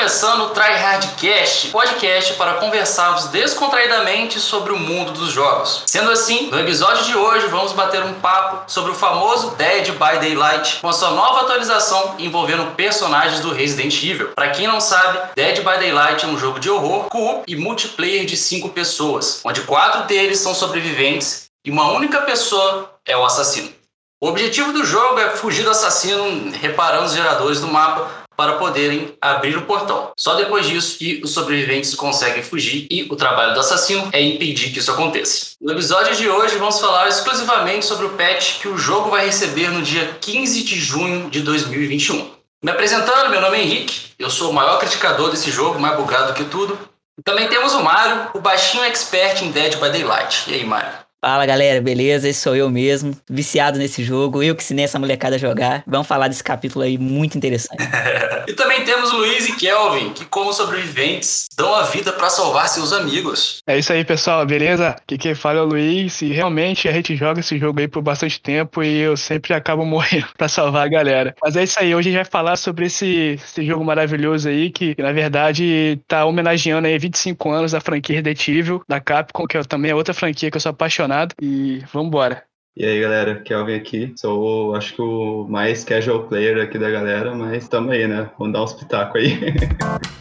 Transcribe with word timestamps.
começando 0.00 0.44
o 0.44 0.48
Try 0.48 0.76
Hardcast, 0.76 1.68
podcast 1.68 2.32
para 2.32 2.54
conversarmos 2.54 3.26
descontraidamente 3.26 4.40
sobre 4.40 4.72
o 4.72 4.78
mundo 4.78 5.12
dos 5.12 5.30
jogos. 5.30 5.82
Sendo 5.86 6.10
assim, 6.10 6.48
no 6.50 6.58
episódio 6.58 7.04
de 7.04 7.14
hoje 7.14 7.48
vamos 7.48 7.74
bater 7.74 8.02
um 8.02 8.14
papo 8.14 8.62
sobre 8.66 8.92
o 8.92 8.94
famoso 8.94 9.50
Dead 9.56 9.90
by 9.90 10.18
Daylight, 10.18 10.78
com 10.80 10.88
a 10.88 10.92
sua 10.94 11.10
nova 11.10 11.42
atualização 11.42 12.14
envolvendo 12.18 12.74
personagens 12.76 13.40
do 13.40 13.52
Resident 13.52 14.02
Evil. 14.02 14.28
Para 14.28 14.48
quem 14.48 14.66
não 14.66 14.80
sabe, 14.80 15.18
Dead 15.36 15.58
by 15.58 15.78
Daylight 15.78 16.24
é 16.24 16.28
um 16.28 16.38
jogo 16.38 16.58
de 16.58 16.70
horror, 16.70 17.10
co 17.10 17.42
e 17.46 17.54
multiplayer 17.54 18.24
de 18.24 18.38
5 18.38 18.70
pessoas, 18.70 19.42
onde 19.44 19.60
quatro 19.60 20.04
deles 20.04 20.38
são 20.38 20.54
sobreviventes 20.54 21.50
e 21.62 21.70
uma 21.70 21.92
única 21.92 22.22
pessoa 22.22 22.90
é 23.04 23.14
o 23.18 23.24
assassino. 23.26 23.70
O 24.22 24.28
objetivo 24.28 24.72
do 24.72 24.84
jogo 24.84 25.18
é 25.18 25.30
fugir 25.30 25.62
do 25.62 25.70
assassino 25.70 26.52
reparando 26.52 27.04
os 27.04 27.12
geradores 27.12 27.60
do 27.60 27.68
mapa 27.68 28.20
para 28.40 28.54
poderem 28.54 29.14
abrir 29.20 29.54
o 29.58 29.66
portão. 29.66 30.12
Só 30.16 30.32
depois 30.32 30.66
disso 30.66 30.96
que 30.96 31.20
os 31.22 31.30
sobreviventes 31.30 31.94
conseguem 31.94 32.42
fugir 32.42 32.86
e 32.90 33.02
o 33.02 33.14
trabalho 33.14 33.52
do 33.52 33.60
assassino 33.60 34.08
é 34.14 34.22
impedir 34.22 34.72
que 34.72 34.78
isso 34.78 34.90
aconteça. 34.90 35.50
No 35.60 35.72
episódio 35.72 36.16
de 36.16 36.26
hoje 36.26 36.56
vamos 36.56 36.80
falar 36.80 37.06
exclusivamente 37.06 37.84
sobre 37.84 38.06
o 38.06 38.16
patch 38.16 38.60
que 38.62 38.68
o 38.68 38.78
jogo 38.78 39.10
vai 39.10 39.26
receber 39.26 39.68
no 39.68 39.82
dia 39.82 40.16
15 40.22 40.62
de 40.62 40.74
junho 40.80 41.28
de 41.28 41.42
2021. 41.42 42.30
Me 42.64 42.70
apresentando, 42.70 43.28
meu 43.28 43.42
nome 43.42 43.58
é 43.58 43.62
Henrique, 43.62 44.12
eu 44.18 44.30
sou 44.30 44.48
o 44.48 44.54
maior 44.54 44.78
criticador 44.78 45.30
desse 45.30 45.50
jogo, 45.50 45.78
mais 45.78 45.98
bugado 45.98 46.32
que 46.32 46.44
tudo. 46.44 46.78
também 47.22 47.46
temos 47.46 47.74
o 47.74 47.82
Mário, 47.82 48.30
o 48.32 48.40
baixinho 48.40 48.84
expert 48.84 49.42
em 49.42 49.50
Dead 49.50 49.74
by 49.74 49.90
Daylight. 49.90 50.44
E 50.50 50.54
aí, 50.54 50.64
Mário? 50.64 50.92
Fala 51.22 51.44
galera, 51.44 51.82
beleza? 51.82 52.30
Esse 52.30 52.40
sou 52.40 52.56
eu 52.56 52.70
mesmo, 52.70 53.14
viciado 53.28 53.78
nesse 53.78 54.02
jogo, 54.02 54.42
eu 54.42 54.56
que 54.56 54.62
ensinei 54.62 54.86
essa 54.86 54.98
molecada 54.98 55.36
a 55.36 55.38
jogar. 55.38 55.84
Vamos 55.86 56.06
falar 56.06 56.28
desse 56.28 56.42
capítulo 56.42 56.82
aí 56.82 56.96
muito 56.96 57.36
interessante. 57.36 57.84
e 58.48 58.54
também 58.54 58.84
temos 58.84 59.12
Luiz 59.12 59.46
e 59.46 59.54
Kelvin, 59.54 60.14
que 60.14 60.24
como 60.24 60.50
sobreviventes 60.50 61.46
dão 61.54 61.74
a 61.74 61.82
vida 61.82 62.10
para 62.10 62.30
salvar 62.30 62.70
seus 62.70 62.90
amigos. 62.94 63.58
É 63.66 63.78
isso 63.78 63.92
aí, 63.92 64.02
pessoal, 64.02 64.46
beleza? 64.46 64.88
Aqui 64.88 65.18
quem 65.18 65.34
fala 65.34 65.58
é 65.58 65.62
o 65.62 65.66
Luiz 65.66 66.22
e 66.22 66.32
realmente 66.32 66.88
a 66.88 66.92
gente 66.92 67.14
joga 67.14 67.40
esse 67.40 67.58
jogo 67.58 67.80
aí 67.80 67.86
por 67.86 68.00
bastante 68.00 68.40
tempo 68.40 68.82
e 68.82 69.00
eu 69.00 69.14
sempre 69.14 69.52
acabo 69.52 69.84
morrendo 69.84 70.28
para 70.38 70.48
salvar 70.48 70.86
a 70.86 70.88
galera. 70.88 71.34
Mas 71.42 71.54
é 71.54 71.64
isso 71.64 71.78
aí, 71.78 71.94
hoje 71.94 72.08
a 72.08 72.12
gente 72.12 72.22
vai 72.22 72.30
falar 72.30 72.56
sobre 72.56 72.86
esse, 72.86 73.38
esse 73.44 73.62
jogo 73.66 73.84
maravilhoso 73.84 74.48
aí 74.48 74.70
que, 74.70 74.96
na 74.98 75.12
verdade 75.12 76.00
tá 76.08 76.24
homenageando 76.24 76.88
aí 76.88 76.98
25 76.98 77.50
anos 77.50 77.72
da 77.72 77.80
franquia 77.80 78.16
Resident 78.16 78.48
Evil 78.48 78.82
da 78.88 78.98
Capcom, 78.98 79.46
que 79.46 79.58
é 79.58 79.62
também 79.64 79.90
é 79.90 79.94
outra 79.94 80.14
franquia 80.14 80.50
que 80.50 80.56
eu 80.56 80.60
sou 80.60 80.70
apaixonado 80.70 81.09
apaixonado 81.10 81.34
e 81.42 81.84
vambora. 81.92 82.44
E 82.76 82.86
aí, 82.86 83.00
galera, 83.00 83.42
Kelvin 83.42 83.74
aqui. 83.74 84.14
Sou, 84.16 84.74
acho 84.76 84.94
que 84.94 85.02
o 85.02 85.46
mais 85.48 85.84
casual 85.84 86.28
player 86.28 86.62
aqui 86.62 86.78
da 86.78 86.88
galera, 86.88 87.34
mas 87.34 87.68
tamo 87.68 87.90
aí, 87.90 88.06
né? 88.06 88.30
Vamos 88.38 88.52
dar 88.52 88.62
uns 88.62 88.72
pitacos 88.72 89.20
aí. 89.20 89.38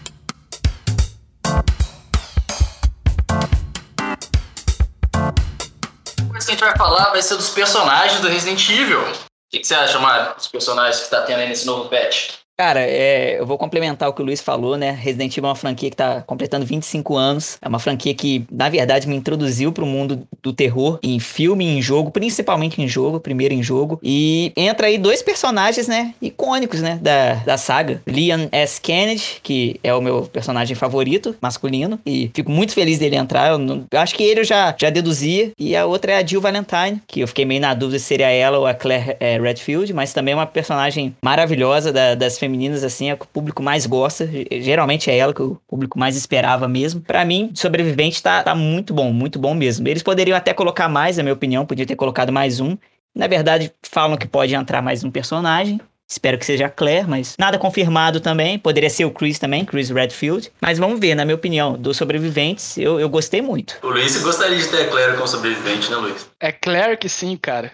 O 6.21 6.31
que 6.31 6.37
a 6.37 6.55
gente 6.55 6.59
vai 6.59 6.77
falar 6.77 7.11
vai 7.11 7.21
ser 7.21 7.35
dos 7.35 7.49
personagens 7.49 8.21
do 8.21 8.27
Resident 8.27 8.67
Evil. 8.69 9.01
O 9.01 9.13
que, 9.51 9.59
que 9.59 9.67
você 9.67 9.75
acha, 9.75 9.99
Mário, 9.99 10.35
dos 10.35 10.47
personagens 10.47 11.03
que 11.03 11.09
tá 11.11 11.21
tendo 11.21 11.39
aí 11.39 11.47
nesse 11.47 11.65
novo 11.65 11.89
patch? 11.89 12.38
Cara, 12.59 12.81
é, 12.81 13.39
eu 13.39 13.45
vou 13.45 13.57
complementar 13.57 14.09
o 14.09 14.13
que 14.13 14.21
o 14.21 14.25
Luiz 14.25 14.41
falou, 14.41 14.75
né? 14.75 14.91
Resident 14.91 15.31
Evil 15.31 15.45
é 15.45 15.47
uma 15.47 15.55
franquia 15.55 15.89
que 15.89 15.95
tá 15.95 16.21
completando 16.27 16.65
25 16.65 17.15
anos. 17.15 17.57
É 17.61 17.69
uma 17.69 17.79
franquia 17.79 18.13
que, 18.13 18.45
na 18.51 18.67
verdade, 18.67 19.07
me 19.07 19.15
introduziu 19.15 19.71
pro 19.71 19.85
mundo 19.85 20.27
do 20.43 20.51
terror 20.51 20.99
em 21.01 21.21
filme 21.21 21.65
em 21.65 21.81
jogo, 21.81 22.11
principalmente 22.11 22.81
em 22.81 22.85
jogo, 22.85 23.17
primeiro 23.17 23.53
em 23.53 23.63
jogo. 23.63 23.97
E 24.03 24.51
entra 24.57 24.87
aí 24.87 24.97
dois 24.97 25.21
personagens, 25.21 25.87
né? 25.87 26.13
Icônicos, 26.21 26.81
né? 26.81 26.99
Da, 27.01 27.35
da 27.35 27.57
saga. 27.57 28.01
Leon 28.05 28.49
S. 28.51 28.81
Kennedy, 28.81 29.39
que 29.41 29.79
é 29.81 29.95
o 29.95 30.01
meu 30.01 30.23
personagem 30.23 30.75
favorito, 30.75 31.33
masculino. 31.41 31.97
E 32.05 32.29
fico 32.33 32.51
muito 32.51 32.73
feliz 32.73 32.99
dele 32.99 33.15
entrar. 33.15 33.51
Eu, 33.51 33.57
não, 33.57 33.85
eu 33.89 33.99
acho 34.01 34.13
que 34.13 34.23
ele 34.23 34.41
eu 34.41 34.43
já, 34.43 34.75
já 34.77 34.89
deduzia. 34.89 35.53
E 35.57 35.77
a 35.77 35.85
outra 35.85 36.11
é 36.11 36.17
a 36.17 36.25
Jill 36.25 36.41
Valentine, 36.41 37.01
que 37.07 37.21
eu 37.21 37.27
fiquei 37.29 37.45
meio 37.45 37.61
na 37.61 37.73
dúvida 37.73 37.99
se 37.99 38.05
seria 38.05 38.29
ela 38.29 38.59
ou 38.59 38.67
a 38.67 38.73
Claire 38.73 39.15
é, 39.17 39.39
Redfield, 39.39 39.93
mas 39.93 40.11
também 40.11 40.33
é 40.33 40.35
uma 40.35 40.45
personagem 40.45 41.15
maravilhosa 41.23 41.93
da, 41.93 42.15
das 42.15 42.37
femininas 42.37 42.48
femininas, 42.49 42.83
assim, 42.83 43.09
é 43.09 43.13
o 43.13 43.17
que 43.17 43.25
o 43.25 43.27
público 43.27 43.61
mais 43.61 43.85
gosta. 43.85 44.27
Geralmente 44.59 45.11
é 45.11 45.17
ela 45.17 45.33
que 45.33 45.41
o 45.41 45.61
público 45.67 45.99
mais 45.99 46.15
esperava 46.17 46.67
mesmo. 46.67 46.99
Para 46.99 47.23
mim, 47.23 47.51
Sobrevivente 47.53 48.21
tá, 48.21 48.43
tá 48.43 48.55
muito 48.55 48.93
bom, 48.93 49.13
muito 49.13 49.37
bom 49.37 49.53
mesmo. 49.53 49.87
Eles 49.87 50.01
poderiam 50.01 50.35
até 50.35 50.53
colocar 50.53 50.89
mais, 50.89 51.17
na 51.17 51.23
minha 51.23 51.33
opinião, 51.33 51.65
podia 51.65 51.85
ter 51.85 51.95
colocado 51.95 52.31
mais 52.31 52.59
um. 52.59 52.75
Na 53.15 53.27
verdade, 53.27 53.71
falam 53.83 54.17
que 54.17 54.27
pode 54.27 54.55
entrar 54.55 54.81
mais 54.81 55.03
um 55.03 55.11
personagem. 55.11 55.79
Espero 56.09 56.39
que 56.39 56.45
seja 56.45 56.65
a 56.65 56.69
Claire, 56.69 57.07
mas 57.07 57.35
nada 57.37 57.59
confirmado 57.59 58.19
também. 58.19 58.57
Poderia 58.57 58.89
ser 58.89 59.05
o 59.05 59.11
Chris 59.11 59.37
também, 59.37 59.63
Chris 59.63 59.91
Redfield. 59.91 60.51
Mas 60.59 60.79
vamos 60.79 60.99
ver, 60.99 61.13
na 61.13 61.23
minha 61.23 61.35
opinião, 61.35 61.73
dos 61.73 61.97
sobreviventes, 61.97 62.77
eu, 62.79 62.99
eu 62.99 63.07
gostei 63.07 63.43
muito. 63.43 63.77
O 63.83 63.89
Luiz 63.89 64.19
gostaria 64.23 64.57
de 64.57 64.67
ter 64.67 64.83
a 64.83 64.87
Claire 64.87 65.13
como 65.13 65.27
sobrevivente, 65.27 65.91
né, 65.91 65.97
Luiz? 65.97 66.27
É 66.39 66.51
Claire 66.51 66.97
que 66.97 67.07
sim, 67.07 67.37
cara. 67.37 67.71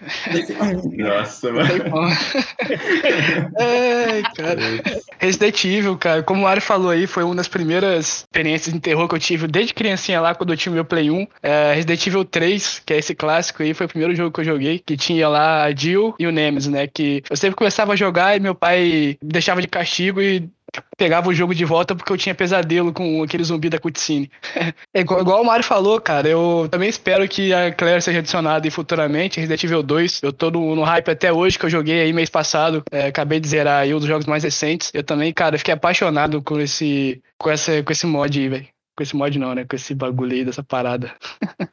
Nossa, 0.98 1.50
mano. 1.50 1.68
Ai, 3.58 4.22
cara. 4.34 4.60
Resident 5.18 5.64
Evil, 5.64 5.96
cara, 5.96 6.22
como 6.22 6.42
o 6.42 6.46
Ari 6.46 6.60
falou 6.60 6.90
aí, 6.90 7.06
foi 7.06 7.24
uma 7.24 7.34
das 7.34 7.48
primeiras 7.48 8.18
experiências 8.18 8.74
de 8.74 8.80
terror 8.80 9.08
que 9.08 9.14
eu 9.14 9.18
tive 9.18 9.46
desde 9.46 9.72
criancinha 9.72 10.20
lá, 10.20 10.34
quando 10.34 10.52
eu 10.52 10.56
tinha 10.56 10.74
meu 10.74 10.84
Play 10.84 11.10
1. 11.10 11.26
É, 11.42 11.72
Resident 11.74 12.06
Evil 12.06 12.24
3, 12.24 12.82
que 12.84 12.92
é 12.92 12.98
esse 12.98 13.14
clássico 13.14 13.62
aí, 13.62 13.72
foi 13.72 13.86
o 13.86 13.88
primeiro 13.88 14.14
jogo 14.14 14.30
que 14.30 14.40
eu 14.40 14.44
joguei, 14.44 14.82
que 14.84 14.96
tinha 14.96 15.26
lá 15.26 15.64
a 15.64 15.74
Jill 15.74 16.14
e 16.18 16.26
o 16.26 16.32
Nemesis, 16.32 16.70
né? 16.70 16.86
Que 16.86 17.22
eu 17.30 17.36
sempre 17.36 17.56
começava 17.56 17.94
a 17.94 17.96
jogar 17.96 18.25
e 18.34 18.40
meu 18.40 18.54
pai 18.54 19.18
deixava 19.22 19.60
de 19.60 19.68
castigo 19.68 20.22
e 20.22 20.50
pegava 20.96 21.28
o 21.28 21.34
jogo 21.34 21.54
de 21.54 21.64
volta 21.64 21.94
porque 21.94 22.12
eu 22.12 22.16
tinha 22.16 22.34
pesadelo 22.34 22.92
com 22.92 23.22
aquele 23.22 23.44
zumbi 23.44 23.68
da 23.68 23.78
cutscene. 23.78 24.30
é 24.92 25.00
igual, 25.00 25.20
igual, 25.20 25.42
o 25.42 25.46
Mario 25.46 25.64
falou, 25.64 26.00
cara, 26.00 26.28
eu 26.28 26.68
também 26.70 26.88
espero 26.88 27.26
que 27.28 27.52
a 27.52 27.72
Claire 27.72 28.02
seja 28.02 28.18
adicionada 28.18 28.70
futuramente, 28.70 29.38
Resident 29.38 29.62
Evil 29.64 29.82
2. 29.82 30.22
Eu 30.22 30.32
tô 30.32 30.50
no, 30.50 30.74
no 30.74 30.82
hype 30.82 31.10
até 31.10 31.32
hoje, 31.32 31.58
que 31.58 31.66
eu 31.66 31.70
joguei 31.70 32.00
aí 32.00 32.12
mês 32.12 32.30
passado, 32.30 32.82
é, 32.90 33.06
acabei 33.06 33.38
de 33.40 33.48
zerar 33.48 33.82
aí 33.82 33.94
um 33.94 33.98
dos 33.98 34.08
jogos 34.08 34.26
mais 34.26 34.42
recentes. 34.42 34.90
Eu 34.92 35.04
também, 35.04 35.32
cara, 35.32 35.58
fiquei 35.58 35.74
apaixonado 35.74 36.42
com 36.42 36.58
esse, 36.60 37.22
com 37.38 37.50
essa, 37.50 37.82
com 37.82 37.92
esse 37.92 38.06
mod 38.06 38.38
aí, 38.38 38.48
velho. 38.48 38.66
Com 38.96 39.02
esse 39.02 39.14
mod 39.14 39.38
não, 39.38 39.54
né? 39.54 39.66
Com 39.68 39.76
esse 39.76 39.94
bagulho 39.94 40.32
aí 40.32 40.44
dessa 40.44 40.62
parada. 40.62 41.14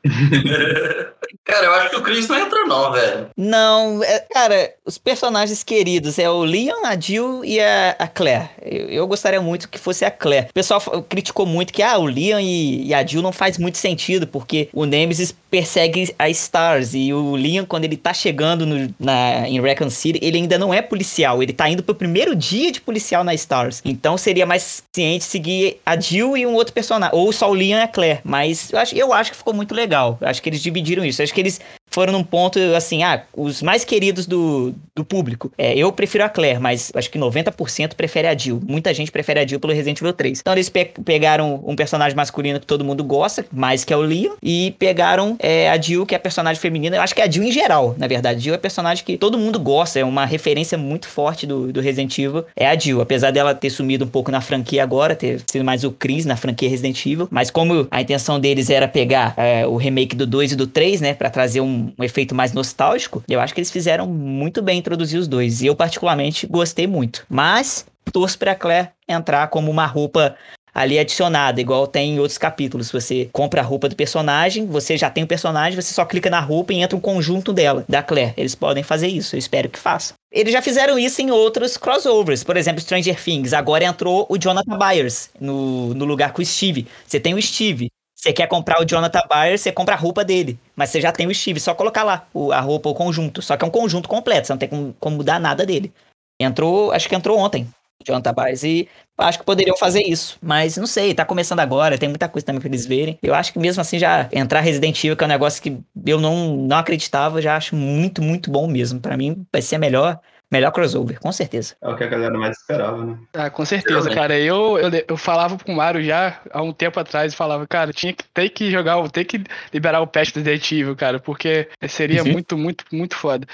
Cara, 1.45 1.65
eu 1.65 1.73
acho 1.73 1.89
que 1.89 1.95
o 1.97 2.01
Chris 2.01 2.27
não 2.27 2.39
entra, 2.39 2.65
não, 2.65 2.91
velho. 2.91 3.29
Não, 3.35 4.03
é, 4.03 4.19
cara, 4.19 4.73
os 4.85 4.97
personagens 4.97 5.61
queridos 5.61 6.17
é 6.17 6.29
o 6.29 6.43
Leon, 6.43 6.85
a 6.85 6.97
Jill 6.97 7.43
e 7.43 7.59
a, 7.59 7.95
a 7.99 8.07
Claire. 8.07 8.49
Eu, 8.61 8.89
eu, 8.89 9.07
gostaria 9.07 9.41
muito 9.41 9.67
que 9.67 9.77
fosse 9.77 10.05
a 10.05 10.11
Claire. 10.11 10.47
O 10.49 10.53
pessoal 10.53 10.81
criticou 11.09 11.45
muito 11.45 11.73
que 11.73 11.83
ah, 11.83 11.97
o 11.97 12.05
Leon 12.05 12.39
e, 12.39 12.87
e, 12.87 12.93
a 12.93 13.05
Jill 13.05 13.21
não 13.21 13.33
faz 13.33 13.57
muito 13.57 13.77
sentido, 13.77 14.25
porque 14.25 14.69
o 14.71 14.85
Nemesis 14.85 15.35
persegue 15.51 16.15
a 16.17 16.29
Stars 16.29 16.93
e 16.93 17.13
o 17.13 17.35
Leon, 17.35 17.65
quando 17.65 17.83
ele 17.83 17.97
tá 17.97 18.13
chegando 18.13 18.65
no, 18.65 18.93
na, 18.97 19.47
em 19.47 19.61
Recon 19.61 19.89
City, 19.89 20.19
ele 20.21 20.37
ainda 20.37 20.57
não 20.57 20.73
é 20.73 20.81
policial. 20.81 21.43
Ele 21.43 21.53
tá 21.53 21.69
indo 21.69 21.83
pro 21.83 21.93
primeiro 21.93 22.35
dia 22.35 22.71
de 22.71 22.79
policial 22.79 23.23
na 23.23 23.33
Stars. 23.33 23.81
Então 23.83 24.17
seria 24.17 24.45
mais 24.45 24.81
ciente 24.95 25.25
seguir 25.25 25.77
a 25.85 25.99
Jill 25.99 26.37
e 26.37 26.47
um 26.47 26.53
outro 26.53 26.73
personagem. 26.73 27.15
Ou 27.17 27.31
só 27.33 27.49
o 27.49 27.53
Leon 27.53 27.77
e 27.77 27.81
a 27.81 27.87
Claire. 27.87 28.21
Mas 28.23 28.71
eu 28.71 28.79
acho, 28.79 28.95
eu 28.95 29.13
acho 29.13 29.31
que 29.31 29.37
ficou 29.37 29.53
muito 29.53 29.75
legal. 29.75 30.17
Eu 30.21 30.27
acho 30.27 30.41
que 30.41 30.49
eles 30.49 30.61
dividiram 30.61 31.03
isso. 31.03 31.21
Acho 31.21 31.32
que 31.33 31.41
eles 31.41 31.61
foram 31.93 32.11
num 32.11 32.23
ponto 32.23 32.59
assim, 32.75 33.03
ah, 33.03 33.21
os 33.35 33.61
mais 33.61 33.85
queridos 33.85 34.25
do, 34.25 34.73
do 34.95 35.05
público. 35.05 35.51
É, 35.57 35.77
eu 35.77 35.91
prefiro 35.91 36.23
a 36.23 36.29
Claire, 36.29 36.59
mas 36.59 36.91
acho 36.95 37.09
que 37.09 37.19
90% 37.19 37.93
prefere 37.93 38.27
a 38.27 38.35
Jill. 38.35 38.59
Muita 38.67 38.91
gente 38.93 39.11
prefere 39.11 39.39
a 39.39 39.45
Jill 39.45 39.59
pelo 39.59 39.73
Resident 39.73 39.99
Evil 39.99 40.11
3. 40.11 40.39
Então 40.39 40.53
eles 40.53 40.69
pe 40.69 40.85
pegaram 41.05 41.63
um 41.65 41.75
personagem 41.75 42.15
masculino 42.15 42.59
que 42.59 42.65
todo 42.65 42.83
mundo 42.83 43.03
gosta, 43.03 43.45
mais 43.51 43.85
que 43.85 43.93
é 43.93 43.97
o 43.97 44.01
Leon, 44.01 44.33
e 44.41 44.75
pegaram 44.79 45.35
é, 45.39 45.69
a 45.69 45.79
Jill, 45.79 46.05
que 46.05 46.15
é 46.15 46.17
a 46.17 46.19
personagem 46.19 46.59
feminina. 46.59 46.95
Eu 46.95 47.01
acho 47.01 47.13
que 47.13 47.21
é 47.21 47.25
a 47.25 47.29
Jill 47.29 47.43
em 47.43 47.51
geral, 47.51 47.95
na 47.97 48.07
verdade. 48.07 48.41
Jill 48.41 48.55
é 48.55 48.57
personagem 48.57 49.05
que 49.05 49.17
todo 49.17 49.37
mundo 49.37 49.59
gosta, 49.59 49.99
é 49.99 50.03
uma 50.03 50.25
referência 50.25 50.77
muito 50.77 51.07
forte 51.07 51.45
do, 51.45 51.71
do 51.71 51.79
Resident 51.79 52.17
Evil. 52.17 52.43
É 52.55 52.67
a 52.67 52.77
Jill, 52.77 53.01
apesar 53.01 53.31
dela 53.31 53.53
ter 53.53 53.69
sumido 53.69 54.05
um 54.05 54.07
pouco 54.07 54.31
na 54.31 54.41
franquia 54.41 54.81
agora, 54.81 55.15
ter 55.15 55.41
sido 55.47 55.63
mais 55.63 55.83
o 55.83 55.91
Chris 55.91 56.25
na 56.25 56.35
franquia 56.35 56.67
Resident 56.67 57.05
Evil. 57.05 57.27
Mas 57.29 57.51
como 57.51 57.87
a 57.91 58.01
intenção 58.01 58.39
deles 58.39 58.69
era 58.71 58.87
pegar 58.87 59.35
é, 59.37 59.67
o 59.67 59.75
remake 59.75 60.15
do 60.15 60.25
2 60.25 60.53
e 60.53 60.55
do 60.55 60.65
3, 60.65 61.01
né, 61.01 61.13
para 61.13 61.29
trazer 61.29 61.61
um 61.61 61.82
um, 61.97 62.03
efeito 62.03 62.35
mais 62.35 62.53
nostálgico, 62.53 63.23
eu 63.27 63.39
acho 63.39 63.53
que 63.53 63.59
eles 63.59 63.71
fizeram 63.71 64.07
muito 64.07 64.61
bem 64.61 64.79
introduzir 64.79 65.19
os 65.19 65.27
dois. 65.27 65.61
E 65.61 65.67
eu, 65.67 65.75
particularmente, 65.75 66.47
gostei 66.47 66.87
muito. 66.87 67.25
Mas 67.29 67.85
torço 68.11 68.37
pra 68.37 68.55
Claire 68.55 68.89
entrar 69.07 69.47
como 69.47 69.71
uma 69.71 69.85
roupa 69.85 70.35
ali 70.73 70.97
adicionada, 70.97 71.61
igual 71.61 71.85
tem 71.85 72.15
em 72.15 72.19
outros 72.19 72.37
capítulos. 72.37 72.91
Você 72.91 73.29
compra 73.31 73.61
a 73.61 73.63
roupa 73.63 73.87
do 73.87 73.95
personagem, 73.95 74.65
você 74.65 74.97
já 74.97 75.09
tem 75.09 75.23
o 75.23 75.27
personagem, 75.27 75.79
você 75.79 75.93
só 75.93 76.03
clica 76.03 76.29
na 76.29 76.39
roupa 76.39 76.73
e 76.73 76.77
entra 76.77 76.97
um 76.97 77.01
conjunto 77.01 77.53
dela, 77.53 77.85
da 77.87 78.01
Claire. 78.01 78.33
Eles 78.35 78.55
podem 78.55 78.83
fazer 78.83 79.07
isso, 79.07 79.35
eu 79.35 79.39
espero 79.39 79.69
que 79.69 79.77
façam. 79.77 80.15
Eles 80.31 80.51
já 80.51 80.63
fizeram 80.63 80.97
isso 80.97 81.21
em 81.21 81.29
outros 81.29 81.77
crossovers. 81.77 82.43
Por 82.43 82.57
exemplo, 82.57 82.81
Stranger 82.81 83.21
Things. 83.21 83.53
Agora 83.53 83.85
entrou 83.85 84.25
o 84.27 84.37
Jonathan 84.37 84.77
Byers 84.79 85.29
no, 85.39 85.93
no 85.93 86.05
lugar 86.05 86.33
com 86.33 86.41
o 86.41 86.45
Steve. 86.45 86.87
Você 87.05 87.19
tem 87.19 87.35
o 87.35 87.41
Steve. 87.41 87.89
Você 88.23 88.31
quer 88.31 88.47
comprar 88.47 88.81
o 88.81 88.85
Jonathan 88.85 89.19
Byers, 89.29 89.59
você 89.59 89.69
compra 89.69 89.95
a 89.95 89.97
roupa 89.97 90.23
dele. 90.23 90.57
Mas 90.77 90.89
você 90.89 91.01
já 91.01 91.11
tem 91.11 91.27
o 91.27 91.35
Steve, 91.35 91.59
só 91.59 91.75
colocar 91.75 92.03
lá 92.03 92.25
o, 92.33 92.53
a 92.53 92.61
roupa, 92.61 92.87
o 92.87 92.93
conjunto. 92.93 93.41
Só 93.41 93.57
que 93.57 93.65
é 93.65 93.67
um 93.67 93.69
conjunto 93.69 94.07
completo, 94.07 94.47
você 94.47 94.53
não 94.53 94.57
tem 94.57 94.69
como, 94.69 94.95
como 94.97 95.17
mudar 95.17 95.41
nada 95.41 95.65
dele. 95.65 95.91
Entrou, 96.39 96.93
acho 96.93 97.09
que 97.09 97.15
entrou 97.15 97.37
ontem. 97.37 97.67
Jonathan 98.07 98.33
Byers. 98.33 98.63
E 98.63 98.87
acho 99.17 99.39
que 99.39 99.43
poderiam 99.43 99.75
fazer 99.75 100.03
isso. 100.03 100.37
Mas 100.41 100.77
não 100.77 100.87
sei, 100.87 101.13
tá 101.13 101.25
começando 101.25 101.59
agora, 101.59 101.97
tem 101.97 102.07
muita 102.07 102.29
coisa 102.29 102.45
também 102.45 102.61
pra 102.61 102.69
eles 102.69 102.85
verem. 102.85 103.19
Eu 103.21 103.35
acho 103.35 103.51
que 103.51 103.59
mesmo 103.59 103.81
assim 103.81 103.99
já 103.99 104.29
entrar 104.31 104.61
Resident 104.61 104.97
Evil, 105.03 105.17
que 105.17 105.23
é 105.25 105.27
um 105.27 105.29
negócio 105.29 105.61
que 105.61 105.77
eu 106.05 106.17
não, 106.17 106.55
não 106.55 106.77
acreditava, 106.77 107.41
já 107.41 107.57
acho 107.57 107.75
muito, 107.75 108.21
muito 108.21 108.49
bom 108.49 108.67
mesmo. 108.67 109.01
Para 109.01 109.17
mim 109.17 109.45
vai 109.51 109.61
ser 109.61 109.75
a 109.75 109.79
melhor 109.79 110.17
Melhor 110.53 110.71
crossover, 110.71 111.19
com 111.19 111.31
certeza. 111.31 111.75
É 111.81 111.89
o 111.89 111.95
que 111.97 112.03
a 112.03 112.07
galera 112.07 112.37
mais 112.37 112.55
esperava, 112.55 113.03
né? 113.03 113.17
Ah, 113.33 113.49
com 113.49 113.65
certeza, 113.65 114.07
cara. 114.13 114.39
Eu, 114.39 114.77
eu, 114.77 114.91
eu 115.07 115.17
falava 115.17 115.57
com 115.57 115.73
o 115.73 115.75
Mario 115.75 116.03
já 116.03 116.39
há 116.51 116.61
um 116.61 116.71
tempo 116.71 116.99
atrás, 116.99 117.33
falava, 117.33 117.65
cara, 117.65 117.91
tinha 117.91 118.13
que 118.13 118.23
ter 118.31 118.49
que 118.49 118.69
jogar, 118.69 119.01
ter 119.09 119.25
que 119.25 119.43
liberar 119.73 120.01
o 120.01 120.05
patch 120.05 120.31
do 120.31 120.41
Resident 120.41 120.71
Evil, 120.71 120.95
cara, 120.95 121.19
porque 121.19 121.67
seria 121.87 122.21
uhum. 122.21 122.33
muito, 122.33 122.55
muito, 122.55 122.85
muito 122.91 123.15
foda. 123.15 123.47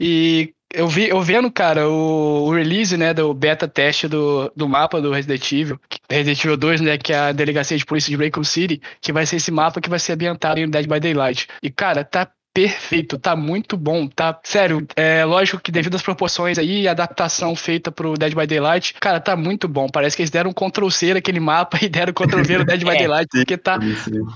E 0.00 0.54
eu 0.72 0.88
vi, 0.88 1.08
eu 1.08 1.20
vendo, 1.20 1.50
cara, 1.50 1.88
o, 1.88 2.46
o, 2.46 2.54
release, 2.54 2.96
né, 2.96 3.12
do 3.12 3.32
beta 3.32 3.68
teste 3.68 4.08
do, 4.08 4.50
do 4.56 4.66
mapa 4.68 5.00
do 5.00 5.12
Resident 5.12 5.52
Evil, 5.52 5.80
Resident 6.10 6.42
Evil 6.44 6.56
2, 6.56 6.80
né, 6.80 6.98
que 6.98 7.12
é 7.12 7.18
a 7.18 7.32
delegacia 7.32 7.76
de 7.76 7.84
polícia 7.84 8.16
de 8.16 8.22
Raccoon 8.22 8.44
City, 8.44 8.80
que 9.00 9.12
vai 9.12 9.26
ser 9.26 9.36
esse 9.36 9.50
mapa 9.50 9.80
que 9.80 9.90
vai 9.90 9.98
ser 9.98 10.12
ambientado 10.12 10.58
em 10.58 10.68
Dead 10.68 10.86
by 10.86 11.00
Daylight. 11.00 11.48
E, 11.62 11.70
cara, 11.70 12.04
tá 12.04 12.30
perfeito, 12.56 13.18
tá 13.18 13.36
muito 13.36 13.76
bom, 13.76 14.08
tá? 14.08 14.40
Sério, 14.42 14.86
é 14.96 15.26
lógico 15.26 15.60
que 15.60 15.70
devido 15.70 15.94
às 15.94 16.02
proporções 16.02 16.58
aí, 16.58 16.88
a 16.88 16.92
adaptação 16.92 17.54
feita 17.54 17.92
pro 17.92 18.14
Dead 18.14 18.34
by 18.34 18.46
Daylight, 18.46 18.94
cara, 18.94 19.20
tá 19.20 19.36
muito 19.36 19.68
bom. 19.68 19.86
Parece 19.88 20.16
que 20.16 20.22
eles 20.22 20.30
deram 20.30 20.50
um 20.50 20.54
Ctrl 20.54 20.88
C 20.88 21.12
naquele 21.12 21.38
mapa 21.38 21.78
e 21.84 21.88
deram 21.88 22.14
Ctrl 22.14 22.42
V 22.42 22.58
no 22.58 22.64
Dead 22.64 22.82
by 22.82 22.90
é. 22.96 22.98
Daylight, 22.98 23.28
porque 23.30 23.58
tá 23.58 23.78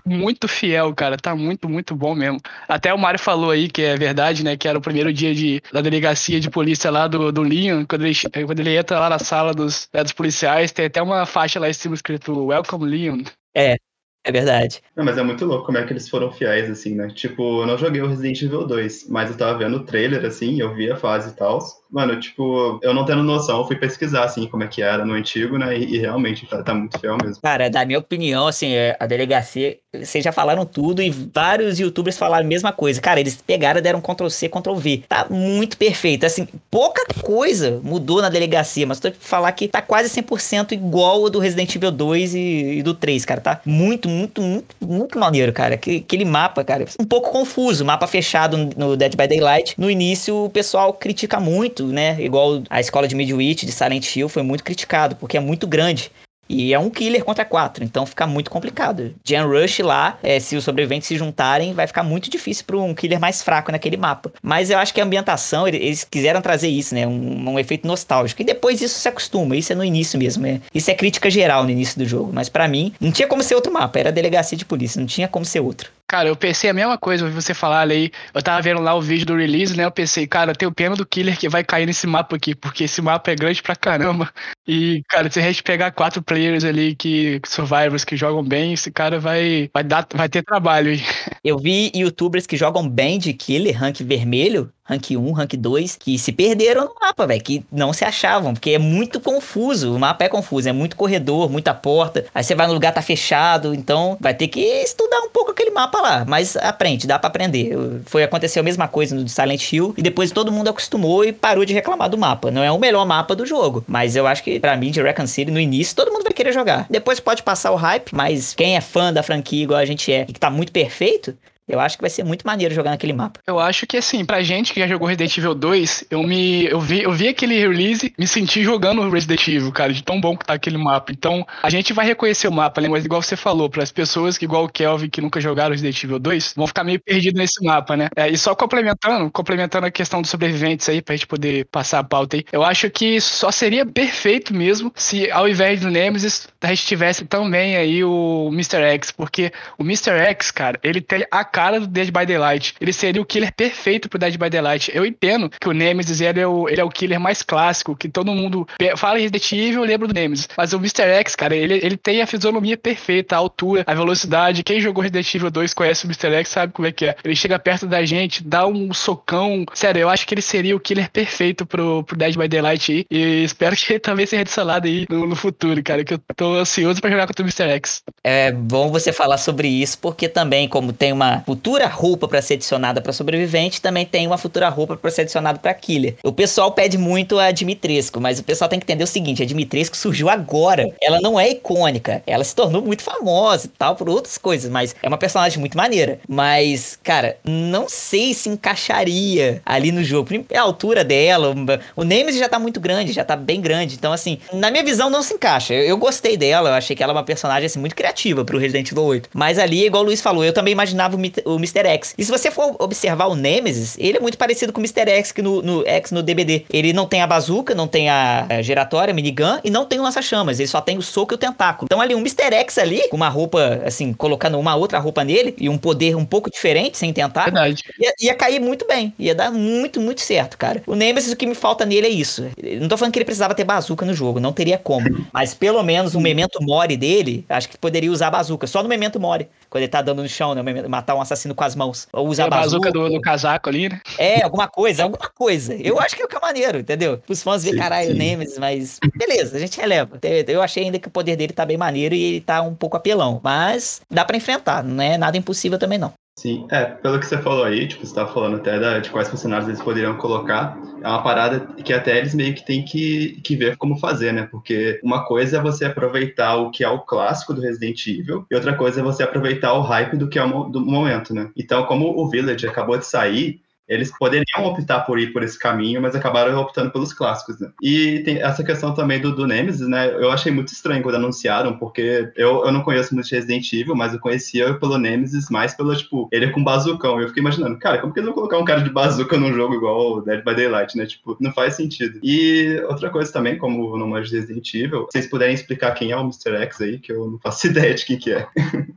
muito 0.05 0.47
fiel, 0.47 0.95
cara, 0.95 1.17
tá 1.17 1.35
muito, 1.35 1.67
muito 1.67 1.97
bom 1.97 2.15
mesmo. 2.15 2.39
Até 2.69 2.93
o 2.93 2.99
Mario 2.99 3.19
falou 3.19 3.53
aí 3.53 3.71
que 3.71 3.81
é 3.81 3.97
verdade, 3.97 4.45
né, 4.45 4.55
que 4.55 4.69
era 4.69 4.77
o 4.77 4.83
primeiro 4.83 5.11
dia 5.11 5.35
de, 5.35 5.63
da 5.73 5.81
delegacia 5.81 6.39
de 6.39 6.51
polícia 6.51 6.91
lá 6.91 7.09
do, 7.09 7.33
do 7.33 7.41
Leon, 7.41 7.87
quando 7.89 8.05
ele, 8.05 8.15
quando 8.45 8.61
ele 8.61 8.77
entra 8.77 8.99
lá 8.99 9.09
na 9.09 9.19
sala 9.19 9.55
dos, 9.55 9.89
né, 9.95 10.03
dos 10.03 10.13
policiais, 10.13 10.73
tem 10.73 10.85
até 10.85 11.01
uma 11.01 11.25
faixa 11.25 11.59
lá 11.59 11.71
em 11.71 11.73
cima 11.73 11.95
escrito 11.95 12.49
Welcome 12.49 12.85
Leon. 12.85 13.23
É, 13.57 13.77
é 14.25 14.33
verdade. 14.33 14.83
Não, 14.97 15.05
mas 15.05 15.19
é 15.19 15.23
muito 15.23 15.45
louco 15.45 15.67
como 15.67 15.79
é 15.79 15.87
que 15.87 15.93
eles 15.93 16.09
foram 16.09 16.31
fiéis, 16.33 16.71
assim, 16.71 16.95
né? 16.95 17.09
Tipo, 17.09 17.63
eu 17.63 17.67
não 17.67 17.79
joguei 17.79 18.03
o 18.03 18.07
Resident 18.07 18.43
Evil 18.43 18.67
2, 18.67 19.09
mas 19.09 19.31
eu 19.31 19.37
tava 19.37 19.59
vendo 19.59 19.77
o 19.79 19.85
trailer, 19.85 20.25
assim, 20.25 20.61
eu 20.61 20.75
vi 20.75 20.91
a 20.91 20.97
fase 20.97 21.31
e 21.31 21.37
tal. 21.37 21.59
Mano, 21.91 22.19
tipo, 22.21 22.79
eu 22.83 22.95
não 22.95 23.05
tendo 23.05 23.23
noção, 23.23 23.67
fui 23.67 23.77
pesquisar, 23.77 24.25
assim, 24.25 24.47
como 24.47 24.63
é 24.63 24.69
que 24.69 24.81
era 24.81 25.05
no 25.05 25.15
antigo, 25.15 25.59
né? 25.59 25.77
E, 25.77 25.97
e 25.97 25.99
realmente 25.99 26.47
tá, 26.47 26.63
tá, 26.63 26.73
muito 26.73 26.99
fiel 26.99 27.17
mesmo. 27.23 27.43
Cara, 27.43 27.69
da 27.69 27.85
minha 27.85 27.99
opinião, 27.99 28.47
assim, 28.47 28.73
é, 28.73 28.97
a 28.99 29.07
delegacia, 29.07 29.77
vocês 29.93 30.23
já 30.23 30.31
falaram 30.31 30.65
tudo 30.65 31.03
e 31.03 31.11
vários 31.11 31.81
youtubers 31.81 32.17
falaram 32.17 32.45
a 32.45 32.49
mesma 32.49 32.73
coisa. 32.73 33.01
Cara, 33.01 33.19
eles 33.19 33.43
pegaram 33.45 33.83
deram 33.83 34.01
Ctrl 34.01 34.29
C, 34.29 34.49
Ctrl 34.49 34.75
V. 34.75 35.03
Tá 35.09 35.27
muito 35.29 35.77
perfeito. 35.77 36.25
Assim, 36.25 36.47
pouca 36.71 37.05
coisa 37.23 37.81
mudou 37.83 38.23
na 38.23 38.29
delegacia, 38.29 38.87
mas 38.87 39.01
tô 39.01 39.11
te 39.11 39.19
falar 39.19 39.51
que 39.53 39.67
tá 39.67 39.83
quase 39.83 40.09
100% 40.23 40.73
igual 40.73 41.25
ao 41.25 41.31
do 41.31 41.41
Resident 41.41 41.75
Evil 41.75 41.91
2 41.91 42.35
e, 42.35 42.39
e, 42.79 42.83
do 42.83 42.95
3, 42.95 43.25
cara. 43.25 43.41
Tá 43.41 43.61
muito, 43.67 44.09
muito, 44.09 44.41
muito, 44.41 44.77
muito 44.81 45.19
maneiro, 45.19 45.53
cara. 45.53 45.75
Aquele 45.75 46.25
mapa, 46.25 46.63
cara, 46.63 46.85
um 46.99 47.05
pouco 47.05 47.31
confuso. 47.31 47.85
Mapa 47.85 48.07
fechado 48.07 48.57
no 48.77 48.97
Dead 48.97 49.17
by 49.17 49.27
Daylight. 49.27 49.75
No 49.77 49.91
início, 49.91 50.45
o 50.45 50.51
pessoal 50.51 50.93
critica 50.93 51.41
muito 51.41 51.80
muito, 51.81 51.87
né? 51.87 52.17
Igual 52.21 52.63
a 52.69 52.81
escola 52.81 53.09
de 53.09 53.15
Midwich, 53.15 53.65
de 53.65 53.73
Silent 53.73 54.15
Hill, 54.15 54.29
foi 54.29 54.43
muito 54.43 54.63
criticado, 54.63 55.17
porque 55.17 55.37
é 55.37 55.41
muito 55.41 55.67
grande. 55.67 56.11
E 56.53 56.75
é 56.75 56.79
um 56.81 56.91
killer 56.91 57.25
contra 57.25 57.45
quatro, 57.45 57.85
então 57.85 58.05
fica 58.05 58.27
muito 58.27 58.51
complicado. 58.51 59.15
Gen 59.25 59.43
Rush 59.43 59.79
lá, 59.79 60.19
é, 60.21 60.41
se 60.41 60.57
os 60.57 60.65
sobreviventes 60.65 61.07
se 61.07 61.17
juntarem, 61.17 61.73
vai 61.73 61.87
ficar 61.87 62.03
muito 62.03 62.29
difícil 62.29 62.65
para 62.67 62.77
um 62.77 62.93
killer 62.93 63.21
mais 63.21 63.41
fraco 63.41 63.71
naquele 63.71 63.97
mapa. 63.97 64.33
Mas 64.43 64.69
eu 64.69 64.77
acho 64.77 64.93
que 64.93 65.01
a 65.01 65.05
ambientação, 65.05 65.69
eles 65.69 66.03
quiseram 66.03 66.43
trazer 66.43 66.67
isso, 66.67 66.93
né? 66.93 67.07
Um, 67.07 67.51
um 67.51 67.57
efeito 67.57 67.87
nostálgico. 67.87 68.43
E 68.43 68.45
depois 68.45 68.83
isso 68.83 68.99
se 68.99 69.09
acostuma, 69.09 69.55
isso 69.55 69.73
é 69.73 69.77
no 69.77 69.85
início 69.85 70.19
mesmo. 70.19 70.45
É, 70.45 70.61
isso 70.75 70.91
é 70.91 70.95
crítica 70.95 71.31
geral 71.31 71.63
no 71.63 71.71
início 71.71 71.97
do 71.97 72.05
jogo. 72.05 72.33
Mas 72.35 72.49
para 72.49 72.67
mim, 72.67 72.93
não 73.01 73.13
tinha 73.13 73.29
como 73.29 73.45
ser 73.45 73.55
outro 73.55 73.73
mapa, 73.73 74.01
era 74.01 74.11
delegacia 74.11 74.59
de 74.59 74.65
polícia, 74.65 74.99
não 74.99 75.07
tinha 75.07 75.29
como 75.29 75.45
ser 75.45 75.61
outro. 75.61 75.93
Cara, 76.11 76.29
eu 76.29 76.35
pensei 76.35 76.69
a 76.69 76.75
mesma 76.75 76.99
coisa, 76.99 77.25
ouvi 77.25 77.33
você 77.33 77.55
falar 77.55 77.83
ali. 77.83 78.11
Eu 78.35 78.43
tava 78.43 78.61
vendo 78.61 78.81
lá 78.81 78.97
o 78.97 79.01
vídeo 79.01 79.25
do 79.25 79.37
release, 79.37 79.77
né? 79.77 79.85
Eu 79.85 79.93
pensei, 79.93 80.27
cara, 80.27 80.53
tem 80.53 80.67
o 80.67 80.75
pena 80.75 80.97
do 80.97 81.07
killer 81.07 81.39
que 81.39 81.49
vai 81.49 81.63
cair 81.63 81.87
nesse 81.87 82.05
mapa 82.05 82.35
aqui, 82.35 82.53
porque 82.53 82.83
esse 82.83 83.01
mapa 83.01 83.31
é 83.31 83.37
grande 83.37 83.63
pra 83.63 83.77
caramba. 83.77 84.29
E, 84.67 85.05
cara, 85.09 85.31
se 85.31 85.39
a 85.39 85.43
gente 85.43 85.63
pegar 85.63 85.93
quatro 85.93 86.21
players 86.21 86.65
ali 86.65 86.97
que 86.97 87.41
survivors 87.47 88.05
que 88.05 88.17
jogam 88.17 88.43
bem, 88.43 88.73
esse 88.73 88.91
cara 88.91 89.21
vai 89.21 89.71
vai 89.73 89.85
dar 89.85 90.05
vai 90.13 90.29
ter 90.29 90.43
trabalho 90.43 90.91
aí. 90.91 91.01
Eu 91.45 91.59
vi 91.59 91.93
youtubers 91.95 92.45
que 92.45 92.57
jogam 92.57 92.89
bem 92.89 93.17
de 93.17 93.33
killer, 93.33 93.79
rank 93.79 94.01
vermelho, 94.03 94.73
rank 94.91 95.11
1, 95.13 95.33
rank 95.33 95.55
2, 95.55 95.97
que 95.97 96.19
se 96.19 96.33
perderam 96.33 96.87
no 96.87 96.95
mapa, 97.01 97.27
velho, 97.27 97.41
que 97.41 97.65
não 97.71 97.93
se 97.93 98.05
achavam, 98.05 98.53
porque 98.53 98.71
é 98.71 98.79
muito 98.79 99.21
confuso, 99.21 99.95
o 99.95 99.99
mapa 99.99 100.25
é 100.25 100.29
confuso, 100.29 100.69
é 100.69 100.73
muito 100.73 100.97
corredor, 100.97 101.49
muita 101.49 101.73
porta, 101.73 102.27
aí 102.35 102.43
você 102.43 102.55
vai 102.55 102.67
no 102.67 102.73
lugar 102.73 102.93
tá 102.93 103.01
fechado, 103.01 103.73
então 103.73 104.17
vai 104.21 104.35
ter 104.35 104.49
que 104.49 104.61
estudar 104.61 105.21
um 105.21 105.31
pouco 105.31 105.53
aquele 105.53 105.71
mapa 105.71 106.01
lá, 106.01 106.25
mas 106.27 106.57
aprende, 106.57 107.07
dá 107.07 107.19
para 107.19 107.29
aprender. 107.29 107.77
Foi 108.07 108.23
aconteceu 108.23 108.61
a 108.61 108.65
mesma 108.65 108.89
coisa 108.89 109.15
no 109.15 109.29
Silent 109.29 109.73
Hill 109.73 109.95
e 109.97 110.03
depois 110.03 110.33
todo 110.33 110.51
mundo 110.51 110.69
acostumou 110.69 111.25
e 111.25 111.33
parou 111.33 111.65
de 111.65 111.73
reclamar 111.73 112.09
do 112.09 112.19
mapa. 112.19 112.51
Não 112.51 112.63
é 112.63 112.71
o 112.71 112.79
melhor 112.79 113.07
mapa 113.07 113.37
do 113.37 113.47
jogo, 113.47 113.85
mas 113.87 114.17
eu 114.17 114.27
acho 114.27 114.43
que 114.43 114.59
para 114.59 114.77
mim 114.77 114.91
de 114.91 115.01
Recon 115.01 115.27
City 115.27 115.51
no 115.51 115.61
início 115.61 115.95
todo 115.95 116.11
mundo 116.13 116.25
vai 116.25 116.33
querer 116.33 116.53
jogar. 116.53 116.87
Depois 116.91 117.21
pode 117.21 117.43
passar 117.43 117.71
o 117.71 117.77
hype, 117.77 118.13
mas 118.13 118.55
quem 118.55 118.77
é 118.77 118.81
fã 118.81 119.13
da 119.13 119.23
franquia 119.23 119.63
igual 119.63 119.79
a 119.79 119.85
gente 119.85 120.13
é 120.13 120.27
e 120.29 120.33
que 120.33 120.41
tá 120.41 120.51
muito 120.51 120.73
perfeito, 120.73 121.37
eu 121.71 121.81
acho 121.81 121.97
que 121.97 122.03
vai 122.03 122.11
ser 122.11 122.25
muito 122.25 122.47
maneiro 122.47 122.75
jogar 122.75 122.91
naquele 122.91 123.13
mapa. 123.13 123.41
Eu 123.47 123.59
acho 123.59 123.87
que 123.87 123.97
assim, 123.97 124.25
pra 124.25 124.43
gente 124.43 124.73
que 124.73 124.81
já 124.81 124.87
jogou 124.87 125.09
Resident 125.09 125.37
Evil 125.37 125.55
2, 125.55 126.05
eu 126.11 126.23
me 126.23 126.67
eu 126.67 126.81
vi, 126.81 127.03
eu 127.03 127.13
vi 127.13 127.29
aquele 127.29 127.59
release, 127.59 128.13
me 128.19 128.27
senti 128.27 128.63
jogando 128.63 129.09
Resident 129.09 129.47
Evil, 129.49 129.73
cara, 129.73 129.93
de 129.93 130.03
tão 130.03 130.21
bom 130.21 130.37
que 130.37 130.45
tá 130.45 130.55
aquele 130.55 130.77
mapa. 130.77 131.13
Então, 131.13 131.47
a 131.63 131.71
gente 131.71 131.93
vai 131.93 132.07
reconhecer 132.07 132.49
o 132.49 132.53
mapa, 132.53 132.81
né? 132.81 132.89
Mas 132.89 133.05
igual 133.05 133.23
você 133.23 133.37
falou, 133.37 133.71
para 133.71 133.83
as 133.83 133.93
pessoas 133.93 134.37
que 134.37 134.45
igual 134.45 134.65
o 134.65 134.69
Kelvin 134.69 135.09
que 135.09 135.21
nunca 135.21 135.41
jogaram 135.41 135.71
Resident 135.71 136.03
Evil 136.03 136.19
2, 136.19 136.55
vão 136.57 136.67
ficar 136.67 136.85
meio 136.85 137.01
perdidos 137.01 137.39
nesse 137.39 137.65
mapa, 137.65 137.97
né? 137.97 138.09
É, 138.17 138.29
e 138.29 138.37
só 138.37 138.55
complementando, 138.55 139.31
complementando 139.31 139.87
a 139.87 139.91
questão 139.91 140.21
dos 140.21 140.31
sobreviventes 140.31 140.89
aí 140.89 141.01
pra 141.01 141.15
gente 141.15 141.27
poder 141.27 141.67
passar 141.67 142.01
a 142.01 142.05
pauta 142.05 142.37
aí. 142.37 142.45
Eu 142.53 142.65
acho 142.65 142.91
que 142.91 143.21
só 143.21 143.51
seria 143.51 143.87
perfeito 143.87 144.55
mesmo 144.55 144.93
se 144.97 145.31
ao 145.31 145.49
invés 145.49 145.81
do 145.81 145.91
Nemesis 145.91 146.49
a 146.61 146.69
gente 146.69 146.87
tivesse 146.87 147.25
também 147.25 147.77
aí 147.77 148.05
o 148.05 148.49
Mr. 148.53 148.83
X, 148.95 149.11
porque 149.11 149.53
o 149.79 149.83
Mr. 149.83 150.11
X, 150.11 150.51
cara, 150.51 150.79
ele 150.83 151.01
tem 151.01 151.25
a 151.31 151.45
cara 151.45 151.60
do 151.79 151.87
Dead 151.87 152.11
by 152.11 152.25
Daylight. 152.25 152.75
Ele 152.81 152.93
seria 152.93 153.21
o 153.21 153.25
killer 153.25 153.53
perfeito 153.53 154.09
pro 154.09 154.19
Dead 154.19 154.37
by 154.37 154.49
Daylight. 154.49 154.91
Eu 154.95 155.05
entendo 155.05 155.51
que 155.51 155.69
o 155.69 155.73
Nemesis 155.73 156.21
ele 156.21 156.41
é 156.41 156.47
o, 156.47 156.69
ele 156.69 156.81
é 156.81 156.85
o 156.85 156.89
killer 156.89 157.21
mais 157.21 157.43
clássico, 157.43 157.97
que 157.97 158.09
todo 158.09 158.33
mundo 158.33 158.67
fala 158.97 159.19
em 159.19 159.23
Resident 159.23 159.53
Evil, 159.53 159.83
lembra 159.83 160.09
do 160.09 160.15
Nemesis. 160.15 160.49
Mas 160.57 160.73
o 160.73 160.77
Mr. 160.77 161.03
X, 161.03 161.37
cara, 161.37 161.55
ele, 161.55 161.75
ele 161.75 161.97
tem 161.97 162.23
a 162.23 162.27
fisionomia 162.27 162.77
perfeita, 162.77 163.35
a 163.35 163.39
altura, 163.39 163.85
a 163.87 163.95
velocidade. 163.95 164.63
Quem 164.63 164.81
jogou 164.81 165.03
Resident 165.03 165.35
Evil 165.35 165.51
2 165.51 165.75
conhece 165.75 166.05
o 166.05 166.09
Mr. 166.09 166.35
X, 166.37 166.49
sabe 166.49 166.73
como 166.73 166.89
é 166.89 166.93
que 166.93 167.07
é. 167.07 167.17
Ele 167.25 167.37
chega 167.37 167.59
perto 167.59 167.87
da 167.87 168.05
gente, 168.05 168.43
dá 168.43 168.67
um 168.67 168.93
socão. 168.95 169.65
Sério, 169.75 170.01
eu 170.01 170.09
acho 170.09 170.27
que 170.27 170.35
ele 170.35 170.43
seria 170.43 170.77
o 170.77 170.81
killer 170.81 171.11
perfeito 171.11 171.67
pro, 171.67 172.05
pro 172.05 172.17
Dead 172.17 172.37
by 172.37 172.49
Daylight 172.49 172.93
aí. 172.93 173.07
E 173.11 173.45
espero 173.45 173.77
que 173.77 173.93
ele 173.93 174.01
também 174.01 174.27
seja 174.27 174.43
adicionado 174.43 174.87
aí 174.87 175.07
no, 175.09 175.27
no 175.27 175.37
futuro, 175.37 175.83
cara, 175.83 176.05
que 176.05 176.15
eu 176.15 176.21
tô 176.37 176.55
ansioso 176.55 177.01
para 177.01 177.11
jogar 177.11 177.27
contra 177.27 177.43
o 177.43 177.47
Mr. 177.47 177.71
X. 177.75 178.03
É 178.23 178.53
bom 178.53 178.91
você 178.91 179.13
falar 179.13 179.39
sobre 179.39 179.69
isso, 179.69 179.99
porque 179.99 180.29
também, 180.29 180.69
como 180.69 180.93
tem 180.93 181.13
uma 181.13 181.43
futura 181.51 181.89
roupa 181.89 182.29
para 182.29 182.41
ser 182.41 182.55
adicionada 182.55 183.01
para 183.01 183.13
sobrevivente, 183.13 183.83
também 183.83 184.07
tem 184.07 184.25
uma 184.25 184.39
futura 184.39 184.69
roupa 184.69 184.97
para 184.97 185.11
ser 185.11 185.23
adicionada 185.23 185.59
para 185.59 185.75
killer. 185.75 186.15
O 186.23 186.33
pessoal 186.33 186.71
pede 186.71 186.97
muito 186.97 187.41
a 187.41 187.51
Dimitrescu, 187.51 188.21
mas 188.21 188.39
o 188.39 188.45
pessoal 188.45 188.69
tem 188.69 188.79
que 188.79 188.85
entender 188.85 189.03
o 189.03 189.07
seguinte: 189.07 189.43
a 189.43 189.47
Dimitrescu 189.47 189.97
surgiu 189.97 190.29
agora. 190.29 190.87
Ela 191.03 191.19
não 191.21 191.41
é 191.41 191.51
icônica, 191.51 192.23
ela 192.25 192.45
se 192.45 192.55
tornou 192.55 192.81
muito 192.83 193.03
famosa 193.03 193.67
e 193.67 193.71
tal 193.71 193.97
por 193.97 194.09
outras 194.09 194.39
coisas, 194.39 194.71
mas 194.71 194.95
é 195.03 195.09
uma 195.09 195.19
personagem 195.19 195.59
muito 195.59 195.77
maneira. 195.77 196.21
Mas, 196.29 196.97
cara, 197.03 197.37
não 197.45 197.89
sei 197.89 198.33
se 198.33 198.49
encaixaria 198.49 199.61
ali 199.67 199.91
no 199.91 200.05
jogo. 200.05 200.31
É 200.51 200.57
a 200.57 200.63
altura 200.63 201.03
dela, 201.03 201.53
o 201.97 202.05
Nemesis 202.05 202.39
já 202.39 202.49
tá 202.49 202.61
muito 202.61 202.79
grande, 202.79 203.13
já 203.13 203.25
tá 203.25 203.35
bem 203.35 203.61
grande. 203.61 203.97
Então, 203.97 204.13
assim, 204.13 204.39
na 204.53 204.71
minha 204.71 204.85
visão, 204.85 205.11
não 205.11 205.23
se 205.23 205.35
encaixa. 205.35 205.75
Eu, 205.75 205.83
eu 205.83 205.97
gostei 205.97 206.37
dela, 206.37 206.71
eu 206.71 206.75
achei 206.75 206.95
que 206.95 207.03
ela 207.03 207.13
é 207.13 207.17
uma 207.17 207.25
personagem 207.25 207.67
assim, 207.67 207.81
muito 207.81 207.97
criativa 207.97 208.45
pro 208.45 208.57
Resident 208.57 208.93
Evil 208.93 209.03
8. 209.03 209.31
Mas 209.35 209.59
ali, 209.59 209.87
igual 209.87 210.05
o 210.05 210.07
Luiz 210.07 210.21
falou, 210.21 210.45
eu 210.45 210.53
também 210.53 210.73
imaginava 210.73 211.17
o 211.17 211.19
Mr. 211.47 211.87
X. 211.87 212.15
E 212.17 212.25
se 212.25 212.31
você 212.31 212.51
for 212.51 212.77
observar 212.79 213.27
o 213.27 213.35
Nemesis, 213.35 213.97
ele 213.99 214.19
é 214.19 214.21
muito 214.21 214.39
parecido 214.39 214.73
com 214.73 214.81
o 214.81 214.85
Mr. 214.85 215.11
X 215.11 215.33
que 215.33 215.43
no, 215.43 215.63
no 215.63 215.87
X 215.87 216.11
no 216.11 216.23
DBD. 216.23 216.65
Ele 216.71 216.93
não 216.93 217.07
tem 217.07 217.23
a 217.23 217.27
bazuca, 217.27 217.75
não 217.75 217.87
tem 217.87 218.09
a, 218.09 218.47
a 218.49 218.63
giratória, 218.63 219.13
a 219.13 219.15
minigun 219.15 219.59
e 219.65 219.71
não 219.71 219.85
tem 219.85 219.99
o 219.99 220.03
lança-chamas. 220.03 220.59
Ele 220.59 220.69
só 220.69 220.81
tem 220.81 220.99
o 220.99 221.03
soco 221.03 221.35
e 221.35 221.37
o 221.37 221.39
tentáculo. 221.39 221.87
Então 221.87 222.01
ali, 222.01 222.15
um 222.15 222.21
Mr. 222.21 222.55
X 222.55 222.79
ali, 222.79 223.09
com 223.09 223.17
uma 223.17 223.29
roupa, 223.29 223.83
assim, 223.85 224.13
colocando 224.13 224.59
uma 224.59 224.75
outra 224.75 224.99
roupa 224.99 225.25
nele 225.25 225.55
e 225.59 225.69
um 225.69 225.79
poder 225.79 226.17
um 226.17 226.25
pouco 226.25 226.51
diferente, 226.51 226.99
sem 226.99 227.13
tentar. 227.13 227.45
Verdade. 227.45 227.83
Ia, 227.99 228.13
ia 228.21 228.35
cair 228.35 228.61
muito 228.61 228.87
bem. 228.87 229.13
Ia 229.19 229.35
dar 229.35 229.51
muito, 229.51 230.01
muito 230.01 230.21
certo, 230.21 230.57
cara. 230.59 230.83
O 230.87 230.95
Nemesis, 230.95 231.33
o 231.33 231.37
que 231.37 231.47
me 231.47 231.55
falta 231.55 231.85
nele 231.85 232.07
é 232.07 232.11
isso. 232.11 232.47
não 232.81 232.89
tô 232.89 232.97
falando 232.97 233.13
que 233.13 233.19
ele 233.19 233.25
precisava 233.25 233.55
ter 233.55 233.65
bazuca 233.65 234.05
no 234.05 234.15
jogo, 234.15 234.41
não 234.41 234.53
teria 234.53 234.79
como. 234.79 235.27
Mas 235.33 235.55
pelo 235.55 235.83
menos 235.83 236.15
o 236.15 236.21
Memento 236.21 236.63
Mori 236.63 236.97
dele, 236.97 237.45
acho 237.49 237.69
que 237.69 237.79
poderia 237.79 238.11
usar 238.11 238.29
a 238.29 238.31
bazuca. 238.31 238.67
Só 238.67 238.83
no 238.83 238.89
Memento 238.89 239.19
Mori. 239.19 239.49
Quando 239.69 239.83
ele 239.83 239.91
tá 239.91 240.03
dando 240.03 240.23
no 240.23 240.29
chão, 240.29 240.55
né? 240.55 240.63
Matar 240.89 241.15
um 241.15 241.20
assassino 241.21 241.55
com 241.55 241.65
as 241.65 241.75
mãos. 241.75 242.09
Ou 242.13 242.29
usar 242.29 242.45
a 242.45 242.47
a 242.47 242.51
bazuca. 242.51 242.91
bazuca 242.91 242.93
do, 242.93 243.15
do 243.17 243.21
casaco 243.21 243.69
ali, 243.69 243.89
né? 243.89 244.01
É, 244.19 244.43
alguma 244.43 244.69
coisa, 244.69 245.05
alguma 245.05 245.31
coisa. 245.35 245.75
Eu 245.75 246.01
acho 246.01 246.17
que 246.17 246.23
é 246.23 246.25
o 246.25 246.29
que 246.29 246.37
é 246.37 246.41
maneiro, 246.41 246.79
entendeu? 246.79 247.21
Os 247.29 247.43
fãs 247.43 247.63
verem, 247.63 247.79
Sim, 247.79 247.83
caralho, 247.83 248.13
sim. 248.13 248.19
Nemesis, 248.19 248.59
mas 248.59 248.99
beleza, 249.17 249.57
a 249.57 249.61
gente 249.61 249.81
releva. 249.81 250.19
Eu 250.47 250.63
achei 250.63 250.85
ainda 250.85 250.99
que 250.99 251.09
o 251.09 251.11
poder 251.11 251.37
dele 251.37 251.53
tá 251.53 251.65
bem 251.65 251.77
maneiro 251.77 252.15
e 252.15 252.23
ele 252.23 252.41
tá 252.41 252.63
um 252.63 252.75
pouco 252.75 252.97
apelão. 252.97 253.41
Mas 253.43 254.01
dá 254.11 254.25
pra 254.25 254.37
enfrentar, 254.37 254.83
não 254.83 255.03
é 255.03 255.17
nada 255.17 255.37
impossível 255.37 255.79
também, 255.79 255.99
não. 255.99 256.13
Sim, 256.41 256.67
é, 256.71 256.87
pelo 256.87 257.21
que 257.21 257.27
você 257.27 257.37
falou 257.37 257.65
aí, 257.65 257.87
tipo, 257.87 258.07
você 258.07 258.15
tava 258.15 258.33
falando 258.33 258.57
até 258.57 258.81
da- 258.81 258.99
de 258.99 259.11
quais 259.11 259.29
personagens 259.29 259.69
eles 259.69 259.83
poderiam 259.83 260.17
colocar, 260.17 260.75
é 261.03 261.07
uma 261.07 261.23
parada 261.23 261.61
que 261.85 261.93
até 261.93 262.17
eles 262.17 262.35
meio 262.35 262.55
que 262.55 262.65
têm 262.65 262.83
que, 262.83 263.39
que 263.45 263.55
ver 263.55 263.77
como 263.77 263.99
fazer, 263.99 264.33
né? 264.33 264.49
Porque 264.51 264.99
uma 265.05 265.23
coisa 265.27 265.59
é 265.59 265.61
você 265.61 265.85
aproveitar 265.85 266.57
o 266.57 266.71
que 266.71 266.83
é 266.83 266.89
o 266.89 267.01
clássico 267.01 267.53
do 267.53 267.61
Resident 267.61 268.07
Evil, 268.07 268.47
e 268.51 268.55
outra 268.55 268.75
coisa 268.75 269.01
é 269.01 269.03
você 269.05 269.23
aproveitar 269.23 269.75
o 269.75 269.83
hype 269.83 270.17
do 270.17 270.31
que 270.31 270.39
é 270.39 270.43
o 270.43 270.65
do 270.65 270.81
momento, 270.81 271.35
né? 271.35 271.51
Então, 271.55 271.85
como 271.85 272.07
o 272.19 272.31
Village 272.31 272.67
acabou 272.67 272.97
de 272.97 273.05
sair, 273.05 273.61
eles 273.91 274.17
poderiam 274.17 274.65
optar 274.65 275.01
por 275.01 275.19
ir 275.19 275.33
por 275.33 275.43
esse 275.43 275.59
caminho, 275.59 276.01
mas 276.01 276.15
acabaram 276.15 276.57
optando 276.59 276.91
pelos 276.93 277.13
clássicos, 277.13 277.59
né? 277.59 277.71
E 277.83 278.21
tem 278.21 278.41
essa 278.41 278.63
questão 278.63 278.95
também 278.95 279.21
do, 279.21 279.35
do 279.35 279.47
Nemesis, 279.47 279.89
né? 279.89 280.09
Eu 280.15 280.31
achei 280.31 280.53
muito 280.53 280.73
estranho 280.73 281.03
quando 281.03 281.17
anunciaram, 281.17 281.77
porque 281.77 282.31
eu, 282.37 282.65
eu 282.65 282.73
não 282.73 282.83
conheço 282.83 283.13
muito 283.15 283.27
de 283.27 283.35
Resident 283.35 283.73
Evil, 283.73 283.97
mas 283.97 284.15
eu 284.15 284.21
conhecia 284.21 284.73
pelo 284.75 284.97
Nemesis 284.97 285.51
mais 285.51 285.75
pelo, 285.75 285.95
tipo, 285.97 286.29
ele 286.31 286.51
com 286.51 286.63
bazucão. 286.63 287.21
Eu 287.21 287.29
fiquei 287.29 287.41
imaginando, 287.41 287.79
cara, 287.79 287.99
como 287.99 288.13
que 288.13 288.21
eles 288.21 288.27
vão 288.27 288.35
colocar 288.35 288.59
um 288.59 288.65
cara 288.65 288.83
de 288.83 288.91
bazuca 288.91 289.37
num 289.37 289.53
jogo 289.53 289.75
igual 289.75 290.19
o 290.19 290.21
Dead 290.21 290.45
by 290.45 290.55
Daylight, 290.55 290.97
né? 290.97 291.07
Tipo, 291.07 291.37
não 291.41 291.53
faz 291.53 291.75
sentido. 291.75 292.21
E 292.23 292.81
outra 292.89 293.11
coisa 293.11 293.33
também, 293.33 293.59
como 293.59 293.97
no 293.97 294.07
manjo 294.07 294.31
de 294.31 294.37
Resident 294.37 294.73
Evil, 294.73 295.09
vocês 295.11 295.27
puderem 295.27 295.55
explicar 295.55 295.93
quem 295.93 296.13
é 296.13 296.17
o 296.17 296.21
Mr. 296.21 296.55
X 296.63 296.81
aí, 296.81 296.99
que 296.99 297.11
eu 297.11 297.29
não 297.29 297.39
faço 297.41 297.67
ideia 297.69 297.93
de 297.93 298.05
quem 298.05 298.17
que 298.17 298.33
é. 298.33 298.47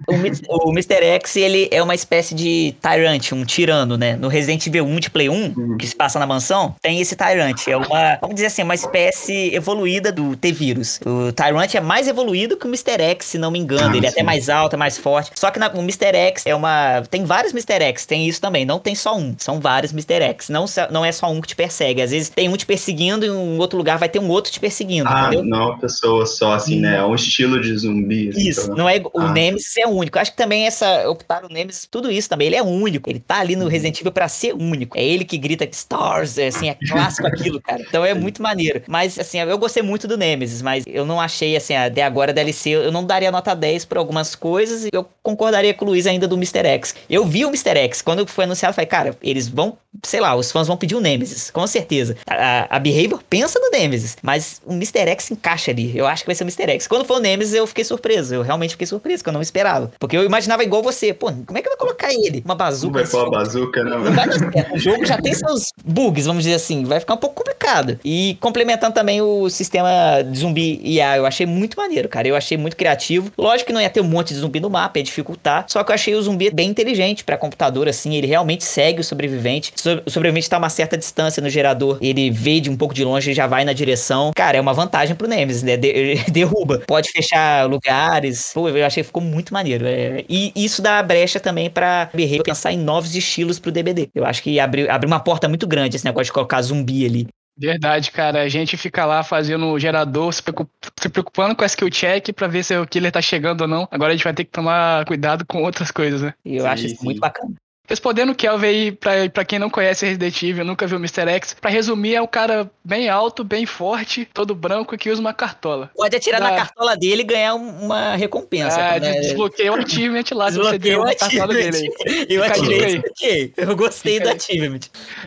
O, 0.08 0.70
o 0.70 0.72
Mr. 0.72 1.04
X, 1.04 1.36
ele 1.36 1.68
é 1.72 1.82
uma 1.82 1.96
espécie 1.96 2.36
de 2.36 2.76
Tyrant, 2.80 3.32
um 3.32 3.44
tirano, 3.44 3.98
né? 3.98 4.16
No 4.16 4.28
Resident 4.28 4.68
Evil 4.68 4.83
1 4.84 5.00
de 5.00 5.10
Play 5.10 5.30
1, 5.30 5.54
Uhum. 5.58 5.78
que 5.78 5.88
se 5.88 5.96
passa 5.96 6.20
na 6.20 6.26
mansão, 6.26 6.76
tem 6.82 7.00
esse 7.02 7.16
Tyrant. 7.16 7.68
É 7.68 7.76
uma, 7.78 8.18
vamos 8.22 8.36
dizer 8.36 8.48
assim, 8.48 8.64
uma 8.64 8.76
espécie 8.76 9.54
evoluída 9.54 10.12
do 10.12 10.36
T-Vírus. 10.36 11.00
O 11.06 11.32
Tyrant 11.32 11.74
é 11.76 11.82
mais 11.82 12.08
evoluído 12.08 12.58
que 12.58 12.66
o 12.66 12.70
Mr. 12.70 13.02
X, 13.02 13.26
se 13.28 13.38
não 13.38 13.52
me 13.52 13.60
engano. 13.60 13.94
Ah, 13.94 13.98
ele 13.98 14.06
é 14.06 14.10
até 14.10 14.24
mais 14.24 14.50
alto, 14.50 14.74
é 14.74 14.78
mais 14.78 14.98
forte. 14.98 15.32
Só 15.36 15.50
que 15.52 15.60
na- 15.60 15.70
o 15.74 15.80
Mr. 15.80 16.16
X 16.16 16.46
é 16.46 16.56
uma... 16.56 17.04
Tem 17.10 17.24
vários 17.26 17.54
Mr. 17.54 17.84
X, 17.86 18.06
tem 18.06 18.28
isso 18.28 18.40
também. 18.42 18.66
Não 18.66 18.80
tem 18.80 18.96
só 18.96 19.16
um, 19.18 19.36
são 19.38 19.60
vários 19.60 19.92
Mr. 19.92 20.22
X. 20.24 20.50
Não, 20.50 20.66
não 20.92 21.04
é 21.06 21.12
só 21.12 21.32
um 21.32 21.42
que 21.42 21.48
te 21.50 21.56
persegue. 21.56 22.02
Às 22.02 22.12
vezes 22.12 22.30
tem 22.30 22.50
um 22.50 22.56
te 22.58 22.66
perseguindo 22.66 23.26
e 23.26 23.30
um 23.32 23.58
outro 23.60 23.78
lugar 23.78 23.98
vai 23.98 24.10
ter 24.10 24.20
um 24.20 24.30
outro 24.30 24.52
te 24.52 24.60
perseguindo, 24.60 25.08
Ah, 25.10 25.28
entendeu? 25.28 25.44
não 25.46 25.58
é 25.62 25.66
uma 25.68 25.80
pessoa 25.80 26.26
só, 26.26 26.54
assim, 26.54 26.80
né? 26.80 26.98
É 26.98 27.04
um 27.04 27.16
estilo 27.16 27.60
de 27.62 27.76
zumbi. 27.78 28.30
assim, 28.30 28.50
Isso, 28.50 28.62
então, 28.64 28.76
não 28.76 28.90
é 28.90 29.02
o 29.14 29.20
Ah. 29.22 29.32
Nemesis 29.32 29.76
é 29.78 29.88
único. 29.88 30.18
Acho 30.20 30.32
que 30.32 30.38
também 30.38 30.66
essa 30.66 31.10
optaram 31.10 31.48
o 31.50 31.54
Nemesis, 31.54 31.88
tudo 31.90 32.12
isso 32.12 32.30
também, 32.30 32.48
ele 32.48 32.56
é 32.56 32.64
único. 32.64 33.10
Ele 33.10 33.20
tá 33.20 33.40
ali 33.40 33.56
no 33.56 33.68
Resident 33.68 34.00
Evil 34.00 34.12
pra 34.12 34.28
ser 34.28 34.54
único. 34.54 34.73
É 34.96 35.04
ele 35.04 35.26
que 35.26 35.38
grita 35.38 35.68
Stars, 35.72 36.38
é, 36.38 36.48
assim, 36.48 36.70
é 36.70 36.78
clássico 36.90 37.28
aquilo, 37.28 37.62
cara. 37.62 37.82
Então 37.82 38.04
é 38.04 38.14
muito 38.14 38.42
maneiro. 38.42 38.82
Mas 38.88 39.18
assim, 39.18 39.40
eu 39.40 39.58
gostei 39.58 39.84
muito 39.84 40.08
do 40.08 40.18
Nemesis, 40.18 40.62
mas 40.62 40.84
eu 40.88 41.06
não 41.06 41.20
achei 41.20 41.56
assim, 41.56 41.76
até 41.76 42.04
agora 42.04 42.32
a 42.32 42.34
DLC, 42.34 42.70
eu 42.70 42.92
não 42.92 43.06
daria 43.06 43.32
nota 43.32 43.56
10 43.56 43.86
por 43.86 43.98
algumas 43.98 44.36
coisas 44.36 44.86
e 44.86 44.90
eu 44.92 45.08
concordaria 45.22 45.74
com 45.74 45.86
o 45.86 45.90
Luiz 45.90 46.08
ainda 46.08 46.28
do 46.28 46.36
Mr. 46.36 46.66
X. 46.66 46.96
Eu 47.10 47.26
vi 47.26 47.46
o 47.46 47.50
Mr. 47.50 47.78
X, 47.78 48.02
quando 48.02 48.28
foi 48.28 48.46
anunciado, 48.46 48.72
eu 48.72 48.76
falei, 48.76 48.88
cara, 48.88 49.18
eles 49.22 49.48
vão, 49.48 49.78
sei 50.04 50.20
lá, 50.20 50.36
os 50.36 50.52
fãs 50.52 50.68
vão 50.68 50.78
pedir 50.78 50.96
o 50.96 51.02
Nemesis, 51.02 51.50
com 51.52 51.66
certeza. 51.68 52.18
A, 52.28 52.76
a, 52.76 52.80
Behavior 52.80 53.22
pensa 53.30 53.60
no 53.60 53.70
Nemesis, 53.70 54.18
mas 54.22 54.62
o 54.66 54.74
Mr. 54.74 55.10
X 55.10 55.32
encaixa 55.32 55.72
ali. 55.72 55.98
Eu 55.98 56.06
acho 56.06 56.24
que 56.24 56.28
vai 56.28 56.36
ser 56.36 56.44
o 56.44 56.48
Mr. 56.48 56.72
X. 56.74 56.88
Quando 56.88 57.06
foi 57.06 57.18
o 57.18 57.20
Nemesis, 57.20 57.54
eu 57.54 57.66
fiquei 57.68 57.84
surpreso. 57.84 58.36
Eu 58.36 58.42
realmente 58.42 58.72
fiquei 58.72 58.88
surpreso, 58.88 59.24
que 59.24 59.30
eu 59.30 59.34
não 59.34 59.42
esperava. 59.42 59.92
Porque 60.00 60.18
eu 60.18 60.24
imaginava 60.24 60.64
igual 60.64 60.82
você. 60.82 61.14
Pô, 61.14 61.32
como 61.32 61.58
é 61.58 61.62
que 61.62 61.70
vai 61.70 61.78
colocar 61.78 62.12
ele? 62.12 62.42
Uma 62.44 62.54
Não 62.54 62.58
bazuca. 62.58 62.94
vai 62.94 63.08
pôr 63.08 63.28
a 63.28 63.30
bazuca, 63.30 63.84
não. 63.84 64.04
Não 64.04 64.14
vai. 64.14 64.26
O 64.74 64.78
jogo 64.78 65.06
já 65.06 65.18
tem 65.18 65.34
seus 65.34 65.66
bugs, 65.86 66.26
vamos 66.26 66.44
dizer 66.44 66.56
assim. 66.56 66.84
Vai 66.84 67.00
ficar 67.00 67.14
um 67.14 67.18
pouco 67.18 67.36
complicado. 67.36 68.00
E 68.04 68.38
complementando 68.40 68.94
também 68.94 69.22
o 69.22 69.50
sistema 69.50 69.90
de 70.24 70.38
zumbi 70.40 70.80
IA, 70.84 71.18
eu 71.18 71.26
achei 71.26 71.46
muito 71.46 71.78
maneiro, 71.78 72.08
cara. 72.10 72.28
Eu 72.28 72.36
achei 72.36 72.58
muito 72.58 72.76
criativo. 72.76 73.32
Lógico 73.38 73.68
que 73.68 73.74
não 73.74 73.82
ia 73.82 73.90
ter 73.90 74.02
um 74.02 74.06
monte 74.06 74.30
de 74.34 74.40
zumbi 74.40 74.60
no 74.60 74.70
mapa, 74.70 75.00
ia 75.00 75.04
dificultar. 75.04 75.66
Só 75.68 75.84
que 75.84 75.92
eu 75.92 75.96
achei 75.96 76.16
o 76.16 76.22
zumbi 76.22 76.50
bem 76.52 76.70
inteligente 76.70 77.24
pra 77.24 77.38
computador, 77.38 77.88
assim. 77.88 78.16
Ele 78.16 78.28
realmente 78.28 78.64
segue 78.64 79.00
o 79.02 79.04
sobrevivente. 79.04 79.72
So- 79.76 80.02
O 80.06 80.10
sobrevivente 80.10 80.50
tá 80.50 80.58
a 80.58 80.60
uma 80.60 80.70
certa 80.70 80.98
distância 80.98 81.42
no 81.42 81.50
gerador. 81.50 81.98
Ele 82.02 82.30
vê 82.32 82.60
de 82.60 82.70
um 82.70 82.76
pouco 82.78 82.94
de 82.94 83.04
longe 83.04 83.32
e 83.32 83.34
já 83.34 83.48
vai 83.48 83.64
na 83.66 83.74
direção. 83.74 84.32
Cara, 84.36 84.58
é 84.58 84.62
uma 84.62 84.74
vantagem 84.74 85.16
pro 85.16 85.28
Nemesis, 85.28 85.64
né? 85.64 85.78
De- 85.78 86.16
derruba. 86.32 86.80
Pode 86.88 87.10
fechar 87.12 87.68
lugares. 87.70 88.52
Pô, 88.54 88.68
eu 88.70 88.86
achei 88.86 89.04
que 89.04 89.08
ficou 89.08 89.22
muito 89.22 89.54
maneiro. 89.54 89.86
É, 89.88 90.24
E 90.30 90.52
isso 90.56 90.82
dá 90.82 91.02
brecha 91.04 91.40
também 91.40 91.70
pra 91.70 92.10
Behavior 92.14 92.44
pensar 92.44 92.72
em 92.74 92.78
novos 92.78 93.16
estilos 93.16 93.60
pro 93.60 93.72
DBD. 93.72 94.10
Eu 94.14 94.26
acho 94.26 94.42
que 94.44 94.60
abriu, 94.60 94.92
abriu 94.92 95.08
uma 95.08 95.22
porta 95.22 95.48
muito 95.48 95.66
grande 95.66 95.96
esse 95.96 96.04
negócio 96.04 96.26
de 96.26 96.34
colocar 96.34 96.62
zumbi 96.62 97.06
ali. 97.06 97.28
Verdade, 97.58 98.12
cara. 98.12 98.42
A 98.42 98.50
gente 98.50 98.76
fica 98.76 99.06
lá 99.06 99.24
fazendo 99.24 99.68
o 99.68 99.80
gerador, 99.80 100.34
se 100.34 100.44
preocup- 100.44 100.70
se 101.00 101.08
preocupando 101.08 101.56
com 101.56 101.64
a 101.64 101.68
skill 101.68 101.90
check 101.90 102.34
pra 102.34 102.48
ver 102.48 102.64
se 102.64 102.76
o 102.78 102.86
killer 102.86 103.12
tá 103.12 103.22
chegando 103.22 103.62
ou 103.62 103.68
não. 103.70 103.88
Agora 103.90 104.12
a 104.12 104.16
gente 104.16 104.24
vai 104.26 104.34
ter 104.34 104.44
que 104.44 104.52
tomar 104.52 105.06
cuidado 105.06 105.46
com 105.46 105.64
outras 105.64 105.92
coisas, 105.92 106.22
né? 106.22 106.34
E 106.44 106.58
eu 106.58 106.64
Sim, 106.64 106.68
acho 106.68 106.86
isso 106.88 106.98
sim. 106.98 107.06
muito 107.06 107.22
bacana. 107.22 107.54
Respondendo 107.88 108.30
o 108.32 108.36
Kelvin 108.36 108.66
aí, 108.68 108.92
pra, 108.94 109.30
pra 109.30 109.44
quem 109.44 109.60
não 109.60 109.70
conhece 109.70 110.06
Resident 110.06 110.42
Evil, 110.42 110.64
nunca 110.64 110.88
viu 110.88 110.98
Mr. 110.98 111.30
X, 111.30 111.54
pra 111.60 111.70
resumir, 111.70 112.16
é 112.16 112.22
um 112.22 112.28
cara 112.28 112.72
bem 112.84 113.10
alto, 113.10 113.44
bem 113.44 113.66
forte, 113.66 114.26
todo 114.34 114.56
branco 114.56 114.98
que 114.98 115.10
usa 115.10 115.20
uma 115.20 115.34
cartola. 115.34 115.92
Pode 115.94 116.16
atirar 116.16 116.40
Dá. 116.40 116.50
na 116.52 116.56
cartola 116.56 116.96
dele 116.96 117.22
e 117.24 117.26
ganhar 117.26 117.56
um- 117.56 117.84
uma 117.86 118.16
recompensa. 118.16 118.78
Ah, 118.82 118.94
quando 118.94 119.04
é- 119.04 119.20
desbloqueei 119.20 119.70
o 119.70 119.74
achievement 119.76 120.24
lá, 120.32 120.50
se 120.50 120.58
você 120.58 120.80
Desbloqueei 120.80 120.96
o 120.96 121.02
uma 121.02 121.14
cartola 121.16 121.54
dele 121.54 121.78
aí. 121.78 122.26
Eu 122.30 122.44
Fica 122.44 122.46
a 122.46 122.48
atirei 122.64 122.96
aqui. 122.98 123.54
Eu 123.58 123.76
gostei 123.76 124.14
Fica 124.14 124.30
do 124.30 124.36
achievement. 124.38 124.80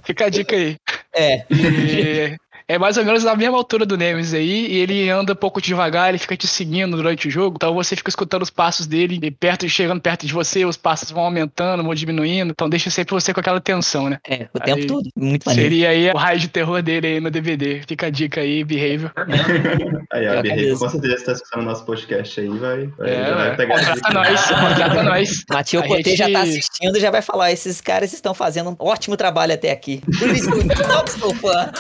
Fica 0.03 0.25
a 0.25 0.29
dica 0.31 0.57
aí. 0.57 0.77
É. 1.15 1.45
E 1.51 2.37
é 2.69 2.79
mais 2.79 2.97
ou 2.97 3.05
menos 3.05 3.25
na 3.25 3.35
mesma 3.37 3.57
altura 3.57 3.87
do 3.87 3.97
Nemesis 3.97 4.35
aí, 4.35 4.67
e 4.67 4.79
ele 4.79 5.09
anda 5.09 5.33
um 5.33 5.37
pouco 5.37 5.61
devagar, 5.61 6.09
ele 6.09 6.19
fica 6.19 6.37
te 6.37 6.47
seguindo 6.47 6.97
durante 6.97 7.29
o 7.29 7.31
jogo, 7.31 7.57
então 7.57 7.75
você 7.75 7.95
fica 7.97 8.11
escutando 8.11 8.43
os 8.43 8.51
passos 8.51 8.87
dele, 8.87 9.19
e 9.23 9.31
perto, 9.31 9.69
chegando 9.69 10.01
perto 10.01 10.27
de 10.27 10.33
você, 10.33 10.65
os 10.65 10.77
passos 10.77 11.11
vão 11.11 11.25
aumentando, 11.25 11.83
vão 11.83 11.95
diminuindo, 11.95 12.51
então 12.51 12.69
deixa 12.69 12.91
sempre 12.91 13.15
você 13.15 13.33
com 13.33 13.41
aquela 13.41 13.61
tensão, 13.61 14.09
né? 14.09 14.19
É, 14.29 14.49
o 14.53 14.61
tempo 14.61 14.79
Aí, 14.81 14.87
todo. 14.87 15.09
Muito 15.17 15.45
maneiro. 15.47 15.71
Seria 15.71 15.91
aí 15.91 16.11
o 16.11 16.17
raio 16.17 16.39
de 16.39 16.49
terror 16.49 16.83
dele 16.83 17.07
aí 17.07 17.21
no 17.21 17.31
DVD. 17.31 17.83
Fica 17.87 18.07
a 18.07 18.11
dica 18.11 18.41
aí, 18.41 18.65
Behavior. 18.65 19.13
Aí, 20.13 20.27
a 20.27 20.35
é 20.35 20.43
Behavior 20.43 20.79
com 20.79 20.89
certeza 20.89 21.15
está 21.15 21.33
escutando 21.33 21.65
nosso 21.65 21.85
podcast 21.85 22.41
aí, 22.41 22.49
vai, 22.49 22.87
vai, 22.99 23.11
É, 23.11 23.35
vai 23.35 23.49
ué. 23.49 23.57
pegar 23.57 23.75
a 23.75 23.79
contrata 23.79 24.13
nós, 24.15 24.47
contrata 24.47 25.03
nós. 25.03 25.45
Matheus 25.51 25.87
Cotê 25.87 26.03
gente- 26.11 26.17
já 26.17 26.31
tá 26.31 26.43
assistindo 26.43 26.97
e 26.97 27.01
já 27.01 27.11
vai 27.11 27.23
falar: 27.23 27.53
esses 27.53 27.81
caras 27.81 28.13
estão 28.13 28.33
fazendo 28.33 28.71
um 28.71 28.77
ótimo 28.79 29.17
trabalho 29.17 29.53
até 29.55 29.71
aqui. 29.73 30.01
Por 30.19 30.29
isso 30.31 30.49
eu 30.51 30.89
não 30.89 31.07
sou 31.07 31.35
fã. 31.35 31.71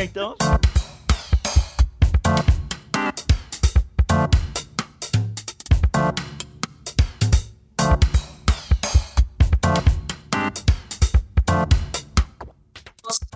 Então. 0.00 0.36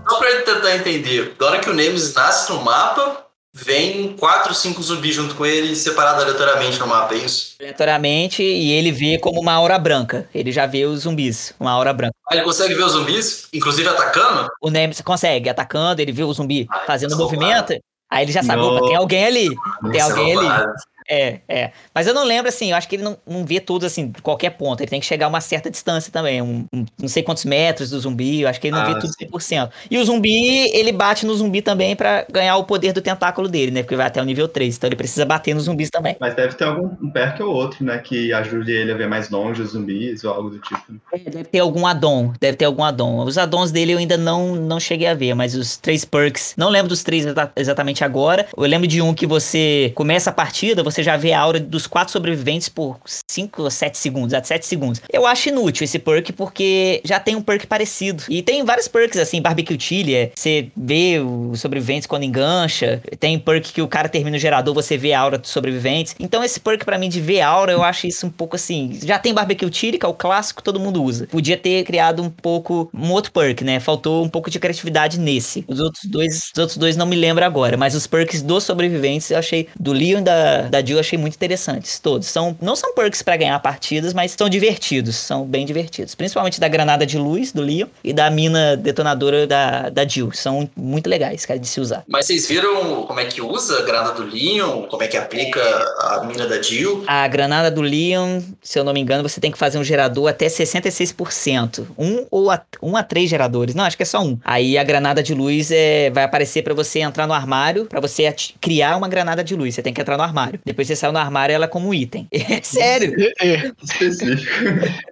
Só 0.09 0.19
pra 0.19 0.43
tentar 0.43 0.77
entender, 0.77 1.35
da 1.37 1.47
hora 1.47 1.59
que 1.59 1.69
o 1.69 1.75
Nemesis 1.75 2.15
nasce 2.15 2.53
no 2.53 2.63
mapa, 2.63 3.27
vem 3.55 4.17
4, 4.17 4.55
5 4.55 4.83
zumbis 4.83 5.15
junto 5.15 5.35
com 5.35 5.45
ele, 5.45 5.77
separado 5.77 6.23
aleatoriamente 6.23 6.79
no 6.79 6.87
mapa, 6.87 7.15
é 7.15 7.19
isso? 7.19 7.55
Aleatoriamente, 7.61 8.43
e 8.43 8.73
ele 8.73 8.91
vê 8.91 9.19
como 9.19 9.41
uma 9.41 9.53
aura 9.53 9.79
branca. 9.79 10.29
Ele 10.35 10.51
já 10.51 10.65
vê 10.65 10.87
os 10.87 11.01
zumbis, 11.01 11.55
uma 11.61 11.71
aura 11.71 11.93
branca. 11.93 12.15
Aí 12.31 12.39
ele 12.39 12.45
consegue 12.45 12.75
ver 12.75 12.85
os 12.85 12.93
zumbis, 12.93 13.49
inclusive 13.53 13.89
atacando? 13.89 14.49
O 14.61 14.71
Nemesis 14.71 15.03
consegue, 15.03 15.49
atacando, 15.49 16.01
ele 16.01 16.13
vê 16.13 16.25
o 16.25 16.33
zumbi 16.33 16.67
Ai, 16.71 16.87
fazendo 16.87 17.17
movimento. 17.17 17.75
Aí 18.11 18.25
ele 18.25 18.33
já 18.33 18.43
sabe, 18.43 18.61
opa, 18.61 18.87
tem 18.87 18.97
alguém 18.97 19.25
ali. 19.25 19.49
Tem 19.91 20.01
alguém 20.01 20.37
ali. 20.37 20.67
É, 21.09 21.41
é. 21.49 21.73
Mas 21.95 22.07
eu 22.07 22.15
não 22.15 22.25
lembro, 22.25 22.49
assim, 22.49 22.71
eu 22.71 22.77
acho 22.77 22.89
que 22.89 22.97
ele 22.97 23.03
não, 23.03 23.17
não 23.27 23.45
vê 23.45 23.61
tudo, 23.61 23.85
assim, 23.87 24.09
de 24.09 24.23
qualquer 24.23 24.51
ponto. 24.51 24.81
Ele 24.81 24.91
tem 24.91 25.01
que 25.01 25.07
chegar 25.07 25.27
a 25.27 25.29
uma 25.29 25.41
certa 25.41 25.71
distância 25.71 26.13
também. 26.13 26.41
Um, 26.43 26.65
um- 26.73 26.85
não 27.01 27.09
sei 27.09 27.23
quantos 27.23 27.45
metros 27.45 27.91
do 27.91 27.99
zumbi, 28.01 28.43
eu 28.43 28.49
acho 28.49 28.61
que 28.61 28.69
ele 28.69 28.77
não 28.77 28.83
Ah, 28.83 28.87
vê 28.95 28.95
tudo 29.01 29.09
sim. 29.13 29.27
100%. 29.27 29.71
E 29.91 29.99
o 29.99 30.05
zumbi, 30.05 30.71
ele 30.77 30.93
bate 30.93 31.27
no 31.27 31.35
zumbi 31.35 31.63
também 31.63 31.95
pra 31.97 32.25
ganhar 32.31 32.57
o 32.57 32.65
poder 32.65 32.93
do 32.93 33.01
tentáculo 33.03 33.49
dele, 33.49 33.71
né? 33.73 33.83
Porque 33.83 33.97
vai 33.97 34.07
até 34.07 34.21
o 34.21 34.25
nível 34.25 34.49
3. 34.49 34.77
Então 34.77 34.89
ele 34.89 34.97
precisa 34.97 35.25
bater 35.25 35.55
nos 35.55 35.65
zumbis 35.65 35.91
também. 35.91 36.17
Mas 36.21 36.35
deve 36.35 36.55
ter 36.55 36.65
algum 36.65 36.91
um 37.03 37.11
perk 37.11 37.41
ou 37.43 37.53
outro, 37.55 37.85
né? 37.85 37.99
Que 37.99 38.33
ajude 38.33 38.71
ele 38.73 38.93
a 38.93 38.97
ver 38.97 39.09
mais 39.09 39.31
longe 39.31 39.63
os 39.63 39.71
zumbis 39.71 40.23
ou 40.25 40.33
algo 40.33 40.51
do 40.51 40.59
tipo. 40.59 40.83
É, 41.13 41.19
Deve 41.19 41.45
ter 41.45 41.59
algum 41.61 41.87
addon, 41.87 42.33
deve 42.41 42.57
ter 42.57 42.65
algum 42.65 42.85
addon. 42.85 43.25
Os 43.25 43.39
addons 43.39 43.71
dele 43.73 43.93
eu 43.93 43.99
ainda 43.99 44.17
não, 44.17 44.55
não 44.57 44.79
cheguei 44.79 45.07
a 45.09 45.15
ver, 45.15 45.35
mas 45.35 45.55
os 45.55 45.77
três 45.77 46.05
perks, 46.05 46.55
não 46.57 46.69
lembro 46.69 46.89
dos 46.89 47.03
três 47.03 47.25
exa- 47.25 47.51
exatamente 47.57 48.05
agora. 48.05 48.47
Eu 48.57 48.65
lembro 48.65 48.87
de 48.87 49.01
um 49.01 49.15
que 49.15 49.27
você 49.27 49.93
começa 49.95 50.31
a 50.31 50.33
partida, 50.33 50.83
você 50.83 50.92
já 51.01 51.17
vê 51.17 51.33
a 51.33 51.41
aura 51.41 51.61
dos 51.61 51.87
quatro 51.87 52.13
sobreviventes 52.13 52.69
por 52.69 52.99
5 53.31 53.63
ou 53.63 53.71
7 53.71 53.97
segundos, 53.97 54.35
até 54.35 54.49
7 54.49 54.67
segundos. 54.67 55.01
Eu 55.13 55.27
acho 55.27 55.49
inútil 55.49 55.85
esse 55.85 55.99
perk 55.99 56.33
porque 56.33 57.01
já 57.05 57.21
tem 57.21 57.37
um 57.37 57.43
perk 57.43 57.67
parecido. 57.67 58.25
E 58.29 58.43
tem 58.43 58.65
vários 58.65 58.89
perks 58.89 59.19
assim, 59.19 59.41
barbecue 59.41 59.79
chili, 59.79 60.15
é, 60.15 60.31
você 60.35 60.69
vê 60.77 61.21
os 61.21 61.61
sobreviventes 61.61 62.07
quando 62.07 62.25
engancha. 62.25 63.01
Tem 63.19 63.39
perk 63.39 63.73
que 63.73 63.83
o 63.83 63.89
cara 63.89 64.09
termina 64.09 64.37
o 64.37 64.41
gerador, 64.41 64.75
você 64.75 64.97
vê 64.97 65.13
a 65.13 65.21
aura 65.21 65.39
dos 65.39 65.51
sobreviventes. 65.51 66.15
Então 66.19 66.43
esse 66.43 66.59
perk 66.59 66.85
para 66.85 66.99
mim 66.99 67.09
de 67.09 67.21
ver 67.21 67.41
aura, 67.41 67.73
eu 67.73 67.83
acho 67.83 68.07
isso 68.07 68.27
um 68.27 68.31
pouco 68.31 68.57
assim, 68.57 68.99
já 69.05 69.19
tem 69.19 69.33
barbecue 69.33 69.73
chili, 69.73 69.99
que 69.99 70.07
é 70.07 70.09
o 70.09 70.15
clássico, 70.15 70.63
todo 70.63 70.81
mundo 70.81 71.03
usa. 71.03 71.27
Podia 71.27 71.57
ter 71.57 71.85
criado 71.85 72.23
um 72.23 72.31
pouco 72.31 72.91
um 72.93 73.11
outro 73.11 73.33
perk, 73.33 73.63
né? 73.63 73.81
Faltou 73.81 74.25
um 74.25 74.29
pouco 74.29 74.51
de 74.51 74.59
criatividade 74.59 75.19
nesse. 75.19 75.65
Os 75.69 75.81
outros 75.81 76.05
dois, 76.05 76.51
os 76.55 76.59
outros 76.59 76.77
dois 76.77 76.97
não 76.97 77.07
me 77.07 77.17
lembro 77.17 77.45
agora, 77.45 77.77
mas 77.77 77.95
os 77.95 78.07
perks 78.07 78.43
dos 78.43 78.65
sobreviventes 78.65 79.31
eu 79.31 79.39
achei 79.39 79.69
do 79.79 79.93
Leon 79.93 80.23
da, 80.23 80.63
da 80.63 80.81
Jill 80.85 80.97
eu 80.97 81.01
achei 81.01 81.19
muito 81.19 81.35
interessantes, 81.35 81.99
todos. 81.99 82.29
São 82.29 82.57
não 82.61 82.77
são 82.77 82.95
perks 82.95 83.23
para 83.23 83.37
ganhar 83.37 83.59
partidas, 83.61 84.13
mas 84.13 84.33
são 84.33 84.49
divertidos, 84.49 85.17
são 85.17 85.45
bem 85.45 85.65
divertidos. 85.65 86.15
Principalmente 86.15 86.61
da 86.61 86.69
granada 86.69 87.07
de 87.07 87.19
luz 87.19 87.53
do 87.53 87.63
Leon 87.63 87.87
e 88.03 88.13
da 88.13 88.31
mina 88.31 88.77
detonadora 88.77 89.47
da, 89.47 89.89
da 89.89 90.07
Jill. 90.07 90.33
São 90.33 90.69
muito 90.77 91.09
legais, 91.09 91.47
cara, 91.47 91.59
de 91.59 91.67
se 91.67 91.81
usar. 91.81 92.05
Mas 92.09 92.27
vocês 92.27 92.49
viram 92.49 93.05
como 93.07 93.21
é 93.21 93.25
que 93.25 93.41
usa 93.41 93.79
a 93.79 93.83
granada 93.83 94.13
do 94.13 94.25
Leon? 94.25 94.83
Como 94.83 95.03
é 95.03 95.09
que 95.09 95.17
aplica 95.17 95.61
a 96.01 96.25
mina 96.25 96.47
da 96.47 96.61
Jill? 96.61 97.05
A 97.07 97.27
granada 97.29 97.71
do 97.71 97.81
Leon, 97.81 98.41
se 98.63 98.79
eu 98.79 98.85
não 98.85 98.93
me 98.93 99.01
engano, 99.01 99.23
você 99.23 99.41
tem 99.41 99.51
que 99.51 99.59
fazer 99.59 99.79
um 99.79 99.85
gerador 99.85 100.29
até 100.29 100.47
66%. 100.47 101.87
Um 101.99 102.27
ou 102.31 102.51
a, 102.51 102.61
um 102.83 102.97
a 102.97 103.03
três 103.03 103.29
geradores. 103.29 103.75
Não, 103.75 103.85
acho 103.85 103.97
que 103.97 104.03
é 104.03 104.07
só 104.07 104.21
um. 104.23 104.39
Aí 104.45 104.77
a 104.79 104.85
granada 104.85 105.23
de 105.23 105.35
luz 105.35 105.71
é, 105.71 106.11
vai 106.11 106.25
aparecer 106.25 106.63
para 106.63 106.75
você 106.75 107.01
entrar 107.01 107.27
no 107.27 107.33
armário, 107.33 107.87
para 107.87 108.01
você 108.01 108.35
criar 108.61 108.97
uma 108.97 109.09
granada 109.09 109.43
de 109.43 109.55
luz. 109.55 109.75
Você 109.75 109.83
tem 109.83 109.93
que 109.93 110.01
entrar 110.01 110.17
no 110.17 110.23
armário. 110.23 110.61
Depois 110.73 110.89
você 110.89 110.97
sai 110.97 111.13
no 111.13 111.19
armário 111.19 111.55
ela 111.55 111.69
como 111.69 111.95
item. 111.95 112.29
É 112.53 112.61
sério. 112.63 113.15
É. 113.41 113.73
Específico. 113.83 114.53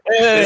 É, 0.07 0.45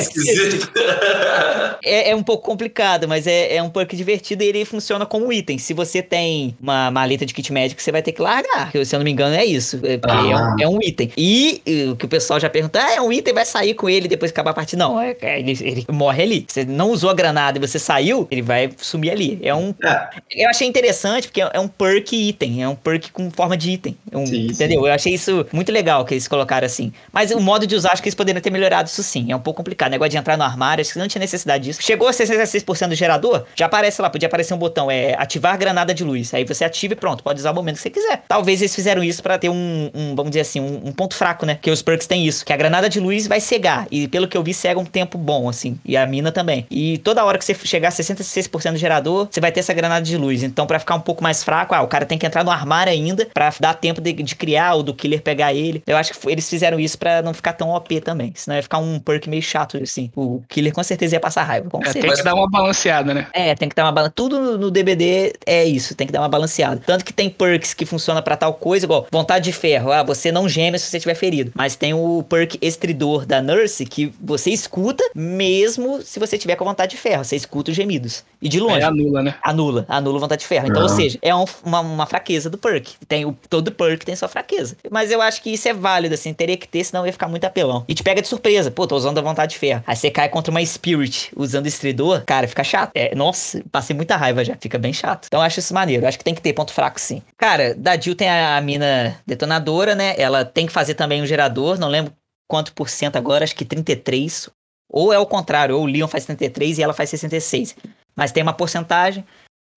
é, 1.84 2.10
é, 2.10 2.16
um 2.16 2.22
pouco 2.22 2.44
complicado, 2.44 3.08
mas 3.08 3.26
é, 3.26 3.56
é 3.56 3.62
um 3.62 3.70
perk 3.70 3.96
divertido 3.96 4.42
e 4.42 4.48
ele 4.48 4.64
funciona 4.64 5.06
como 5.06 5.32
item. 5.32 5.58
Se 5.58 5.72
você 5.72 6.02
tem 6.02 6.56
uma 6.60 6.90
maleta 6.90 7.24
de 7.24 7.32
kit 7.32 7.52
médico, 7.52 7.80
você 7.80 7.90
vai 7.90 8.02
ter 8.02 8.12
que 8.12 8.20
largar. 8.20 8.70
Se 8.72 8.94
eu 8.94 8.98
não 8.98 9.04
me 9.04 9.10
engano, 9.10 9.34
é 9.34 9.44
isso. 9.44 9.80
É, 9.82 9.98
ah. 10.02 10.16
é, 10.18 10.36
um, 10.36 10.60
é, 10.60 10.68
um, 10.68 10.82
item. 10.82 11.10
E 11.16 11.62
o 11.90 11.96
que 11.96 12.04
o 12.04 12.08
pessoal 12.08 12.38
já 12.38 12.50
pergunta, 12.50 12.80
ah, 12.80 12.94
é 12.94 13.00
um 13.00 13.12
item, 13.12 13.34
vai 13.34 13.44
sair 13.44 13.74
com 13.74 13.88
ele 13.88 14.08
depois 14.08 14.30
que 14.30 14.34
acabar 14.34 14.50
a 14.50 14.54
partida. 14.54 14.84
Não, 14.84 15.00
é, 15.00 15.16
é, 15.20 15.40
ele, 15.40 15.52
ele, 15.60 15.86
morre 15.90 16.22
ali. 16.22 16.44
Você 16.46 16.64
não 16.64 16.90
usou 16.90 17.10
a 17.10 17.14
granada 17.14 17.58
e 17.58 17.60
você 17.60 17.78
saiu, 17.78 18.28
ele 18.30 18.42
vai 18.42 18.70
sumir 18.76 19.10
ali. 19.10 19.38
É 19.42 19.54
um. 19.54 19.74
É. 19.82 20.08
Eu 20.30 20.50
achei 20.50 20.66
interessante 20.66 21.28
porque 21.28 21.40
é 21.40 21.60
um 21.60 21.68
perk 21.68 22.14
item. 22.14 22.62
É 22.62 22.68
um 22.68 22.74
perk 22.74 23.10
com 23.12 23.30
forma 23.30 23.56
de 23.56 23.70
item. 23.72 23.96
Um, 24.12 24.26
sim, 24.26 24.46
entendeu? 24.46 24.80
Sim. 24.80 24.86
Eu 24.86 24.92
achei 24.92 25.03
isso 25.10 25.46
muito 25.52 25.70
legal 25.72 26.04
que 26.04 26.14
eles 26.14 26.28
colocaram 26.28 26.66
assim. 26.66 26.92
Mas 27.12 27.30
o 27.30 27.40
modo 27.40 27.66
de 27.66 27.74
usar, 27.74 27.92
acho 27.92 28.02
que 28.02 28.08
eles 28.08 28.14
poderiam 28.14 28.40
ter 28.40 28.50
melhorado 28.50 28.88
isso 28.88 29.02
sim. 29.02 29.30
É 29.30 29.36
um 29.36 29.40
pouco 29.40 29.58
complicado. 29.58 29.90
Negócio 29.90 30.10
de 30.10 30.16
entrar 30.16 30.36
no 30.36 30.44
armário, 30.44 30.82
acho 30.82 30.92
que 30.92 30.98
não 30.98 31.08
tinha 31.08 31.20
necessidade 31.20 31.64
disso. 31.64 31.82
Chegou 31.82 32.08
a 32.08 32.12
66% 32.12 32.88
do 32.88 32.94
gerador, 32.94 33.44
já 33.54 33.66
aparece 33.66 34.00
lá, 34.00 34.08
podia 34.08 34.26
aparecer 34.26 34.54
um 34.54 34.58
botão, 34.58 34.90
é 34.90 35.14
ativar 35.14 35.58
granada 35.58 35.92
de 35.92 36.04
luz. 36.04 36.32
Aí 36.32 36.44
você 36.44 36.64
ativa 36.64 36.94
e 36.94 36.96
pronto, 36.96 37.22
pode 37.22 37.40
usar 37.40 37.50
o 37.50 37.54
momento 37.54 37.76
que 37.76 37.82
você 37.82 37.90
quiser. 37.90 38.22
Talvez 38.28 38.60
eles 38.60 38.74
fizeram 38.74 39.02
isso 39.02 39.22
para 39.22 39.38
ter 39.38 39.48
um, 39.48 39.90
um, 39.94 40.14
vamos 40.14 40.30
dizer 40.30 40.40
assim, 40.40 40.60
um, 40.60 40.88
um, 40.88 40.92
ponto 40.92 41.14
fraco, 41.14 41.44
né? 41.44 41.58
Que 41.60 41.70
os 41.70 41.82
perks 41.82 42.06
têm 42.06 42.26
isso, 42.26 42.44
que 42.44 42.52
a 42.52 42.56
granada 42.56 42.88
de 42.88 43.00
luz 43.00 43.26
vai 43.26 43.40
cegar. 43.40 43.86
E 43.90 44.08
pelo 44.08 44.28
que 44.28 44.36
eu 44.36 44.42
vi, 44.42 44.54
cega 44.54 44.78
um 44.78 44.84
tempo 44.84 45.18
bom, 45.18 45.48
assim. 45.48 45.78
E 45.84 45.96
a 45.96 46.06
mina 46.06 46.30
também. 46.32 46.66
E 46.70 46.98
toda 46.98 47.24
hora 47.24 47.38
que 47.38 47.44
você 47.44 47.54
chegar 47.54 47.88
a 47.88 47.92
66% 47.92 48.72
do 48.72 48.78
gerador, 48.78 49.28
você 49.30 49.40
vai 49.40 49.52
ter 49.52 49.60
essa 49.60 49.72
granada 49.72 50.04
de 50.04 50.16
luz. 50.16 50.42
Então, 50.42 50.66
para 50.66 50.78
ficar 50.78 50.94
um 50.94 51.00
pouco 51.00 51.22
mais 51.22 51.42
fraco, 51.42 51.74
ah, 51.74 51.82
o 51.82 51.88
cara 51.88 52.06
tem 52.06 52.18
que 52.18 52.26
entrar 52.26 52.44
no 52.44 52.50
armário 52.50 52.92
ainda 52.92 53.26
para 53.32 53.52
dar 53.60 53.74
tempo 53.74 54.00
de, 54.00 54.12
de, 54.12 54.34
criar 54.34 54.74
ou 54.74 54.82
do 54.82 54.93
killer 54.94 55.22
pegar 55.22 55.52
ele. 55.52 55.82
Eu 55.86 55.96
acho 55.96 56.12
que 56.12 56.30
eles 56.30 56.48
fizeram 56.48 56.78
isso 56.78 56.98
para 56.98 57.22
não 57.22 57.34
ficar 57.34 57.52
tão 57.52 57.70
OP 57.70 58.00
também. 58.00 58.32
Senão 58.34 58.56
ia 58.56 58.62
ficar 58.62 58.78
um 58.78 58.98
perk 58.98 59.28
meio 59.28 59.42
chato, 59.42 59.76
assim. 59.82 60.10
O 60.16 60.42
killer 60.48 60.72
com 60.72 60.82
certeza 60.82 61.16
ia 61.16 61.20
passar 61.20 61.42
raiva. 61.42 61.70
Com 61.70 61.80
é, 61.82 61.84
certeza. 61.86 62.06
Tem 62.06 62.16
que 62.16 62.22
dar 62.22 62.34
uma 62.34 62.48
balanceada, 62.48 63.14
né? 63.14 63.26
É, 63.32 63.54
tem 63.54 63.68
que 63.68 63.74
dar 63.74 63.84
uma 63.84 63.92
balanceada. 63.92 64.14
Tudo 64.14 64.58
no 64.58 64.70
DBD 64.70 65.32
é 65.46 65.64
isso, 65.64 65.94
tem 65.94 66.06
que 66.06 66.12
dar 66.12 66.20
uma 66.20 66.28
balanceada. 66.28 66.80
Tanto 66.84 67.04
que 67.04 67.12
tem 67.12 67.28
perks 67.30 67.74
que 67.74 67.86
funcionam 67.86 68.22
para 68.22 68.36
tal 68.36 68.54
coisa, 68.54 68.86
igual 68.86 69.06
vontade 69.10 69.44
de 69.44 69.52
ferro. 69.52 69.92
Ah, 69.92 70.02
você 70.02 70.30
não 70.30 70.48
geme 70.48 70.78
se 70.78 70.86
você 70.86 70.96
estiver 70.96 71.14
ferido. 71.14 71.52
Mas 71.54 71.76
tem 71.76 71.94
o 71.94 72.22
perk 72.28 72.58
estridor 72.60 73.26
da 73.26 73.40
Nurse 73.40 73.84
que 73.84 74.12
você 74.20 74.50
escuta 74.50 75.04
mesmo 75.14 76.02
se 76.02 76.18
você 76.18 76.38
tiver 76.38 76.56
com 76.56 76.64
vontade 76.64 76.92
de 76.92 76.96
ferro. 76.96 77.24
Você 77.24 77.36
escuta 77.36 77.70
os 77.70 77.76
gemidos. 77.76 78.24
E 78.40 78.48
de 78.48 78.60
longe. 78.60 78.80
É, 78.80 78.84
anula, 78.84 79.22
né? 79.22 79.34
Anula, 79.42 79.86
anula 79.88 80.18
vontade 80.18 80.40
de 80.40 80.46
ferro. 80.46 80.66
Então, 80.66 80.82
ou 80.82 80.88
seja, 80.88 81.18
é 81.22 81.34
um, 81.34 81.44
uma, 81.64 81.80
uma 81.80 82.06
fraqueza 82.06 82.50
do 82.50 82.58
perk. 82.58 82.92
Tem 83.08 83.24
o, 83.24 83.36
todo 83.48 83.72
perk 83.72 84.04
tem 84.04 84.14
sua 84.14 84.28
fraqueza. 84.28 84.76
Mas 84.90 85.10
eu 85.10 85.20
acho 85.20 85.42
que 85.42 85.50
isso 85.50 85.68
é 85.68 85.72
válido, 85.72 86.14
assim, 86.14 86.32
teria 86.32 86.56
que 86.56 86.68
ter, 86.68 86.84
senão 86.84 87.06
ia 87.06 87.12
ficar 87.12 87.28
muito 87.28 87.44
apelão. 87.44 87.84
E 87.88 87.94
te 87.94 88.02
pega 88.02 88.20
de 88.20 88.28
surpresa. 88.28 88.70
Pô, 88.70 88.86
tô 88.86 88.96
usando 88.96 89.18
a 89.18 89.22
vontade 89.22 89.52
de 89.52 89.58
ferro. 89.58 89.82
Aí 89.86 89.96
você 89.96 90.10
cai 90.10 90.28
contra 90.28 90.50
uma 90.50 90.64
Spirit 90.64 91.30
usando 91.36 91.66
estridor, 91.66 92.22
cara, 92.26 92.46
fica 92.46 92.62
chato. 92.62 92.92
É, 92.94 93.14
nossa, 93.14 93.62
passei 93.70 93.94
muita 93.94 94.16
raiva 94.16 94.44
já. 94.44 94.56
Fica 94.60 94.78
bem 94.78 94.92
chato. 94.92 95.26
Então 95.26 95.40
acho 95.40 95.58
isso 95.60 95.74
maneiro. 95.74 96.06
Acho 96.06 96.18
que 96.18 96.24
tem 96.24 96.34
que 96.34 96.42
ter 96.42 96.52
ponto 96.52 96.72
fraco, 96.72 97.00
sim. 97.00 97.22
Cara, 97.36 97.74
da 97.74 97.98
Jill 97.98 98.14
tem 98.14 98.28
a, 98.28 98.56
a 98.56 98.60
mina 98.60 99.20
detonadora, 99.26 99.94
né? 99.94 100.14
Ela 100.18 100.44
tem 100.44 100.66
que 100.66 100.72
fazer 100.72 100.94
também 100.94 101.22
um 101.22 101.26
gerador. 101.26 101.78
Não 101.78 101.88
lembro 101.88 102.12
quanto 102.48 102.72
por 102.72 102.88
cento 102.88 103.16
agora, 103.16 103.44
acho 103.44 103.54
que 103.54 103.64
33. 103.64 104.50
Ou 104.90 105.12
é 105.12 105.18
o 105.18 105.26
contrário, 105.26 105.76
ou 105.76 105.82
o 105.82 105.86
Leon 105.86 106.06
faz 106.06 106.24
33 106.24 106.78
e 106.78 106.82
ela 106.82 106.92
faz 106.92 107.10
66. 107.10 107.74
Mas 108.14 108.30
tem 108.30 108.42
uma 108.42 108.52
porcentagem. 108.52 109.24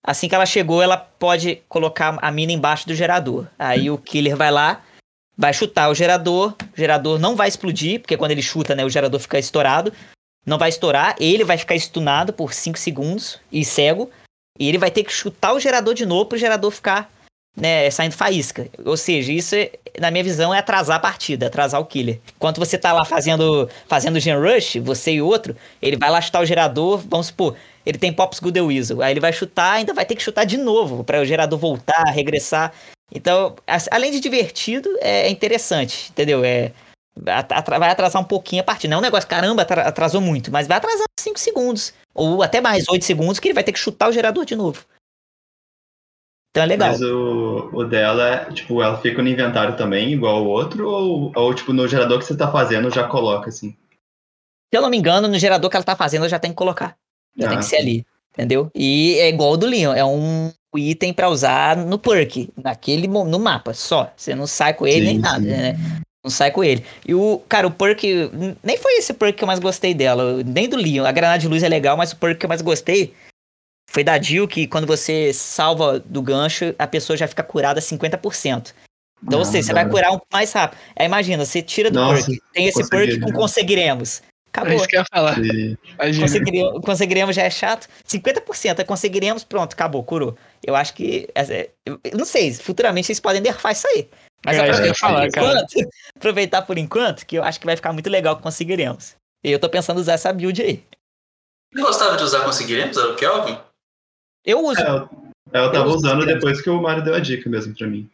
Assim 0.05 0.29
que 0.29 0.35
ela 0.35 0.45
chegou, 0.45 0.81
ela 0.81 0.95
pode 0.95 1.61
colocar 1.67 2.17
a 2.21 2.31
mina 2.31 2.51
embaixo 2.51 2.87
do 2.87 2.95
gerador. 2.95 3.47
Aí 3.57 3.89
o 3.89 3.97
killer 3.97 4.37
vai 4.37 4.51
lá, 4.51 4.81
vai 5.37 5.53
chutar 5.53 5.89
o 5.89 5.95
gerador, 5.95 6.55
o 6.73 6.77
gerador 6.77 7.19
não 7.19 7.35
vai 7.35 7.47
explodir, 7.47 7.99
porque 8.01 8.17
quando 8.17 8.31
ele 8.31 8.41
chuta, 8.41 8.73
né, 8.73 8.83
o 8.83 8.89
gerador 8.89 9.19
fica 9.19 9.37
estourado. 9.37 9.93
Não 10.45 10.57
vai 10.57 10.69
estourar, 10.69 11.15
ele 11.19 11.43
vai 11.43 11.57
ficar 11.57 11.75
estunado 11.75 12.31
por 12.31 12.53
5 12.53 12.77
segundos 12.77 13.37
e 13.51 13.65
cego. 13.65 14.09
E 14.57 14.67
ele 14.67 14.77
vai 14.77 14.89
ter 14.89 15.03
que 15.03 15.11
chutar 15.11 15.53
o 15.53 15.59
gerador 15.59 15.93
de 15.93 16.05
novo 16.05 16.25
para 16.25 16.37
o 16.37 16.39
gerador 16.39 16.71
ficar 16.71 17.11
né, 17.57 17.89
saindo 17.89 18.13
faísca. 18.13 18.67
Ou 18.85 18.95
seja, 18.95 19.31
isso, 19.31 19.55
na 19.99 20.11
minha 20.11 20.23
visão, 20.23 20.53
é 20.53 20.59
atrasar 20.59 20.97
a 20.97 20.99
partida, 20.99 21.47
atrasar 21.47 21.81
o 21.81 21.85
killer. 21.85 22.19
Enquanto 22.35 22.59
você 22.59 22.77
tá 22.77 22.93
lá 22.93 23.03
fazendo, 23.03 23.69
fazendo 23.87 24.19
Gen 24.19 24.37
Rush, 24.37 24.77
você 24.77 25.13
e 25.13 25.21
outro, 25.21 25.55
ele 25.81 25.97
vai 25.97 26.09
lá 26.09 26.21
chutar 26.21 26.41
o 26.41 26.45
gerador, 26.45 27.03
vamos 27.07 27.27
supor, 27.27 27.55
ele 27.85 27.97
tem 27.97 28.13
Pops 28.13 28.39
Good 28.39 28.61
Weasel. 28.61 29.01
Aí 29.01 29.11
ele 29.11 29.19
vai 29.19 29.33
chutar, 29.33 29.73
ainda 29.73 29.93
vai 29.93 30.05
ter 30.05 30.15
que 30.15 30.23
chutar 30.23 30.45
de 30.45 30.57
novo, 30.57 31.03
para 31.03 31.19
o 31.19 31.25
gerador 31.25 31.57
voltar, 31.57 32.03
regressar. 32.05 32.71
Então, 33.11 33.55
além 33.89 34.11
de 34.11 34.19
divertido, 34.19 34.89
é 34.99 35.29
interessante, 35.29 36.09
entendeu? 36.11 36.43
É, 36.43 36.73
vai 37.17 37.89
atrasar 37.89 38.21
um 38.21 38.25
pouquinho 38.25 38.61
a 38.61 38.65
partida. 38.65 38.91
Não 38.91 38.97
é 38.97 38.99
um 38.99 39.03
negócio, 39.03 39.29
caramba, 39.29 39.61
atrasou 39.61 40.21
muito, 40.21 40.51
mas 40.51 40.67
vai 40.67 40.77
atrasar 40.77 41.05
5 41.19 41.39
segundos. 41.39 41.93
Ou 42.13 42.43
até 42.43 42.59
mais, 42.59 42.87
8 42.87 43.05
segundos, 43.05 43.39
que 43.39 43.47
ele 43.47 43.53
vai 43.53 43.63
ter 43.63 43.71
que 43.71 43.79
chutar 43.79 44.09
o 44.09 44.11
gerador 44.11 44.45
de 44.45 44.55
novo. 44.55 44.85
Então 46.51 46.63
é 46.63 46.67
legal. 46.67 46.89
Mas 46.89 47.01
o, 47.01 47.69
o 47.71 47.83
dela, 47.83 48.51
tipo, 48.51 48.81
ela 48.81 48.99
fica 48.99 49.21
no 49.21 49.29
inventário 49.29 49.77
também, 49.77 50.11
igual 50.11 50.43
o 50.43 50.47
outro, 50.47 50.89
ou, 50.89 51.31
ou 51.35 51.53
tipo, 51.53 51.71
no 51.71 51.87
gerador 51.87 52.19
que 52.19 52.25
você 52.25 52.35
tá 52.35 52.51
fazendo 52.51 52.93
já 52.93 53.07
coloca, 53.07 53.49
assim? 53.49 53.77
Se 54.69 54.77
eu 54.77 54.81
não 54.81 54.89
me 54.89 54.97
engano, 54.97 55.27
no 55.27 55.39
gerador 55.39 55.69
que 55.69 55.77
ela 55.77 55.85
tá 55.85 55.95
fazendo, 55.95 56.27
já 56.27 56.39
tem 56.39 56.51
que 56.51 56.57
colocar. 56.57 56.97
Já 57.37 57.45
ah, 57.45 57.49
tem 57.49 57.59
que 57.59 57.65
ser 57.65 57.77
ali, 57.77 58.05
entendeu? 58.33 58.71
E 58.73 59.17
é 59.19 59.29
igual 59.29 59.51
o 59.51 59.57
do 59.57 59.67
Leon, 59.67 59.93
é 59.93 60.03
um 60.03 60.51
item 60.77 61.13
para 61.13 61.29
usar 61.29 61.77
no 61.77 61.97
perk, 61.97 62.49
naquele 62.55 63.07
no 63.07 63.39
mapa, 63.39 63.73
só. 63.73 64.11
Você 64.15 64.35
não 64.35 64.47
sai 64.47 64.73
com 64.73 64.85
ele 64.85 64.99
sim, 64.99 65.05
nem 65.13 65.19
nada, 65.19 65.41
sim. 65.41 65.47
né? 65.47 65.77
Não 66.23 66.31
sai 66.31 66.51
com 66.51 66.63
ele. 66.63 66.83
E 67.07 67.15
o, 67.15 67.41
cara, 67.47 67.67
o 67.67 67.71
perk. 67.71 68.03
Nem 68.63 68.77
foi 68.77 68.97
esse 68.97 69.13
perk 69.13 69.37
que 69.37 69.43
eu 69.43 69.47
mais 69.47 69.59
gostei 69.59 69.93
dela. 69.93 70.43
Nem 70.43 70.67
do 70.67 70.75
Leon. 70.75 71.05
A 71.05 71.11
granada 71.11 71.39
de 71.39 71.47
luz 71.47 71.63
é 71.63 71.69
legal, 71.69 71.95
mas 71.95 72.11
o 72.11 72.17
perk 72.17 72.39
que 72.39 72.45
eu 72.45 72.49
mais 72.49 72.61
gostei 72.61 73.13
foi 73.89 74.03
da 74.03 74.21
Jill 74.21 74.47
que 74.47 74.67
quando 74.67 74.85
você 74.85 75.31
salva 75.33 75.99
do 75.99 76.21
gancho, 76.21 76.75
a 76.77 76.85
pessoa 76.85 77.15
já 77.15 77.27
fica 77.27 77.43
curada 77.43 77.79
50%. 77.79 78.73
Então, 79.23 79.39
ou 79.39 79.45
seja, 79.45 79.67
você 79.67 79.73
vai 79.73 79.89
curar 79.89 80.11
um 80.11 80.19
mais 80.31 80.51
rápido. 80.51 80.77
Aí 80.95 81.05
imagina, 81.05 81.45
você 81.45 81.61
tira 81.61 81.89
do 81.89 81.99
Nossa, 81.99 82.25
perk. 82.25 82.41
Tem 82.53 82.67
esse 82.67 82.89
perk 82.89 83.19
com 83.19 83.31
conseguiremos. 83.31 84.21
Acabou. 84.51 84.73
É 84.73 84.75
isso 84.75 84.87
que 84.87 84.95
eu 84.95 85.01
ia 85.01 85.05
falar. 85.11 85.37
Conseguiríamos, 86.19 86.81
conseguiríamos 86.81 87.35
já 87.35 87.43
é 87.43 87.49
chato. 87.49 87.87
50% 88.07 88.79
é 88.79 88.83
conseguiríamos, 88.83 89.43
pronto, 89.43 89.73
acabou, 89.73 90.03
curou. 90.03 90.37
Eu 90.63 90.75
acho 90.75 90.93
que. 90.93 91.27
É, 91.35 91.69
eu 91.85 92.17
não 92.17 92.25
sei, 92.25 92.53
futuramente 92.53 93.07
vocês 93.07 93.19
podem 93.19 93.41
nerfar 93.41 93.71
isso 93.71 93.87
aí. 93.87 94.09
Mas 94.45 94.57
é, 94.57 94.69
aproveitar, 94.69 94.95
falar, 94.95 95.19
por 95.19 95.27
enquanto, 95.27 95.89
aproveitar 96.15 96.61
por 96.61 96.77
enquanto, 96.77 97.25
que 97.25 97.37
eu 97.37 97.43
acho 97.43 97.59
que 97.59 97.65
vai 97.65 97.75
ficar 97.75 97.93
muito 97.93 98.09
legal 98.09 98.35
que 98.35 98.43
conseguiremos. 98.43 99.15
E 99.43 99.51
eu 99.51 99.59
tô 99.59 99.69
pensando 99.69 99.97
em 99.97 100.01
usar 100.01 100.13
essa 100.13 100.31
build 100.33 100.61
aí. 100.61 100.83
Você 101.73 101.81
gostava 101.81 102.17
de 102.17 102.23
usar 102.23 102.43
conseguiremos? 102.43 102.97
Era 102.97 103.11
o 103.11 103.15
Kelvin? 103.15 103.57
Eu 104.45 104.63
uso. 104.63 104.79
É, 104.79 104.89
eu, 104.89 105.09
eu 105.53 105.71
tava 105.71 105.89
eu 105.89 105.95
usando 105.95 106.25
depois 106.25 106.61
que 106.61 106.69
o 106.69 106.81
Mario 106.81 107.03
deu 107.03 107.15
a 107.15 107.19
dica 107.19 107.49
mesmo 107.49 107.75
pra 107.75 107.87
mim. 107.87 108.09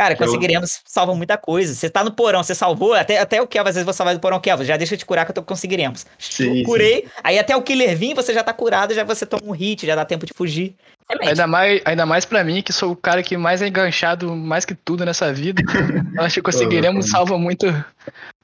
Cara, 0.00 0.14
Eu- 0.14 0.16
conseguiremos 0.16 0.80
salva 0.86 1.14
muita 1.14 1.36
coisa. 1.36 1.74
Você 1.74 1.90
tá 1.90 2.02
no 2.02 2.10
porão, 2.10 2.42
você 2.42 2.54
salvou, 2.54 2.94
até, 2.94 3.18
até 3.18 3.42
o 3.42 3.46
Kelvin, 3.46 3.68
às 3.68 3.74
vezes 3.74 3.84
vou 3.84 3.92
salvar 3.92 4.14
do 4.14 4.20
porão, 4.20 4.40
Kelvin, 4.40 4.64
já 4.64 4.74
deixa 4.78 4.94
eu 4.94 4.98
te 4.98 5.04
curar 5.04 5.26
que 5.26 5.30
eu 5.30 5.34
tô 5.34 5.42
conseguiremos. 5.42 6.06
Sim, 6.18 6.62
Curei, 6.62 7.06
aí 7.22 7.38
até 7.38 7.54
o 7.54 7.60
killer 7.60 7.94
vir, 7.94 8.14
você 8.14 8.32
já 8.32 8.42
tá 8.42 8.50
curado, 8.54 8.94
já 8.94 9.04
você 9.04 9.26
toma 9.26 9.42
um 9.44 9.50
hit, 9.50 9.86
já 9.86 9.94
dá 9.94 10.02
tempo 10.06 10.24
de 10.24 10.32
fugir. 10.32 10.74
Ainda 11.20 11.46
mais, 11.46 11.82
ainda 11.84 12.06
mais 12.06 12.24
pra 12.24 12.42
mim, 12.42 12.62
que 12.62 12.72
sou 12.72 12.92
o 12.92 12.96
cara 12.96 13.22
que 13.22 13.36
mais 13.36 13.60
é 13.60 13.68
enganchado 13.68 14.34
mais 14.34 14.64
que 14.64 14.74
tudo 14.74 15.04
nessa 15.04 15.30
vida. 15.34 15.60
Eu 16.16 16.22
acho 16.22 16.36
que 16.36 16.42
conseguiremos 16.42 17.10
salva 17.10 17.36
muito 17.36 17.66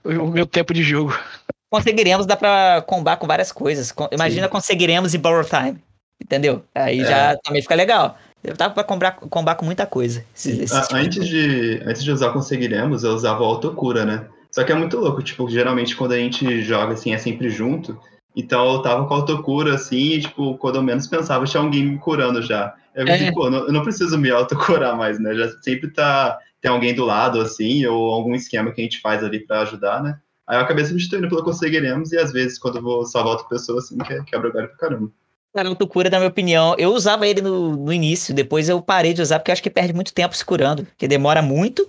o 0.04 0.10
o 0.10 0.26
meu 0.30 0.44
tempo 0.44 0.74
de 0.74 0.82
jogo. 0.82 1.18
Conseguiremos, 1.70 2.26
dá 2.26 2.36
pra 2.36 2.84
combar 2.86 3.16
com 3.16 3.26
várias 3.26 3.50
coisas. 3.50 3.94
Imagina 4.12 4.46
conseguiremos 4.46 5.14
e 5.14 5.18
borrow 5.18 5.42
time. 5.42 5.78
Entendeu? 6.22 6.62
Aí 6.74 7.00
É. 7.00 7.04
já 7.04 7.36
também 7.42 7.62
fica 7.62 7.74
legal. 7.74 8.18
Eu 8.46 8.56
tava 8.56 8.72
pra 8.74 8.84
combar, 8.84 9.12
combar 9.16 9.54
com 9.56 9.64
muita 9.64 9.84
coisa. 9.86 10.20
A- 10.20 10.80
tipos 10.80 10.88
de 10.88 10.94
antes, 10.96 11.28
de, 11.28 11.82
antes 11.84 12.04
de 12.04 12.12
usar 12.12 12.30
Conseguiremos, 12.32 13.02
eu 13.02 13.12
usava 13.12 13.42
o 13.42 13.46
autocura, 13.46 14.04
né? 14.04 14.26
Só 14.50 14.62
que 14.64 14.72
é 14.72 14.74
muito 14.74 14.96
louco, 14.98 15.22
tipo, 15.22 15.48
geralmente 15.50 15.96
quando 15.96 16.12
a 16.12 16.16
gente 16.18 16.62
joga 16.62 16.94
assim 16.94 17.12
é 17.12 17.18
sempre 17.18 17.50
junto. 17.50 17.98
Então 18.34 18.72
eu 18.74 18.82
tava 18.82 19.06
com 19.06 19.14
a 19.14 19.16
autocura 19.18 19.74
assim, 19.74 20.12
e 20.12 20.20
tipo, 20.20 20.56
quando 20.58 20.76
eu 20.76 20.82
menos 20.82 21.06
pensava, 21.06 21.44
tinha 21.44 21.62
alguém 21.62 21.84
me 21.84 21.98
curando 21.98 22.40
já. 22.40 22.74
Eu 22.94 23.02
É. 23.06 23.12
pensei, 23.12 23.32
pô, 23.32 23.50
não- 23.50 23.66
eu 23.66 23.72
não 23.72 23.82
preciso 23.82 24.16
me 24.16 24.30
autocurar 24.30 24.96
mais, 24.96 25.18
né? 25.18 25.34
Já 25.34 25.50
sempre 25.62 25.90
tá, 25.90 26.38
tem 26.60 26.70
alguém 26.70 26.94
do 26.94 27.04
lado, 27.04 27.40
assim, 27.40 27.84
ou 27.86 28.12
algum 28.12 28.34
esquema 28.34 28.70
que 28.72 28.80
a 28.80 28.84
gente 28.84 29.00
faz 29.00 29.24
ali 29.24 29.40
pra 29.40 29.60
ajudar, 29.62 30.02
né? 30.02 30.18
Aí 30.46 30.56
eu 30.56 30.60
acabei 30.62 30.84
substituindo 30.84 31.28
pelo 31.28 31.42
Conseguiremos, 31.42 32.12
e 32.12 32.18
às 32.18 32.32
vezes, 32.32 32.58
quando 32.58 32.76
eu 32.76 32.82
vou 32.82 33.04
salvar 33.04 33.32
outra 33.32 33.48
pessoa, 33.48 33.78
assim, 33.80 33.98
que 33.98 34.22
quebra 34.24 34.48
o 34.48 34.52
galho 34.52 34.68
pra 34.68 34.76
caramba. 34.76 35.10
Cara, 35.56 35.70
autocura, 35.70 36.10
na 36.10 36.18
minha 36.18 36.28
opinião, 36.28 36.74
eu 36.76 36.92
usava 36.92 37.26
ele 37.26 37.40
no, 37.40 37.74
no 37.76 37.90
início, 37.90 38.34
depois 38.34 38.68
eu 38.68 38.82
parei 38.82 39.14
de 39.14 39.22
usar 39.22 39.38
porque 39.38 39.50
eu 39.50 39.54
acho 39.54 39.62
que 39.62 39.70
perde 39.70 39.94
muito 39.94 40.12
tempo 40.12 40.36
se 40.36 40.44
curando, 40.44 40.84
porque 40.84 41.08
demora 41.08 41.40
muito. 41.40 41.88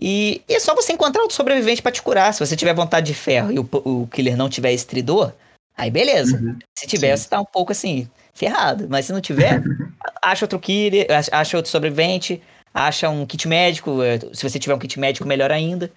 E, 0.00 0.40
e 0.48 0.54
é 0.54 0.58
só 0.58 0.74
você 0.74 0.94
encontrar 0.94 1.20
outro 1.20 1.36
sobrevivente 1.36 1.82
pra 1.82 1.92
te 1.92 2.00
curar. 2.00 2.32
Se 2.32 2.40
você 2.40 2.56
tiver 2.56 2.72
vontade 2.72 3.06
de 3.06 3.12
ferro 3.12 3.52
e 3.52 3.58
o, 3.58 3.68
o 3.84 4.06
killer 4.06 4.34
não 4.34 4.48
tiver 4.48 4.72
estridor, 4.72 5.30
aí 5.76 5.90
beleza. 5.90 6.38
Uhum. 6.38 6.58
Se 6.78 6.86
tiver, 6.86 7.14
Sim. 7.14 7.24
você 7.24 7.28
tá 7.28 7.38
um 7.38 7.44
pouco 7.44 7.72
assim, 7.72 8.08
ferrado. 8.32 8.86
Mas 8.88 9.04
se 9.04 9.12
não 9.12 9.20
tiver, 9.20 9.62
acha 10.22 10.46
outro 10.46 10.58
killer, 10.58 11.06
ach- 11.10 11.28
acha 11.30 11.58
outro 11.58 11.70
sobrevivente, 11.70 12.40
acha 12.72 13.10
um 13.10 13.26
kit 13.26 13.46
médico. 13.46 14.02
eh, 14.02 14.20
Se 14.32 14.48
você 14.48 14.58
tiver 14.58 14.74
um 14.74 14.78
kit 14.78 14.98
médico, 14.98 15.28
melhor 15.28 15.50
ainda. 15.52 15.88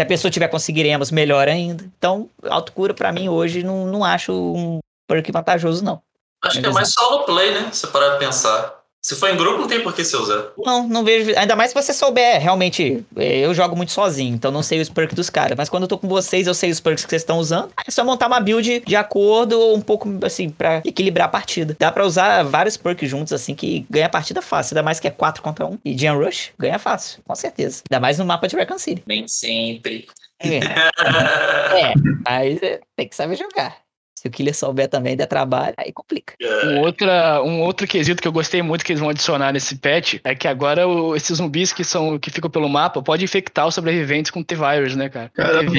Se 0.00 0.02
a 0.02 0.06
pessoa 0.06 0.30
tiver 0.30 0.48
conseguiremos, 0.48 1.10
melhor 1.10 1.48
ainda. 1.48 1.84
Então, 1.98 2.30
autocura 2.44 2.94
pra 2.94 3.12
mim 3.12 3.28
hoje 3.28 3.62
não, 3.62 3.84
não 3.84 4.02
acho 4.02 4.32
um 4.32 4.78
perk 5.06 5.30
vantajoso, 5.30 5.84
não. 5.84 6.00
Acho 6.44 6.60
que 6.60 6.66
é 6.66 6.70
mais 6.70 6.92
solo 6.92 7.24
play, 7.24 7.52
né? 7.54 7.70
Se 7.72 7.86
parar 7.86 8.10
pra 8.10 8.18
pensar. 8.18 8.82
Se 9.04 9.16
for 9.16 9.28
em 9.28 9.36
grupo, 9.36 9.58
não 9.58 9.66
tem 9.66 9.80
por 9.82 9.92
que 9.92 10.04
você 10.04 10.16
usar. 10.16 10.50
Não, 10.58 10.86
não 10.86 11.02
vejo. 11.04 11.36
Ainda 11.36 11.56
mais 11.56 11.70
se 11.70 11.74
você 11.74 11.92
souber, 11.92 12.40
realmente. 12.40 13.04
eh, 13.16 13.40
Eu 13.40 13.52
jogo 13.52 13.74
muito 13.74 13.90
sozinho, 13.90 14.32
então 14.32 14.52
não 14.52 14.62
sei 14.62 14.80
os 14.80 14.88
perks 14.88 15.16
dos 15.16 15.28
caras. 15.28 15.56
Mas 15.56 15.68
quando 15.68 15.82
eu 15.82 15.88
tô 15.88 15.98
com 15.98 16.06
vocês, 16.06 16.46
eu 16.46 16.54
sei 16.54 16.70
os 16.70 16.78
perks 16.78 17.04
que 17.04 17.10
vocês 17.10 17.22
estão 17.22 17.38
usando. 17.38 17.68
É 17.84 17.90
só 17.90 18.04
montar 18.04 18.28
uma 18.28 18.38
build 18.38 18.84
de 18.86 18.94
acordo, 18.94 19.58
ou 19.58 19.76
um 19.76 19.80
pouco 19.80 20.08
assim, 20.24 20.50
pra 20.50 20.82
equilibrar 20.84 21.26
a 21.26 21.28
partida. 21.28 21.76
Dá 21.76 21.90
pra 21.90 22.06
usar 22.06 22.44
vários 22.44 22.76
perks 22.76 23.10
juntos, 23.10 23.32
assim, 23.32 23.56
que 23.56 23.84
ganha 23.90 24.06
a 24.06 24.08
partida 24.08 24.40
fácil. 24.40 24.74
Ainda 24.76 24.84
mais 24.84 25.00
que 25.00 25.08
é 25.08 25.10
4 25.10 25.42
contra 25.42 25.66
1. 25.66 25.78
E 25.84 25.98
Jam 25.98 26.16
Rush 26.22 26.52
ganha 26.56 26.78
fácil, 26.78 27.20
com 27.26 27.34
certeza. 27.34 27.82
Ainda 27.90 28.00
mais 28.00 28.18
no 28.18 28.24
mapa 28.24 28.46
de 28.46 28.54
Recon 28.54 28.78
City. 28.78 29.02
Nem 29.04 29.26
sempre. 29.26 30.06
É, 30.38 30.58
é 31.90 31.94
aí 32.24 32.58
eh, 32.62 32.80
tem 32.96 33.08
que 33.08 33.16
saber 33.16 33.34
jogar. 33.36 33.76
Se 34.22 34.28
o 34.28 34.30
killer 34.30 34.54
souber 34.54 34.86
também, 34.88 35.16
der 35.16 35.26
trabalho, 35.26 35.74
aí 35.76 35.90
complica. 35.92 36.34
Um, 36.40 36.78
outra, 36.78 37.42
um 37.42 37.60
outro 37.62 37.88
quesito 37.88 38.22
que 38.22 38.28
eu 38.28 38.30
gostei 38.32 38.62
muito 38.62 38.84
que 38.84 38.92
eles 38.92 39.00
vão 39.00 39.08
adicionar 39.10 39.52
nesse 39.52 39.74
patch 39.74 40.14
é 40.22 40.32
que 40.32 40.46
agora 40.46 40.86
o- 40.86 41.16
esses 41.16 41.38
zumbis 41.38 41.72
que 41.72 41.82
são 41.82 42.16
que 42.20 42.30
ficam 42.30 42.48
pelo 42.48 42.68
mapa 42.68 43.02
podem 43.02 43.24
infectar 43.24 43.66
os 43.66 43.74
sobreviventes 43.74 44.30
com 44.30 44.40
T-Virus, 44.40 44.94
né, 44.94 45.08
cara? 45.08 45.28
Caramba. 45.34 45.72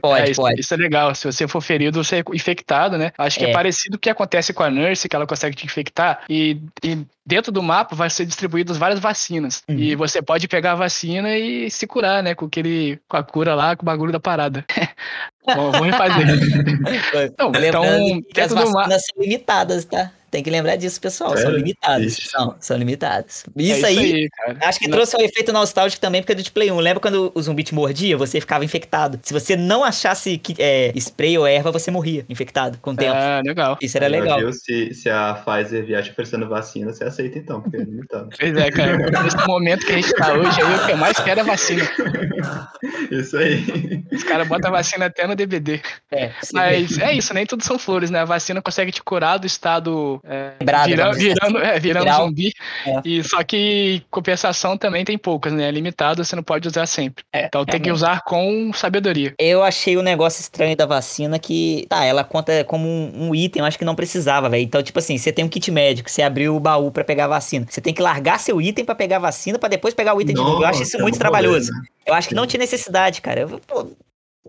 Pode, 0.00 0.20
é, 0.28 0.30
isso, 0.30 0.40
pode. 0.40 0.60
isso 0.60 0.72
é 0.72 0.76
legal. 0.76 1.12
Se 1.12 1.24
você 1.26 1.48
for 1.48 1.60
ferido, 1.60 2.04
você 2.04 2.18
é 2.20 2.24
infectado, 2.32 2.96
né? 2.96 3.10
Acho 3.18 3.36
que 3.40 3.46
é, 3.46 3.50
É. 3.50 3.52
parecido 3.52 3.96
com 3.96 3.98
o 3.98 4.00
que 4.00 4.10
acontece 4.10 4.52
com 4.52 4.62
a 4.62 4.70
Nurse, 4.70 5.08
que 5.08 5.16
ela 5.16 5.26
consegue 5.26 5.56
te 5.56 5.66
infectar. 5.66 6.20
E, 6.30 6.60
e 6.84 7.04
dentro 7.24 7.52
do 7.52 7.62
mapa 7.62 7.94
vai 7.94 8.10
ser 8.10 8.26
distribuídas 8.26 8.76
várias 8.76 9.00
vacinas. 9.00 9.62
Uhum. 9.68 9.78
E 9.78 9.94
você 9.94 10.20
pode 10.20 10.48
pegar 10.48 10.72
a 10.72 10.76
vacina 10.76 11.36
e 11.36 11.70
se 11.70 11.86
curar, 11.86 12.22
né? 12.22 12.34
Com 12.34 12.46
aquele. 12.46 13.00
Com 13.08 13.16
a 13.16 13.22
cura 13.22 13.54
lá, 13.54 13.76
com 13.76 13.82
o 13.82 13.86
bagulho 13.86 14.12
da 14.12 14.20
parada. 14.20 14.64
Bom, 15.46 15.72
vamos 15.72 15.86
refazer. 15.86 16.26
Não, 17.38 17.50
então, 17.50 17.50
Lembrando 17.50 18.22
que 18.24 18.40
as 18.40 18.48
dentro 18.48 18.64
do 18.64 18.72
mapa. 18.72 18.88
vacinas 18.88 19.02
são 19.06 19.22
limitadas, 19.22 19.84
tá? 19.84 20.12
Tem 20.32 20.42
que 20.42 20.48
lembrar 20.48 20.76
disso, 20.76 20.98
pessoal. 20.98 21.32
São 21.32 21.42
Sério? 21.42 21.58
limitadas. 21.58 22.18
Ixi. 22.18 22.28
São, 22.30 22.56
são 22.58 22.76
limitadas. 22.78 23.44
É 23.54 23.62
Isso, 23.62 23.84
aí, 23.84 24.30
cara. 24.30 24.56
acho 24.62 24.78
que 24.78 24.88
Não- 24.88 24.96
trouxe 24.96 25.14
um 25.14 25.20
efeito 25.20 25.52
nostálgico 25.52 26.00
também, 26.00 26.22
porque 26.22 26.32
é 26.32 26.34
do 26.34 26.42
de 26.42 26.50
Play 26.50 26.70
1. 26.72 26.78
Lembra 26.80 27.00
quando 27.00 27.30
o 27.34 27.42
zumbi 27.42 27.62
te 27.62 27.74
mordia? 27.74 28.16
Você 28.16 28.40
ficava 28.40 28.64
infectado. 28.64 29.20
Se 29.22 29.34
você 29.34 29.56
não 29.56 29.84
achasse 29.84 30.38
que, 30.38 30.54
é, 30.58 30.90
spray 30.96 31.36
ou 31.36 31.46
erva, 31.46 31.70
você 31.70 31.90
morria 31.90 32.24
infectado 32.30 32.78
com 32.80 32.92
o 32.92 32.96
tempo. 32.96 33.12
Ah, 33.14 33.42
legal. 33.44 33.76
Isso 33.82 33.98
era 33.98 34.06
legal. 34.06 34.38
viu? 34.38 34.54
Se, 34.54 34.94
se 34.94 35.10
a 35.10 35.34
Pfizer 35.34 35.84
vier 35.84 36.02
te 36.02 36.10
oferecendo 36.12 36.48
vacina, 36.48 36.90
você 36.94 37.04
aceita 37.04 37.38
então, 37.38 37.60
porque 37.60 37.76
é 37.76 37.80
limitado. 37.80 38.30
Pois 38.40 38.56
é, 38.56 38.70
cara. 38.70 38.96
Nesse 39.22 39.46
momento 39.46 39.84
que 39.84 39.92
a 39.92 39.96
gente 39.96 40.14
tá 40.14 40.32
hoje, 40.32 40.62
aí, 40.62 40.74
o 40.76 40.86
que 40.86 40.92
eu 40.92 40.96
mais 40.96 41.18
quero 41.18 41.40
é 41.40 41.44
vacina. 41.44 41.84
Isso 43.10 43.36
aí. 43.36 44.02
Os 44.10 44.22
caras 44.24 44.48
botam 44.48 44.70
a 44.70 44.72
vacina 44.78 45.06
até 45.06 45.26
no 45.26 45.36
DVD. 45.36 45.80
É, 46.10 46.30
Mas 46.52 46.98
é 46.98 47.12
isso, 47.12 47.32
nem 47.34 47.44
tudo 47.46 47.62
são 47.62 47.78
flores, 47.78 48.10
né? 48.10 48.20
A 48.20 48.24
vacina 48.24 48.62
consegue 48.62 48.90
te 48.92 49.02
curar 49.02 49.38
do 49.38 49.46
estado 49.46 50.20
é, 50.24 50.52
Quebrado, 50.58 50.88
virando, 50.88 51.12
dizer 51.16 51.34
virando, 51.34 51.58
é, 51.58 51.80
virando 51.80 52.04
Grau. 52.04 52.26
zumbi. 52.26 52.52
É. 52.86 53.00
E 53.04 53.24
só 53.24 53.42
que 53.42 54.02
compensação 54.10 54.78
também 54.78 55.04
tem 55.04 55.18
poucas, 55.18 55.52
né? 55.52 55.68
É 55.68 55.70
limitado, 55.70 56.24
você 56.24 56.36
não 56.36 56.42
pode 56.42 56.68
usar 56.68 56.86
sempre. 56.86 57.24
É, 57.32 57.46
então 57.46 57.64
tem 57.64 57.80
que 57.80 57.90
usar 57.90 58.22
com 58.22 58.72
sabedoria. 58.72 59.34
Eu 59.38 59.62
achei 59.62 59.96
o 59.96 60.02
negócio 60.02 60.40
estranho 60.40 60.76
da 60.76 60.86
vacina 60.86 61.38
que, 61.38 61.86
tá, 61.88 62.04
ela 62.04 62.22
conta 62.22 62.62
como 62.64 62.86
um, 62.88 63.28
um 63.28 63.34
item, 63.34 63.60
eu 63.60 63.66
acho 63.66 63.78
que 63.78 63.84
não 63.84 63.94
precisava, 63.94 64.48
velho. 64.48 64.62
Então, 64.62 64.82
tipo 64.82 64.98
assim, 64.98 65.18
você 65.18 65.32
tem 65.32 65.44
um 65.44 65.48
kit 65.48 65.70
médico, 65.70 66.10
você 66.10 66.22
abriu 66.22 66.54
o 66.54 66.60
baú 66.60 66.92
pra 66.92 67.02
pegar 67.02 67.24
a 67.24 67.28
vacina. 67.28 67.66
Você 67.68 67.80
tem 67.80 67.92
que 67.92 68.02
largar 68.02 68.38
seu 68.38 68.60
item 68.60 68.84
pra 68.84 68.94
pegar 68.94 69.16
a 69.16 69.20
vacina 69.20 69.58
pra 69.58 69.68
depois 69.68 69.92
pegar 69.92 70.14
o 70.14 70.20
item 70.20 70.34
de 70.36 70.40
novo. 70.40 70.62
Eu 70.62 70.66
acho 70.66 70.82
isso 70.82 70.92
Nossa, 70.92 70.98
é 70.98 71.02
muito 71.02 71.16
um 71.16 71.18
trabalhoso. 71.18 71.72
né? 71.72 71.80
Eu 72.06 72.14
acho 72.14 72.28
que 72.28 72.34
não 72.34 72.46
tinha 72.46 72.60
necessidade, 72.60 73.20
cara. 73.20 73.40
Eu, 73.40 73.60
pô, 73.66 73.88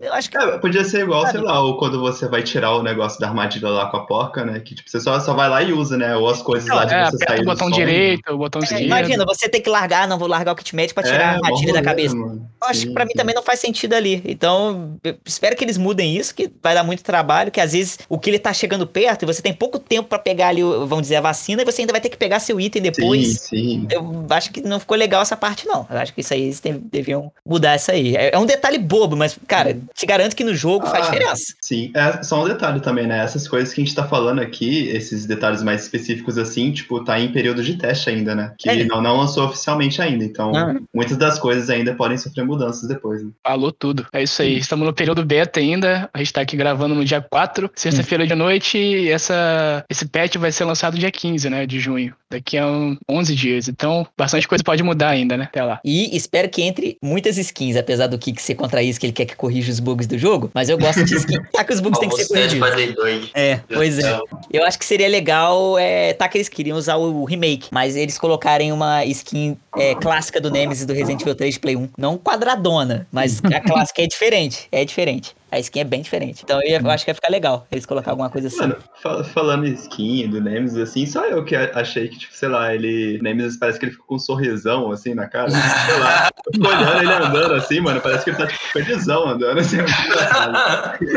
eu 0.00 0.12
acho 0.12 0.30
que. 0.30 0.36
É, 0.36 0.58
podia 0.58 0.84
ser 0.84 1.02
igual, 1.02 1.22
sei 1.22 1.32
Sabe? 1.34 1.44
lá, 1.44 1.60
ou 1.62 1.76
quando 1.78 2.00
você 2.00 2.26
vai 2.28 2.42
tirar 2.42 2.72
o 2.74 2.82
negócio 2.82 3.20
da 3.20 3.28
armadilha 3.28 3.68
lá 3.68 3.86
com 3.90 3.96
a 3.96 4.06
porca, 4.06 4.44
né? 4.44 4.60
Que 4.60 4.74
tipo, 4.74 4.90
você 4.90 5.00
só, 5.00 5.18
só 5.20 5.34
vai 5.34 5.48
lá 5.48 5.62
e 5.62 5.72
usa, 5.72 5.96
né? 5.96 6.16
Ou 6.16 6.28
as 6.28 6.42
coisas 6.42 6.68
lá 6.68 6.84
de 6.84 6.94
é, 6.94 7.04
você 7.10 7.18
sair 7.18 7.38
o 7.38 7.42
do 7.42 7.46
botão 7.46 7.68
som. 7.68 7.74
direito, 7.74 8.32
o 8.32 8.38
botão 8.38 8.60
É, 8.60 8.64
esquerdo. 8.64 8.84
imagina, 8.84 9.24
você 9.24 9.48
tem 9.48 9.62
que 9.62 9.70
largar, 9.70 10.08
não 10.08 10.18
vou 10.18 10.28
largar 10.28 10.52
o 10.52 10.56
kit 10.56 10.74
médico 10.74 11.00
pra 11.00 11.08
tirar 11.10 11.28
a 11.28 11.32
É, 11.32 11.34
armadilha 11.36 11.68
bom 11.68 11.72
da 11.74 11.82
cabeça. 11.82 12.14
mano. 12.16 12.48
Eu 12.62 12.68
acho 12.68 12.80
que 12.80 12.86
Sim, 12.88 12.94
pra 12.94 13.04
mim 13.04 13.12
também 13.14 13.34
não 13.34 13.42
faz 13.42 13.60
sentido 13.60 13.94
ali. 13.94 14.22
Então, 14.24 14.96
eu 15.04 15.16
espero 15.24 15.54
que 15.54 15.64
eles 15.64 15.76
mudem 15.78 16.16
isso, 16.16 16.34
que 16.34 16.50
vai 16.62 16.74
dar 16.74 16.82
muito 16.82 17.02
trabalho, 17.04 17.50
que 17.50 17.60
às 17.60 17.72
vezes 17.72 17.98
o 18.08 18.18
que 18.18 18.30
ele 18.30 18.38
tá 18.38 18.52
chegando 18.52 18.86
perto 18.86 19.22
e 19.22 19.26
você 19.26 19.42
tem 19.42 19.52
pouco 19.54 19.78
tempo 19.78 20.08
pra 20.08 20.18
pegar 20.18 20.48
ali, 20.48 20.62
vamos 20.62 21.02
dizer, 21.02 21.16
a 21.16 21.20
vacina, 21.20 21.62
e 21.62 21.64
você 21.64 21.82
ainda 21.82 21.92
vai 21.92 22.00
ter 22.00 22.08
que 22.08 22.16
pegar 22.16 22.40
seu 22.40 22.60
item 22.60 22.82
depois. 22.82 23.40
Sim, 23.40 23.86
sim. 23.86 23.88
Eu 23.90 24.26
acho 24.30 24.50
que 24.50 24.60
não 24.60 24.80
ficou 24.80 24.96
legal 24.96 25.22
essa 25.22 25.36
parte, 25.36 25.66
não. 25.66 25.86
Eu 25.90 25.98
acho 25.98 26.12
que 26.14 26.20
isso 26.20 26.32
aí 26.34 26.42
eles 26.42 26.60
deviam 26.90 27.30
mudar 27.46 27.76
isso 27.76 27.90
aí. 27.90 28.16
É, 28.16 28.34
é 28.34 28.38
um 28.38 28.46
detalhe 28.46 28.78
bobo, 28.78 29.14
mas, 29.16 29.38
cara, 29.46 29.76
te 29.94 30.06
garanto 30.06 30.34
que 30.36 30.44
no 30.44 30.54
jogo 30.54 30.86
faz 30.86 31.06
Ah, 31.06 31.10
diferença. 31.10 31.54
Sim, 31.60 31.90
é 31.94 32.22
só 32.22 32.42
um 32.42 32.48
detalhe 32.48 32.80
também, 32.80 33.06
né? 33.06 33.18
Essas 33.24 33.46
coisas 33.48 33.72
que 33.74 33.80
a 33.80 33.84
gente 33.84 33.94
tá 33.94 34.04
falando 34.06 34.40
aqui, 34.40 34.88
esses 34.88 35.26
detalhes 35.26 35.62
mais 35.62 35.82
específicos 35.82 36.38
assim, 36.38 36.70
tipo, 36.72 37.02
tá 37.04 37.18
em 37.18 37.32
período 37.32 37.62
de 37.62 37.76
teste 37.76 38.10
ainda, 38.10 38.34
né? 38.34 38.52
Que 38.58 38.70
É. 38.70 38.84
não, 38.84 39.00
não 39.02 39.16
lançou 39.18 39.44
oficialmente 39.46 40.00
ainda. 40.00 40.24
Então, 40.24 40.52
Ah. 40.54 40.74
muitas 40.94 41.16
das 41.16 41.38
coisas 41.38 41.68
ainda 41.70 41.94
podem 41.94 42.16
sofrer 42.16 42.44
mudanças 42.44 42.88
depois. 42.88 43.22
Né? 43.22 43.30
Falou 43.46 43.72
tudo. 43.72 44.06
É 44.12 44.22
isso 44.22 44.40
aí. 44.42 44.58
Estamos 44.58 44.86
no 44.86 44.92
período 44.92 45.24
beta 45.24 45.60
ainda. 45.60 46.08
A 46.12 46.18
gente 46.18 46.32
tá 46.32 46.40
aqui 46.40 46.56
gravando 46.56 46.94
no 46.94 47.04
dia 47.04 47.20
4, 47.20 47.70
sexta-feira 47.74 48.26
de 48.26 48.34
noite. 48.34 48.78
E 48.78 49.10
essa, 49.10 49.84
esse 49.88 50.06
patch 50.06 50.36
vai 50.36 50.52
ser 50.52 50.64
lançado 50.64 50.98
dia 50.98 51.10
15, 51.10 51.48
né? 51.50 51.66
De 51.66 51.78
junho. 51.80 52.14
Daqui 52.30 52.58
a 52.58 52.66
um, 52.66 52.96
11 53.08 53.34
dias. 53.34 53.68
Então, 53.68 54.06
bastante 54.18 54.48
coisa 54.48 54.62
pode 54.64 54.82
mudar 54.82 55.08
ainda, 55.10 55.36
né? 55.36 55.44
Até 55.44 55.62
lá. 55.62 55.80
E 55.84 56.16
espero 56.16 56.48
que 56.48 56.62
entre 56.62 56.96
muitas 57.02 57.38
skins, 57.38 57.76
apesar 57.76 58.06
do 58.08 58.18
Kik 58.18 58.40
ser 58.42 58.54
contra 58.54 58.82
isso, 58.82 58.98
que 58.98 59.06
ele 59.06 59.12
quer 59.12 59.24
que 59.24 59.36
corrija 59.36 59.70
os 59.74 59.80
bugs 59.80 60.06
do 60.06 60.16
jogo. 60.18 60.50
Mas 60.54 60.68
eu 60.68 60.78
gosto 60.78 61.04
de 61.04 61.14
skin. 61.16 61.40
Tá 61.52 61.64
que 61.64 61.72
os 61.72 61.80
bugs 61.80 61.98
têm 61.98 62.08
que 62.08 62.16
ser 62.16 62.28
corrigidos. 62.28 63.30
É, 63.34 63.60
pois 63.72 63.98
é. 63.98 64.18
Eu 64.52 64.64
acho 64.64 64.78
que 64.78 64.84
seria 64.84 65.08
legal, 65.08 65.78
é, 65.78 66.12
tá 66.12 66.28
que 66.28 66.38
eles 66.38 66.48
queriam 66.48 66.78
usar 66.78 66.96
o 66.96 67.24
remake, 67.24 67.68
mas 67.70 67.96
eles 67.96 68.18
colocarem 68.18 68.72
uma 68.72 69.04
skin 69.04 69.56
é, 69.76 69.94
clássica 69.94 70.40
do 70.40 70.50
Nemesis 70.50 70.86
do 70.86 70.92
Resident 70.92 71.20
Evil 71.20 71.34
3 71.34 71.54
de 71.54 71.60
Play 71.60 71.76
1. 71.76 71.88
Não 71.98 72.16
quadradona, 72.16 73.06
mas 73.12 73.40
a 73.44 73.60
clássica 73.62 74.02
é 74.02 74.06
diferente, 74.06 74.68
é 74.70 74.84
diferente. 74.84 75.34
A 75.50 75.58
skin 75.60 75.80
é 75.80 75.84
bem 75.84 76.02
diferente. 76.02 76.42
Então 76.42 76.60
eu, 76.62 76.80
eu 76.80 76.90
acho 76.90 77.04
que 77.04 77.10
ia 77.10 77.14
ficar 77.14 77.30
legal 77.30 77.66
eles 77.70 77.86
colocar 77.86 78.10
alguma 78.10 78.28
coisa 78.28 78.48
assim. 78.48 78.58
Mano, 78.58 78.76
fal- 79.00 79.22
falando 79.24 79.66
em 79.66 79.72
skin 79.74 80.28
do 80.28 80.40
Nemesis, 80.40 80.78
assim, 80.78 81.06
só 81.06 81.24
eu 81.26 81.44
que 81.44 81.54
achei 81.54 82.08
que, 82.08 82.18
tipo, 82.18 82.34
sei 82.34 82.48
lá, 82.48 82.74
ele. 82.74 83.18
Nemesis 83.22 83.56
parece 83.58 83.78
que 83.78 83.84
ele 83.84 83.92
fica 83.92 84.04
com 84.04 84.16
um 84.16 84.18
sorrisão, 84.18 84.90
assim, 84.90 85.14
na 85.14 85.28
cara. 85.28 85.50
Sei 85.50 85.98
lá. 85.98 86.30
Eu 86.46 86.52
fico 86.52 86.66
olhando 86.74 87.02
ele 87.02 87.12
andando 87.12 87.54
assim, 87.54 87.80
mano, 87.80 88.00
parece 88.00 88.24
que 88.24 88.30
ele 88.30 88.36
tá, 88.38 88.46
tipo, 88.46 88.64
felizão 88.72 89.28
andando, 89.28 89.58
assim. 89.60 89.76
é. 89.78 89.84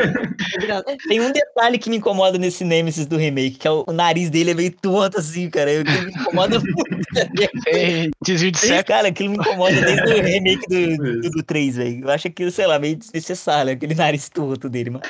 Tem 1.07 1.21
um 1.21 1.31
detalhe 1.31 1.77
que 1.77 1.89
me 1.89 1.97
incomoda 1.97 2.37
nesse 2.37 2.63
Nemesis 2.63 3.05
do 3.05 3.17
remake, 3.17 3.57
que 3.57 3.67
é 3.67 3.71
o, 3.71 3.83
o 3.87 3.91
nariz 3.91 4.29
dele 4.29 4.51
é 4.51 4.53
meio 4.53 4.71
tonto 4.71 5.17
assim, 5.19 5.49
cara. 5.49 5.71
Eu, 5.71 5.83
que 5.83 5.91
me 5.91 6.11
incomoda 6.11 6.59
muito. 6.59 8.11
Desvio 8.23 8.51
de 8.51 8.83
cara, 8.83 9.07
aquilo 9.07 9.31
me 9.31 9.37
incomoda 9.37 9.73
desde 9.81 10.13
o 10.13 10.21
remake 10.21 10.67
do, 10.67 11.21
do, 11.21 11.29
do 11.31 11.43
3, 11.43 11.77
velho. 11.77 12.01
Eu 12.03 12.09
acho 12.09 12.27
aquilo, 12.27 12.51
sei 12.51 12.67
lá, 12.67 12.77
meio 12.79 12.95
desnecessário, 12.95 13.71
aquele 13.73 13.95
nariz 13.95 14.26
torto 14.31 14.69
dele, 14.69 14.89
mano. 14.91 15.03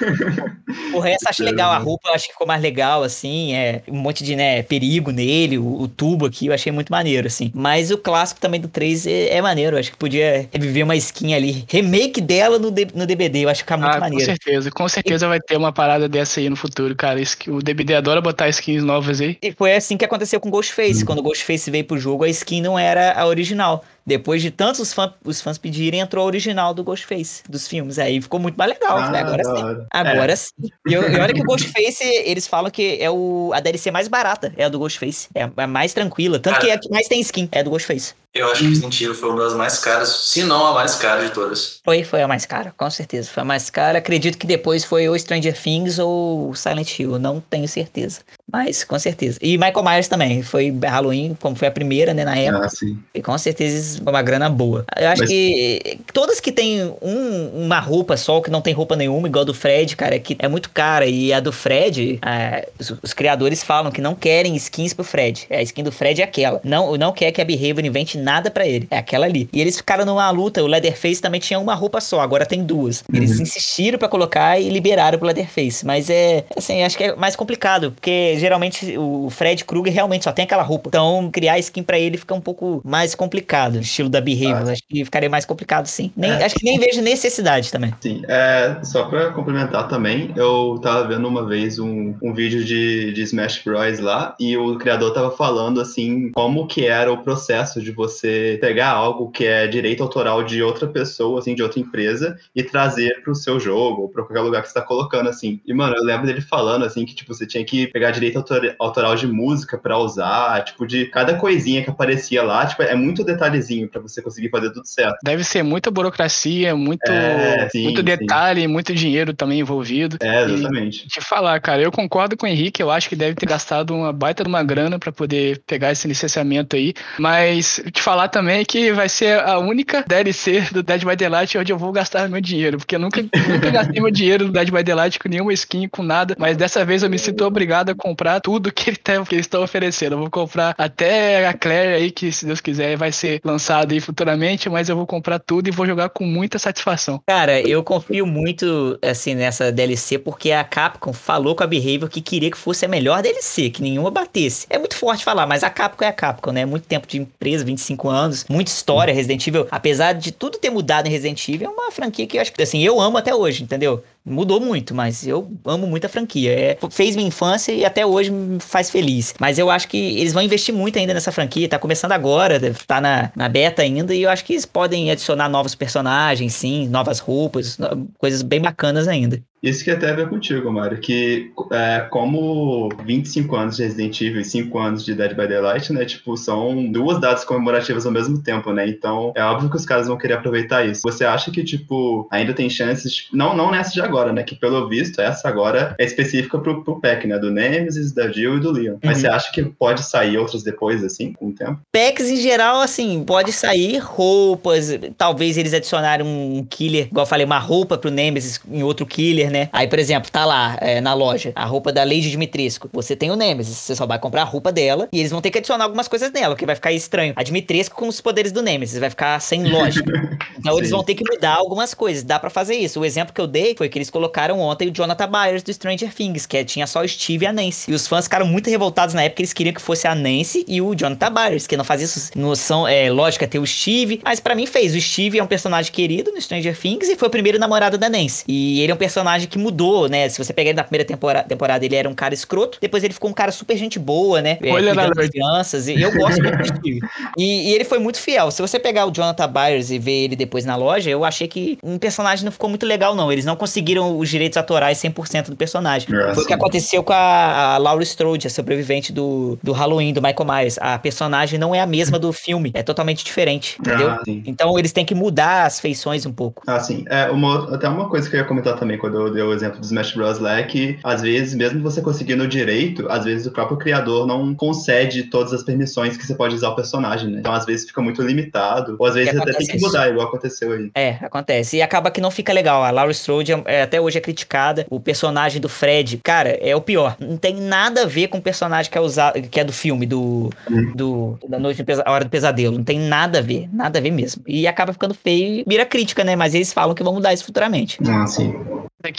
O 0.94 1.00
resto 1.00 1.28
acho 1.30 1.44
legal, 1.44 1.72
a 1.72 1.78
roupa 1.78 2.10
acho 2.12 2.26
que 2.28 2.32
ficou 2.34 2.48
mais 2.48 2.62
legal, 2.62 3.04
assim, 3.04 3.54
é 3.54 3.82
um 3.88 3.98
monte 3.98 4.24
de, 4.24 4.36
né, 4.36 4.64
perigo 4.64 5.12
nele, 5.12 5.58
o, 5.58 5.82
o 5.82 5.88
tubo 5.88 6.26
aqui, 6.26 6.48
eu 6.48 6.54
achei 6.54 6.72
muito 6.72 6.90
maneiro, 6.92 7.28
assim. 7.28 7.52
Mas 7.54 7.92
o 7.92 7.98
clássico 7.98 8.40
também 8.40 8.60
do 8.60 8.68
3 8.68 9.06
é, 9.08 9.30
é 9.36 9.42
maneiro, 9.42 9.78
acho 9.78 9.92
que 9.92 9.98
podia 9.98 10.48
reviver 10.52 10.84
uma 10.84 10.96
skin 10.96 11.34
ali, 11.34 11.66
remake 11.70 12.22
dela 12.22 12.58
no, 12.60 12.72
D- 12.72 12.88
no 12.94 13.06
DBD, 13.06 13.40
eu 13.46 13.50
acho 13.50 13.64
que 13.64 13.66
fica 13.68 13.78
muito 13.78 13.90
Ah, 13.92 13.94
com 13.96 14.00
maneiro. 14.02 14.26
certeza. 14.26 14.72
Com 14.72 14.88
certeza 14.88 15.28
vai 15.28 15.40
ter 15.40 15.58
uma 15.58 15.72
parada 15.72 16.08
dessa 16.10 16.40
aí 16.40 16.50
no 16.50 16.56
futuro, 16.56 16.96
cara. 16.96 17.20
Isso 17.22 17.38
que 17.38 17.50
o 17.52 17.62
DBD 17.62 17.96
adora 17.96 18.22
botar 18.22 18.48
skins 18.50 18.84
novas 18.84 19.20
aí. 19.22 19.38
E 19.42 19.52
foi 19.52 19.76
assim 19.76 19.98
que 19.98 20.06
aconteceu 20.06 20.40
com 20.40 20.50
Ghostface. 20.50 21.06
Quando 21.06 21.20
o 21.20 21.24
Ghostface 21.24 21.70
veio 21.72 21.86
pro 21.86 21.98
jogo, 21.98 22.24
a 22.24 22.30
skin 22.30 22.62
não 22.62 22.78
era 22.78 23.14
a 23.14 23.26
original. 23.26 23.84
Depois 24.08 24.42
de 24.42 24.50
tantos 24.52 24.80
os, 24.80 24.94
fã- 24.94 25.14
os 25.26 25.42
fãs 25.42 25.58
pedirem, 25.58 26.00
entrou 26.00 26.24
a 26.24 26.28
original 26.28 26.74
do 26.74 26.82
Ghostface, 26.82 27.44
dos 27.50 27.68
filmes. 27.68 28.00
Aí 28.00 28.22
ficou 28.22 28.40
muito 28.40 28.56
mais 28.56 28.72
legal. 28.72 28.98
Falei, 29.04 29.20
Ah, 29.22 29.26
agora 29.28 29.44
sim. 29.44 29.88
Agora 29.92 30.36
sim. 30.38 30.52
E, 30.88 30.94
eu- 30.94 31.12
e 31.12 31.20
olha 31.20 31.34
que 31.34 31.42
o 31.42 31.44
Ghostface, 31.44 32.04
eles 32.24 32.48
falam 32.48 32.72
que 32.72 32.98
é 33.02 33.12
o, 33.12 33.52
a 33.54 33.60
DLC 33.60 33.92
mais 33.92 34.08
barata, 34.08 34.54
é 34.56 34.64
a 34.64 34.70
do 34.70 34.80
Ghostface. 34.80 35.28
É 35.36 35.44
a, 35.44 35.52
a 35.58 35.68
mais 35.68 35.94
tranquila. 35.94 36.40
Tanto 36.40 36.62
que 36.62 36.70
é 36.70 36.74
a 36.74 36.80
que 36.80 36.90
mais 36.90 37.10
tem 37.10 37.20
skin, 37.20 37.50
é 37.52 37.60
a 37.60 37.64
do 37.64 37.70
Ghostface. 37.70 38.14
Eu 38.34 38.50
acho 38.52 38.62
que 38.62 38.70
Resident 38.70 39.02
Evil 39.02 39.16
foi 39.16 39.30
uma 39.30 39.44
das 39.44 39.54
mais 39.56 39.80
caras, 39.80 40.10
se 40.10 40.44
não 40.44 40.68
a 40.68 40.74
mais 40.74 40.96
cara 40.96 41.26
de 41.26 41.32
todas. 41.32 41.82
Foi, 41.84 42.04
foi 42.04 42.22
a 42.22 42.28
mais 42.28 42.46
cara, 42.46 42.74
com 42.78 42.90
certeza. 42.90 43.30
Foi 43.30 43.42
a 43.42 43.46
mais 43.46 43.70
cara. 43.70 43.98
Acredito 43.98 44.38
que 44.38 44.46
depois 44.48 44.84
foi 44.86 45.10
ou 45.10 45.18
Stranger 45.20 45.60
Things 45.60 46.00
ou 46.00 46.54
Silent 46.56 46.98
Hill. 47.00 47.18
Não 47.20 47.42
tenho 47.42 47.68
certeza. 47.68 48.22
Mas, 48.52 48.84
com 48.86 48.98
certeza. 48.98 49.38
E 49.42 49.58
Michael 49.58 49.84
Myers 49.84 50.08
também. 50.08 50.42
Foi 50.42 50.74
Halloween, 50.84 51.36
como 51.40 51.56
foi 51.56 51.68
a 51.68 51.72
primeira, 51.72 52.14
né, 52.14 52.24
na 52.24 52.38
época. 52.38 52.66
Ah, 52.66 52.70
sim. 52.70 52.98
E 53.14 53.22
com 53.22 53.38
certeza 53.38 54.02
foi 54.02 54.14
uma 54.14 54.22
grana 54.22 54.50
boa. 54.50 54.86
Eu 54.98 55.10
acho 55.10 55.22
Mas- 55.24 55.30
que 55.30 56.00
todas 56.14 56.40
que 56.40 56.52
tem 56.52 56.82
um- 57.02 57.66
uma 57.66 57.80
roupa 57.80 58.16
só, 58.16 58.40
que 58.40 58.50
não 58.50 58.62
tem 58.62 58.74
roupa 58.74 58.96
nenhuma, 58.96 59.28
igual 59.28 59.42
a 59.42 59.46
do 59.46 59.54
Fred, 59.54 59.96
cara, 59.98 60.18
que 60.18 60.38
é 60.40 60.48
muito 60.48 60.70
cara. 60.70 61.06
E 61.06 61.34
a 61.34 61.42
do 61.42 61.52
Fred, 61.52 62.20
é, 62.26 62.70
os, 62.80 62.94
os 63.04 63.14
criadores 63.14 63.64
falam 63.64 63.92
que 63.92 64.00
não 64.00 64.16
querem 64.16 64.56
skins 64.56 64.94
pro 64.94 65.04
Fred. 65.04 65.46
A 65.52 65.62
skin 65.62 65.84
do 65.84 65.92
Fred 65.92 66.22
é 66.22 66.24
aquela. 66.24 66.62
Não, 66.64 66.96
não 66.96 67.12
quer 67.12 67.34
que 67.34 67.42
a 67.42 67.46
Behavior 67.46 67.86
invente 67.86 68.18
nada 68.18 68.50
pra 68.50 68.66
ele. 68.66 68.88
É 68.90 68.98
aquela 68.98 69.26
ali. 69.26 69.50
E 69.52 69.60
eles 69.60 69.76
ficaram 69.76 70.06
numa 70.06 70.30
luta. 70.32 70.64
O 70.64 70.68
Leatherface 70.68 71.22
também 71.22 71.42
tinha 71.42 71.60
uma 71.60 71.76
roupa 71.76 72.00
só, 72.00 72.22
agora 72.22 72.46
tem 72.46 72.64
duas. 72.64 73.04
Eles 73.14 73.40
insistiram 73.42 74.00
pra 74.00 74.08
colocar 74.08 74.58
e 74.58 74.70
liberaram 74.70 75.18
pro 75.18 75.28
Leatherface. 75.28 75.86
Mas 75.86 76.10
é, 76.10 76.46
assim, 76.56 76.82
acho 76.84 76.98
que 76.98 77.04
é 77.04 77.16
mais 77.16 77.36
complicado, 77.36 77.92
porque 77.92 78.37
geralmente 78.40 78.98
o 78.98 79.30
Fred 79.30 79.64
Krueger 79.66 79.94
realmente 79.94 80.24
só 80.24 80.32
tem 80.32 80.46
aquela 80.46 80.64
roupa. 80.64 80.90
Então, 80.90 81.30
criar 81.32 81.60
skin 81.60 81.84
pra 81.84 82.00
ele 82.00 82.18
fica 82.18 82.34
um 82.34 82.42
pouco 82.42 82.82
mais 82.84 83.16
complicado. 83.16 83.76
O 83.76 83.82
estilo 83.82 84.10
da 84.10 84.22
Behavior. 84.22 84.70
Acho 84.70 84.82
que 84.88 85.04
ficaria 85.06 85.30
mais 85.30 85.46
complicado, 85.46 85.88
sim. 85.88 86.12
Nem, 86.16 86.32
É. 86.32 86.46
Acho 86.46 86.56
que 86.56 86.66
nem 86.66 86.80
vejo 86.80 87.02
necessidade 87.02 87.72
também. 87.72 87.94
Sim, 88.00 88.22
é, 88.28 88.78
só 88.84 89.06
pra 89.06 89.32
complementar 89.32 89.88
também, 89.88 90.32
eu 90.36 90.80
tava 90.82 91.08
vendo 91.08 91.28
uma 91.28 91.46
vez 91.46 91.80
um, 91.80 92.14
um 92.22 92.34
vídeo 92.34 92.64
de, 92.64 93.12
de 93.14 93.22
Smash 93.24 93.62
Bros. 93.64 94.00
lá 94.00 94.36
e 94.40 94.56
o 94.58 94.78
criador 94.78 95.14
tava 95.14 95.32
falando 95.32 95.82
assim 95.82 96.32
como 96.32 96.68
que 96.68 96.86
era 96.86 97.12
o 97.12 97.18
processo 97.24 97.82
de 97.82 97.92
você 97.92 98.58
pegar 98.62 98.90
algo 98.90 99.30
que 99.32 99.46
é 99.46 99.68
direito 99.68 100.04
autoral 100.04 100.44
de 100.44 100.62
outra 100.62 100.88
pessoa, 100.88 101.40
assim, 101.40 101.56
de 101.56 101.64
outra 101.64 101.80
empresa 101.80 102.38
e 102.56 102.64
trazer 102.64 103.22
pro 103.24 103.36
seu 103.36 103.60
jogo 103.60 104.04
ou 104.04 104.10
pra 104.10 104.24
qualquer 104.24 104.42
lugar 104.42 104.62
que 104.62 104.68
você 104.68 104.74
tá 104.74 104.82
colocando, 104.82 105.30
assim. 105.30 105.60
E, 105.66 105.74
mano, 105.74 105.96
eu 105.96 106.04
lembro 106.04 106.26
dele 106.26 106.42
falando, 106.42 106.86
assim, 106.86 107.06
que, 107.06 107.16
tipo, 107.16 107.34
você 107.34 107.46
tinha 107.46 107.64
que 107.64 107.88
pegar 107.88 108.12
direito 108.12 108.27
autor- 108.36 108.76
autoral 108.80 109.16
de 109.16 109.28
música 109.28 109.78
pra 109.78 109.98
usar, 109.98 110.64
tipo, 110.64 110.86
de 110.86 111.06
cada 111.06 111.36
coisinha 111.36 111.84
que 111.84 111.90
aparecia 111.90 112.44
lá, 112.44 112.66
tipo, 112.66 112.82
é 112.84 112.96
muito 112.96 113.24
detalhezinho 113.24 113.88
pra 113.88 114.02
você 114.02 114.22
conseguir 114.22 114.50
fazer 114.50 114.72
tudo 114.72 114.88
certo. 114.88 115.18
Deve 115.24 115.44
ser 115.44 115.64
muita 115.64 115.92
burocracia, 115.92 116.76
muito, 116.76 117.10
É, 117.12 117.70
sim, 117.70 117.84
muito 117.84 118.00
sim. 118.00 118.06
detalhe, 118.06 118.68
muito 118.68 118.94
dinheiro 118.94 119.34
também 119.34 119.60
envolvido. 119.60 120.18
É, 120.20 120.44
exatamente. 120.44 121.08
Te 121.08 121.22
falar, 121.22 121.60
cara, 121.62 121.82
eu 121.82 121.92
concordo 121.92 122.36
com 122.36 122.46
o 122.46 122.50
Henrique, 122.50 122.82
eu 122.82 122.90
acho 122.92 123.08
que 123.08 123.16
deve 123.16 123.36
ter 123.36 123.46
gastado 123.46 123.94
uma 123.94 124.12
baita 124.12 124.44
de 124.44 124.50
uma 124.50 124.64
grana 124.64 124.98
pra 125.00 125.12
poder 125.12 125.62
pegar 125.68 125.92
esse 125.92 126.08
licenciamento 126.08 126.76
aí, 126.76 126.94
mas 127.20 127.82
te 127.92 128.02
falar 128.02 128.28
também 128.30 128.66
que 128.66 128.92
vai 128.92 129.08
ser 129.10 129.40
a 129.40 129.60
única 129.60 130.04
DLC 130.08 130.62
do 130.72 130.82
Dead 130.84 131.04
by 131.04 131.16
Daylight 131.16 131.58
onde 131.58 131.72
eu 131.72 131.78
vou 131.78 131.92
gastar 131.92 132.28
meu 132.30 132.42
dinheiro, 132.42 132.78
porque 132.78 132.96
eu 132.96 133.00
nunca, 133.00 133.22
nunca 133.22 133.70
gastei 133.72 134.02
meu 134.02 134.12
dinheiro 134.12 134.46
no 134.48 134.52
Dead 134.52 134.72
by 134.72 134.84
Daylight 134.84 135.20
com 135.20 135.30
nenhuma 135.30 135.54
skin, 135.54 135.88
com 135.88 136.04
nada, 136.04 136.36
mas 136.40 136.58
dessa 136.58 136.84
vez 136.84 137.04
eu 137.04 137.10
me 137.10 137.20
sinto 137.20 137.44
obrigado 137.46 137.90
a 137.90 137.96
comprar 137.96 138.17
tudo 138.42 138.72
que, 138.72 138.90
ele 138.90 138.98
tá- 138.98 139.24
que 139.24 139.36
eles 139.36 139.46
estão 139.46 139.64
oferecendo. 139.64 140.14
Eu 140.14 140.20
vou 140.20 140.30
comprar 140.30 140.74
até 140.78 141.48
a 141.48 141.54
Claire 141.54 141.94
aí, 141.96 142.12
que 142.12 142.32
se 142.32 142.46
Deus 142.46 142.60
quiser 142.62 142.98
vai 142.98 143.12
ser 143.12 143.40
lançado 143.44 143.92
aí 143.92 144.00
futuramente, 144.00 144.70
mas 144.70 144.90
eu 144.90 144.96
vou 144.96 145.06
comprar 145.06 145.40
tudo 145.40 145.68
e 145.68 145.72
vou 145.72 145.86
jogar 145.86 146.10
com 146.10 146.26
muita 146.26 146.58
satisfação. 146.60 147.22
Cara, 147.28 147.60
eu 147.62 147.84
confio 147.84 148.26
muito, 148.26 148.98
assim, 149.02 149.36
nessa 149.36 149.72
DLC, 149.72 150.18
porque 150.18 150.52
a 150.52 150.64
Capcom 150.64 151.14
falou 151.14 151.56
com 151.56 151.64
a 151.64 151.68
Behavior 151.68 152.10
que 152.10 152.22
queria 152.22 152.52
que 152.52 152.58
fosse 152.58 152.86
a 152.86 152.88
melhor 152.88 153.22
DLC, 153.22 153.70
que 153.70 153.82
nenhuma 153.82 154.10
batesse. 154.12 154.66
É 154.70 154.78
muito 154.78 154.96
forte 154.96 155.24
falar, 155.24 155.46
mas 155.46 155.64
a 155.64 155.70
Capcom 155.70 156.04
é 156.06 156.08
a 156.08 156.14
Capcom, 156.14 156.52
né? 156.52 156.66
Muito 156.66 156.86
tempo 156.88 157.08
de 157.08 157.18
empresa, 157.18 157.64
25 157.64 158.10
anos, 158.10 158.46
muita 158.50 158.72
história. 158.72 159.14
Resident 159.14 159.46
Evil, 159.48 159.68
apesar 159.72 160.14
de 160.14 160.32
tudo 160.32 160.58
ter 160.58 160.70
mudado 160.70 161.08
em 161.08 161.12
Resident 161.12 161.48
Evil, 161.48 161.68
é 161.68 161.72
uma 161.72 161.92
franquia 161.92 162.26
que 162.28 162.38
eu 162.38 162.42
acho 162.42 162.52
que, 162.54 162.62
assim, 162.62 162.82
eu 162.84 163.00
amo 163.00 163.18
até 163.18 163.34
hoje, 163.34 163.64
entendeu? 163.64 164.04
Mudou 164.30 164.60
muito, 164.60 164.94
mas 164.94 165.26
eu 165.26 165.50
amo 165.66 165.88
muito 165.88 166.06
a 166.06 166.10
franquia. 166.10 166.52
É, 166.52 166.78
fez 166.92 167.16
minha 167.16 167.28
infância 167.28 167.72
e 167.72 167.86
até 167.86 168.06
hoje 168.06 168.30
me 168.30 168.60
faz 168.60 168.90
feliz. 168.90 169.34
Mas 169.40 169.58
eu 169.58 169.70
acho 169.70 169.88
que 169.88 169.98
eles 170.20 170.34
vão 170.34 170.44
investir 170.44 170.76
muito 170.76 171.00
ainda 171.00 171.14
nessa 171.14 171.32
franquia. 171.32 171.70
Tá 171.70 171.80
começando 171.80 172.12
agora, 172.12 172.60
tá 172.86 173.00
na, 173.00 173.32
na 173.36 173.48
beta 173.48 173.82
ainda. 173.82 174.14
E 174.14 174.24
eu 174.24 174.30
acho 174.30 174.44
que 174.44 174.54
eles 174.54 174.66
podem 174.66 175.10
adicionar 175.12 175.48
novos 175.48 175.76
personagens, 175.76 176.54
sim, 176.54 176.90
novas 176.90 177.20
roupas, 177.20 177.78
coisas 178.18 178.42
bem 178.42 178.60
bacanas 178.60 179.08
ainda. 179.08 179.42
Isso 179.68 179.84
que 179.84 179.92
até 179.92 180.12
a 180.12 180.14
ver 180.14 180.30
contigo, 180.30 180.72
Mário, 180.72 180.98
que 181.00 181.52
é, 181.72 182.08
como 182.10 182.90
25 183.04 183.56
anos 183.56 183.76
de 183.76 183.84
Resident 183.84 184.22
Evil 184.22 184.42
e 184.42 184.46
5 184.46 184.80
anos 184.80 185.04
de 185.04 185.14
Dead 185.14 185.32
by 185.32 185.48
Daylight, 185.48 185.92
né, 185.92 186.06
tipo, 186.06 186.38
são 186.38 186.90
duas 186.90 187.20
datas 187.20 187.44
comemorativas 187.44 188.06
ao 188.06 188.12
mesmo 188.12 188.42
tempo, 188.42 188.72
né, 188.72 188.88
então 188.88 189.34
é 189.36 189.44
óbvio 189.44 189.70
que 189.70 189.76
os 189.76 189.86
caras 189.86 190.08
vão 190.08 190.18
querer 190.18 190.36
aproveitar 190.36 190.86
isso. 190.86 191.02
Você 191.04 191.26
acha 191.26 191.52
que, 191.52 191.64
tipo, 191.64 192.28
ainda 192.32 192.54
tem 192.54 192.70
chances, 192.70 193.14
tipo, 193.14 193.36
não, 193.36 193.56
não 193.56 193.70
nessa 193.70 193.92
de 193.92 194.02
agora, 194.02 194.32
né, 194.32 194.44
que 194.44 194.56
pelo 194.56 194.88
visto 194.88 195.20
essa 195.20 195.50
agora 195.50 195.96
é 196.00 196.06
específica 196.06 196.58
pro, 196.60 196.84
pro 196.84 197.02
pack, 197.02 197.28
né, 197.28 197.38
do 197.38 197.52
Nemesis, 197.52 198.14
da 198.14 198.32
Jill 198.32 198.58
e 198.58 198.60
do 198.62 198.72
Leon. 198.72 198.98
Mas 199.04 199.18
Uhum. 199.18 199.22
você 199.22 199.28
acha 199.28 199.52
que 199.52 199.64
pode 199.64 200.04
sair 200.04 200.38
outras 200.38 200.64
depois, 200.64 201.04
assim, 201.04 201.34
com 201.34 201.48
o 201.48 201.52
tempo? 201.52 201.80
Packs 201.92 202.30
em 202.30 202.38
geral, 202.38 202.80
assim, 202.80 203.24
pode 203.26 203.52
sair 203.52 203.98
roupas, 203.98 204.98
talvez 205.18 205.58
eles 205.58 205.74
adicionarem 205.74 206.26
um 206.26 206.66
killer, 206.70 207.08
igual 207.08 207.26
eu 207.26 207.30
falei, 207.30 207.46
uma 207.46 207.60
roupa 207.60 207.98
pro 207.98 208.10
Nemesis 208.10 208.62
em 208.72 208.84
outro 208.84 209.06
killer, 209.06 209.52
né? 209.52 209.57
Aí, 209.72 209.88
por 209.88 210.00
exemplo, 210.00 210.30
tá 210.32 210.46
lá 210.46 210.78
é, 210.82 211.02
na 211.02 211.14
loja 211.14 211.52
a 211.56 211.66
roupa 211.66 211.92
da 211.92 212.04
Lady 212.04 212.30
Dimitrescu. 212.30 212.90
Você 212.94 213.16
tem 213.16 213.32
o 213.32 213.36
Nemesis, 213.36 213.78
você 213.78 213.96
só 213.96 214.06
vai 214.06 214.20
comprar 214.20 214.42
a 214.42 214.46
roupa 214.46 214.72
dela 214.72 215.08
e 215.12 215.20
eles 215.20 215.32
vão 215.32 215.42
ter 215.42 215.50
que 215.52 215.58
adicionar 215.58 215.84
algumas 215.86 216.08
coisas 216.08 216.32
nela, 216.32 216.56
porque 216.56 216.66
vai 216.66 216.76
ficar 216.76 216.92
estranho. 216.92 217.34
A 217.36 217.44
Dimitrescu 217.44 217.96
com 217.96 218.08
os 218.08 218.22
poderes 218.22 218.52
do 218.52 218.62
Nemesis, 218.62 219.00
vai 219.00 219.10
ficar 219.10 219.40
sem 219.40 219.64
lógica. 219.70 220.12
Então 220.60 220.76
eles 220.78 220.90
Sim. 220.90 220.96
vão 220.96 221.04
ter 221.04 221.14
que 221.14 221.24
mudar 221.24 221.54
algumas 221.54 221.94
coisas, 221.94 222.24
dá 222.24 222.40
pra 222.40 222.50
fazer 222.50 222.76
isso. 222.76 223.00
O 223.00 223.06
exemplo 223.06 223.34
que 223.34 223.40
eu 223.40 223.46
dei 223.46 223.76
foi 223.78 223.88
que 223.88 223.98
eles 223.98 224.10
colocaram 224.10 224.60
ontem 224.60 224.90
o 224.90 224.92
Jonathan 224.92 225.30
Byers 225.30 225.62
do 225.64 225.72
Stranger 225.72 226.12
Things, 226.14 226.46
que 226.48 226.58
é- 226.58 226.64
tinha 226.64 226.88
só 226.88 227.02
o 227.04 227.08
Steve 227.08 227.46
e 227.46 227.48
a 227.48 227.54
Nancy. 227.54 227.92
E 227.92 227.94
os 227.94 228.08
fãs 228.08 228.26
ficaram 228.26 228.46
muito 228.48 228.68
revoltados 228.70 229.14
na 229.14 229.22
época, 229.22 229.42
eles 229.44 229.54
queriam 229.54 229.72
que 229.74 229.82
fosse 229.82 230.08
a 230.08 230.16
Nancy 230.16 230.66
e 230.68 230.82
o 230.82 230.96
Jonathan 230.96 231.32
Byers, 231.32 231.68
que 231.68 231.78
não 231.78 231.84
fazia 231.86 232.06
isso. 232.06 232.32
Noção, 232.36 232.88
é, 232.88 233.10
lógica 233.12 233.48
ter 233.48 233.60
o 233.60 233.68
Steve, 233.68 234.20
mas 234.24 234.40
pra 234.40 234.56
mim 234.56 234.66
fez. 234.66 234.96
O 234.96 235.00
Steve 235.00 235.38
é 235.38 235.44
um 235.44 235.48
personagem 235.48 235.92
querido 235.92 236.32
no 236.32 236.42
Stranger 236.42 236.76
Things 236.78 237.08
e 237.08 237.16
foi 237.16 237.28
o 237.28 237.32
primeiro 237.32 237.60
namorado 237.60 237.98
da 237.98 238.10
Nancy. 238.10 238.44
E 238.48 238.82
ele 238.82 238.92
é 238.92 238.96
um 238.96 238.98
personagem 238.98 239.37
personagem 239.38 239.48
que 239.48 239.58
mudou, 239.58 240.10
né? 240.10 240.28
Se 240.30 240.38
você 240.38 240.52
pegar 240.52 240.70
ele 240.70 240.78
na 240.78 240.84
primeira 240.84 241.06
temporada, 241.06 241.48
temporada, 241.48 241.86
ele 241.86 241.96
era 241.96 242.10
um 242.10 242.14
cara 242.14 242.34
escroto, 242.34 242.78
depois 242.82 243.04
ele 243.04 243.14
ficou 243.14 243.30
um 243.30 243.34
cara 243.34 243.52
super 243.52 243.78
gente 243.78 244.00
boa, 244.00 244.42
né? 244.42 244.58
É, 244.62 244.72
Olha 244.72 244.94
cuidando 244.94 245.10
na 245.10 245.14
das 245.14 245.30
crianças. 245.30 245.88
E 245.88 246.02
eu 246.02 246.12
gosto 246.14 246.42
muito 246.42 246.58
do 246.58 246.66
Steve. 246.66 247.00
E, 247.38 247.70
e 247.70 247.74
ele 247.74 247.84
foi 247.84 248.00
muito 248.00 248.20
fiel. 248.20 248.50
Se 248.52 248.62
você 248.62 248.80
pegar 248.80 249.06
o 249.06 249.12
Jonathan 249.12 249.48
Byers 249.48 249.92
e 249.92 250.00
ver 250.00 250.26
ele 250.26 250.36
depois 250.36 250.66
na 250.66 250.76
loja, 250.76 251.10
eu 251.10 251.24
achei 251.24 251.48
que 251.48 251.78
um 251.84 251.98
personagem 251.98 252.44
não 252.44 252.52
ficou 252.52 252.70
muito 252.70 252.86
legal, 252.86 253.16
não. 253.16 253.32
Eles 253.32 253.46
não 253.46 253.56
conseguiram 253.56 254.18
os 254.18 254.30
direitos 254.30 254.58
autorais 254.58 254.98
100% 254.98 255.50
do 255.50 255.56
personagem. 255.56 256.08
É, 256.14 256.34
Foi 256.34 256.44
o 256.44 256.48
que 256.48 256.54
aconteceu 256.54 257.04
com 257.04 257.14
a, 257.14 257.76
a 257.76 257.78
Laura 257.78 258.04
Strode, 258.04 258.48
a 258.48 258.50
sobrevivente 258.50 259.12
do, 259.12 259.58
do 259.62 259.72
Halloween, 259.72 260.14
do 260.14 260.22
Michael 260.22 260.46
Myers. 260.46 260.78
A 260.80 260.98
personagem 260.98 261.60
não 261.60 261.74
é 261.74 261.82
a 261.82 261.86
mesma 261.86 262.18
do 262.18 262.32
filme, 262.34 262.72
é 262.74 262.82
totalmente 262.82 263.24
diferente, 263.24 263.78
entendeu? 263.80 264.10
Ah. 264.10 264.22
Então 264.28 264.78
eles 264.78 264.92
têm 264.92 265.06
que 265.06 265.16
mudar 265.16 265.66
as 265.66 265.80
feições 265.80 266.26
um 266.26 266.34
pouco. 266.34 266.64
Ah, 266.68 266.80
sim. 266.80 267.06
É, 267.10 267.30
uma, 267.30 267.76
até 267.76 267.88
uma 267.88 268.10
coisa 268.10 268.30
que 268.30 268.36
eu 268.36 268.40
ia 268.40 268.46
comentar 268.46 268.78
também 268.78 268.98
quando 268.98 269.20
eu 269.20 269.27
dei 269.32 269.44
o 269.44 269.54
exemplo 269.54 269.80
do 269.80 269.86
Smash 269.86 270.14
Bros. 270.14 270.40
lá 270.40 270.60
é 270.60 270.64
que, 270.64 271.00
às 271.04 271.22
vezes, 271.22 271.54
mesmo 271.54 271.82
você 271.82 272.02
conseguindo 272.02 272.44
o 272.44 272.48
direito, 272.48 273.08
às 273.10 273.26
vezes 273.26 273.48
o 273.48 273.52
próprio 273.52 273.78
criador 273.78 274.26
não 274.26 274.54
concede 274.54 275.24
todas 275.24 275.54
as 275.54 275.64
permissões 275.64 276.18
que 276.18 276.26
você 276.26 276.36
pode 276.36 276.56
usar 276.56 276.70
o 276.70 276.76
personagem, 276.76 277.30
né? 277.30 277.40
Então, 277.40 277.54
às 277.54 277.66
vezes, 277.66 277.88
fica 277.88 278.02
muito 278.02 278.22
limitado. 278.22 278.96
Ou 279.00 279.06
às 279.06 279.16
vezes 279.16 279.36
até 279.36 279.54
tem 279.54 279.68
que 279.68 279.78
isso. 279.78 279.86
mudar, 279.86 280.10
igual 280.10 280.28
aconteceu 280.28 280.72
aí. 280.72 280.92
É, 280.94 281.18
acontece. 281.22 281.78
E 281.78 281.82
acaba 281.82 282.12
que 282.12 282.22
não 282.22 282.32
fica 282.32 282.54
legal. 282.54 282.84
A 282.84 282.92
Laura 282.92 283.12
Strode 283.12 283.54
é, 283.66 283.84
até 283.84 284.00
hoje 284.00 284.18
é 284.18 284.22
criticada. 284.22 284.86
O 284.90 285.00
personagem 285.00 285.62
do 285.62 285.70
Fred, 285.70 286.18
cara, 286.18 286.50
é 286.62 286.76
o 286.76 286.82
pior. 286.82 287.16
Não 287.20 287.38
tem 287.38 287.56
nada 287.56 288.04
a 288.04 288.06
ver 288.06 288.28
com 288.28 288.38
o 288.38 288.42
personagem 288.42 288.92
que 288.92 288.98
é 288.98 289.02
usado, 289.02 289.42
que 289.42 289.60
é 289.60 289.64
do 289.64 289.74
filme, 289.74 290.06
do, 290.06 290.50
do 290.96 291.38
da 291.48 291.60
noite 291.60 291.84
a 292.06 292.12
hora 292.12 292.24
do 292.24 292.30
pesadelo. 292.30 292.78
Não 292.78 292.84
tem 292.84 293.00
nada 293.00 293.40
a 293.40 293.42
ver, 293.42 293.70
nada 293.72 294.00
a 294.00 294.02
ver 294.02 294.12
mesmo. 294.12 294.44
E 294.48 294.68
acaba 294.68 294.94
ficando 294.94 295.14
feio 295.14 295.62
e 295.62 295.64
vira 295.68 295.86
crítica, 295.86 296.24
né? 296.24 296.36
Mas 296.36 296.54
eles 296.54 296.74
falam 296.74 296.96
que 296.96 297.04
vão 297.04 297.14
mudar 297.14 297.34
isso 297.34 297.46
futuramente. 297.46 297.98
Ah, 298.08 298.26
sim. 298.28 298.54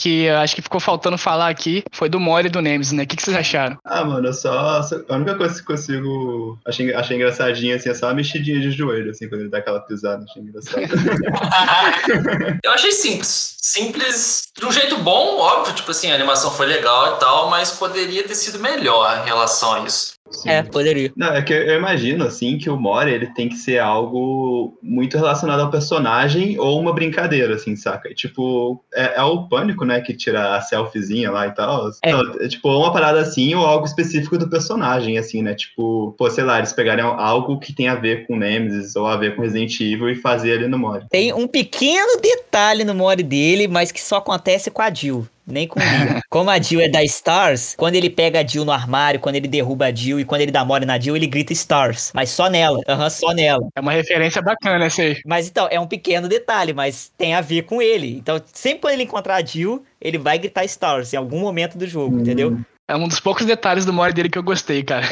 Que 0.00 0.22
eu 0.26 0.38
acho 0.38 0.54
que 0.54 0.62
ficou 0.62 0.78
faltando 0.80 1.18
falar 1.18 1.48
aqui 1.48 1.82
foi 1.92 2.08
do 2.08 2.20
Mori 2.20 2.46
e 2.46 2.50
do 2.50 2.62
Nemesis, 2.62 2.92
né? 2.92 3.02
O 3.02 3.06
que, 3.06 3.16
que 3.16 3.22
vocês 3.22 3.36
acharam? 3.36 3.76
Ah, 3.84 4.04
mano, 4.04 4.28
eu 4.28 4.32
só, 4.32 4.80
só- 4.82 5.00
A 5.08 5.16
única 5.16 5.34
coisa 5.34 5.56
que 5.58 5.66
consigo. 5.66 6.56
Achei, 6.64 6.94
achei 6.94 7.16
engraçadinha, 7.16 7.74
assim, 7.74 7.90
é 7.90 7.94
só 7.94 8.08
a 8.08 8.14
mexidinha 8.14 8.60
de 8.60 8.70
joelho, 8.70 9.10
assim, 9.10 9.28
quando 9.28 9.40
ele 9.40 9.50
dá 9.50 9.58
aquela 9.58 9.80
pisada. 9.80 10.24
Achei 10.24 10.40
engraçado. 10.40 10.82
Eu 12.62 12.70
achei 12.72 12.92
simples. 12.92 13.56
Simples 13.60 14.44
de 14.56 14.64
um 14.64 14.72
jeito 14.72 14.96
bom, 14.98 15.36
óbvio, 15.38 15.74
tipo 15.74 15.90
assim, 15.90 16.10
a 16.10 16.14
animação 16.14 16.50
foi 16.50 16.66
legal 16.66 17.16
e 17.16 17.18
tal, 17.18 17.50
mas 17.50 17.72
poderia 17.72 18.22
ter 18.24 18.34
sido 18.34 18.58
melhor 18.58 19.20
em 19.22 19.26
relação 19.26 19.74
a 19.74 19.80
isso. 19.80 20.14
Sim. 20.30 20.50
É, 20.50 20.62
poderia. 20.62 21.12
Não, 21.16 21.32
é 21.32 21.42
que 21.42 21.52
eu 21.52 21.76
imagino, 21.76 22.24
assim, 22.24 22.58
que 22.58 22.68
o 22.70 22.76
Mori, 22.76 23.12
ele 23.12 23.26
tem 23.34 23.48
que 23.48 23.56
ser 23.56 23.78
algo 23.78 24.78
muito 24.82 25.16
relacionado 25.16 25.60
ao 25.60 25.70
personagem 25.70 26.58
ou 26.58 26.78
uma 26.78 26.92
brincadeira, 26.92 27.54
assim, 27.54 27.74
saca? 27.76 28.12
Tipo, 28.14 28.82
é, 28.94 29.16
é 29.16 29.22
o 29.22 29.48
Pânico, 29.48 29.84
né, 29.84 30.00
que 30.00 30.14
tira 30.14 30.56
a 30.56 30.60
selfiezinha 30.60 31.30
lá 31.30 31.46
e 31.46 31.52
tal. 31.52 31.90
É. 32.02 32.12
Não, 32.12 32.34
é 32.40 32.48
tipo, 32.48 32.68
uma 32.68 32.92
parada 32.92 33.20
assim 33.20 33.54
ou 33.54 33.64
algo 33.64 33.86
específico 33.86 34.38
do 34.38 34.48
personagem, 34.48 35.18
assim, 35.18 35.42
né? 35.42 35.54
Tipo, 35.54 36.14
pô, 36.18 36.30
sei 36.30 36.44
lá, 36.44 36.58
eles 36.58 36.72
pegarem 36.72 37.04
algo 37.04 37.58
que 37.58 37.72
tem 37.72 37.88
a 37.88 37.94
ver 37.94 38.26
com 38.26 38.36
Nemesis 38.36 38.96
ou 38.96 39.06
a 39.06 39.16
ver 39.16 39.34
com 39.34 39.42
Resident 39.42 39.80
Evil 39.80 40.10
e 40.10 40.14
fazer 40.14 40.52
ali 40.58 40.68
no 40.68 40.78
Mori. 40.78 41.06
Tem 41.10 41.32
um 41.32 41.46
pequeno 41.46 42.20
detalhe 42.20 42.84
no 42.84 42.94
Mori 42.94 43.22
dele, 43.22 43.66
mas 43.68 43.90
que 43.90 44.00
só 44.00 44.16
acontece 44.16 44.70
com 44.70 44.82
a 44.82 44.92
Jill. 44.92 45.26
Nem 45.50 45.66
com. 45.66 45.80
Como 46.30 46.50
a 46.50 46.58
Jill 46.58 46.80
é 46.80 46.88
da 46.88 47.02
Stars, 47.04 47.74
quando 47.76 47.94
ele 47.94 48.10
pega 48.10 48.40
a 48.40 48.46
Jill 48.46 48.64
no 48.64 48.72
armário, 48.72 49.20
quando 49.20 49.36
ele 49.36 49.48
derruba 49.48 49.86
a 49.86 49.94
Jill 49.94 50.20
e 50.20 50.24
quando 50.24 50.42
ele 50.42 50.52
dá 50.52 50.64
mole 50.64 50.84
na 50.84 50.98
Jill, 50.98 51.16
ele 51.16 51.26
grita 51.26 51.52
Stars. 51.52 52.12
Mas 52.14 52.30
só 52.30 52.48
nela. 52.48 52.80
Aham, 52.86 53.10
só 53.10 53.32
nela. 53.32 53.66
É 53.74 53.80
uma 53.80 53.92
referência 53.92 54.42
bacana 54.42 54.84
essa 54.84 55.02
aí. 55.02 55.20
Mas 55.26 55.48
então, 55.48 55.68
é 55.70 55.80
um 55.80 55.86
pequeno 55.86 56.28
detalhe, 56.28 56.72
mas 56.72 57.10
tem 57.16 57.34
a 57.34 57.40
ver 57.40 57.62
com 57.62 57.80
ele. 57.80 58.16
Então, 58.16 58.40
sempre 58.52 58.80
quando 58.80 58.94
ele 58.94 59.04
encontrar 59.04 59.36
a 59.36 59.44
Jill, 59.44 59.84
ele 60.00 60.18
vai 60.18 60.38
gritar 60.38 60.64
Stars 60.64 61.12
em 61.12 61.16
algum 61.16 61.40
momento 61.40 61.78
do 61.78 61.86
jogo, 61.86 62.20
entendeu? 62.20 62.58
É 62.88 62.96
um 62.96 63.06
dos 63.06 63.20
poucos 63.20 63.44
detalhes 63.44 63.84
do 63.84 63.92
Mori 63.92 64.14
dele 64.14 64.30
que 64.30 64.38
eu 64.38 64.42
gostei, 64.42 64.82
cara. 64.82 65.06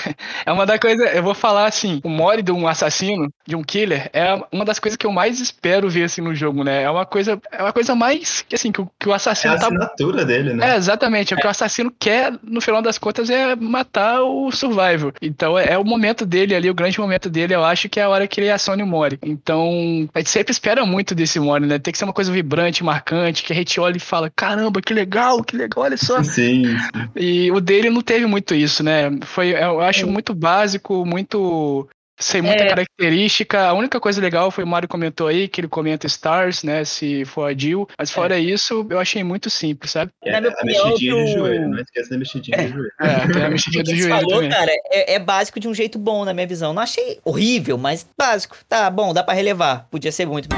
É 0.44 0.52
uma 0.52 0.64
da 0.64 0.78
coisa, 0.78 1.04
eu 1.06 1.22
vou 1.22 1.34
falar 1.34 1.66
assim, 1.66 2.00
o 2.04 2.08
Mori 2.08 2.40
de 2.40 2.52
um 2.52 2.68
assassino, 2.68 3.28
de 3.46 3.56
um 3.56 3.64
killer, 3.64 4.08
é 4.12 4.40
uma 4.52 4.64
das 4.64 4.78
coisas 4.78 4.96
que 4.96 5.04
eu 5.04 5.10
mais 5.10 5.40
espero 5.40 5.90
ver 5.90 6.04
assim 6.04 6.20
no 6.20 6.34
jogo, 6.34 6.62
né? 6.62 6.82
É 6.82 6.90
uma 6.90 7.04
coisa, 7.04 7.40
é 7.50 7.62
uma 7.62 7.72
coisa 7.72 7.94
mais 7.94 8.42
que 8.48 8.54
assim 8.54 8.70
que 8.70 8.80
o, 8.80 8.88
que 8.98 9.08
o 9.08 9.12
É 9.12 9.16
assassino 9.16 9.54
a 9.54 9.58
tá 9.58 9.66
assinatura 9.66 10.24
dele, 10.24 10.54
né? 10.54 10.72
É, 10.72 10.76
exatamente. 10.76 11.34
O 11.34 11.36
que 11.36 11.46
o 11.46 11.50
assassino 11.50 11.92
quer, 11.98 12.32
no 12.42 12.60
final 12.60 12.80
das 12.80 12.96
contas, 12.96 13.28
é 13.28 13.56
matar 13.56 14.22
o 14.22 14.50
survival. 14.52 15.12
Então 15.20 15.58
é, 15.58 15.72
é 15.72 15.78
o 15.78 15.84
momento 15.84 16.24
dele 16.24 16.54
ali, 16.54 16.70
o 16.70 16.74
grande 16.74 17.00
momento 17.00 17.28
dele, 17.28 17.54
eu 17.54 17.64
acho 17.64 17.88
que 17.88 17.98
é 17.98 18.04
a 18.04 18.08
hora 18.08 18.26
que 18.26 18.40
ele 18.40 18.50
aciona 18.50 18.84
o 18.84 18.86
Mori. 18.86 19.18
Então, 19.22 20.08
a 20.14 20.18
gente 20.18 20.30
sempre 20.30 20.52
espera 20.52 20.86
muito 20.86 21.14
desse 21.14 21.40
Mori, 21.40 21.66
né? 21.66 21.78
Tem 21.78 21.92
que 21.92 21.98
ser 21.98 22.04
uma 22.04 22.12
coisa 22.12 22.30
vibrante, 22.30 22.84
marcante, 22.84 23.42
que 23.42 23.52
a 23.52 23.56
gente 23.56 23.78
olha 23.80 23.96
e 23.96 24.00
fala, 24.00 24.30
caramba, 24.34 24.80
que 24.80 24.94
legal, 24.94 25.42
que 25.42 25.56
legal, 25.56 25.84
olha 25.84 25.96
só. 25.96 26.22
Sim, 26.22 26.64
sim. 26.64 26.76
E 27.16 27.50
o 27.50 27.60
dele 27.66 27.90
não 27.90 28.00
teve 28.00 28.24
muito 28.26 28.55
isso, 28.55 28.83
né? 28.83 29.11
Foi, 29.24 29.48
eu 29.50 29.81
acho 29.81 30.07
muito 30.07 30.35
básico, 30.35 31.05
muito. 31.05 31.88
Sem 32.18 32.40
muita 32.40 32.64
É. 32.64 32.68
característica. 32.68 33.66
A 33.68 33.74
única 33.74 34.00
coisa 34.00 34.22
legal 34.22 34.50
foi 34.50 34.64
o 34.64 34.66
Mário 34.66 34.88
comentou 34.88 35.26
aí, 35.26 35.46
que 35.48 35.61
ele 35.61 35.68
comenta 35.68 36.07
Stars, 36.07 36.62
né? 36.62 36.83
Se 36.83 37.26
for 37.26 37.44
a 37.44 37.52
Jill. 37.55 37.87
Mas 37.98 38.11
fora 38.11 38.38
isso, 38.38 38.87
eu 38.88 38.98
achei 38.98 39.22
muito 39.22 39.50
simples, 39.50 39.90
sabe? 39.90 40.11
É, 40.24 40.33
Na 40.33 40.40
minha 40.40 40.50
a 40.50 40.55
opinião, 40.55 40.85
mexidinha 40.87 41.14
de 41.14 41.31
do- 41.35 41.38
joelho, 41.38 41.68
não 41.68 41.79
esqueça 41.79 42.09
da 42.09 42.16
mexidinha 42.16 42.57
de 42.57 42.68
joelho. 42.68 42.90
É, 43.02 43.33
tem 43.35 43.42
a 43.44 43.50
mexidinha 43.50 43.83
O 43.83 43.85
do 43.85 43.90
que 43.90 43.96
você 43.98 44.09
joelho 44.09 44.16
falou, 44.22 44.35
também. 44.37 44.48
cara, 44.50 44.70
é, 44.90 45.12
é 45.16 45.18
básico 45.18 45.61
de 45.61 45.68
um 45.68 45.74
jeito 45.74 45.98
bom, 45.98 46.24
na 46.24 46.33
minha 46.33 46.46
visão. 46.46 46.72
Não 46.72 46.81
achei 46.83 47.18
horrível, 47.22 47.76
mas 47.76 48.07
básico. 48.18 48.57
Tá 48.66 48.88
bom, 48.88 49.12
dá 49.12 49.22
pra 49.22 49.35
relevar. 49.35 49.87
Podia 49.90 50.11
ser 50.11 50.24
muito. 50.26 50.48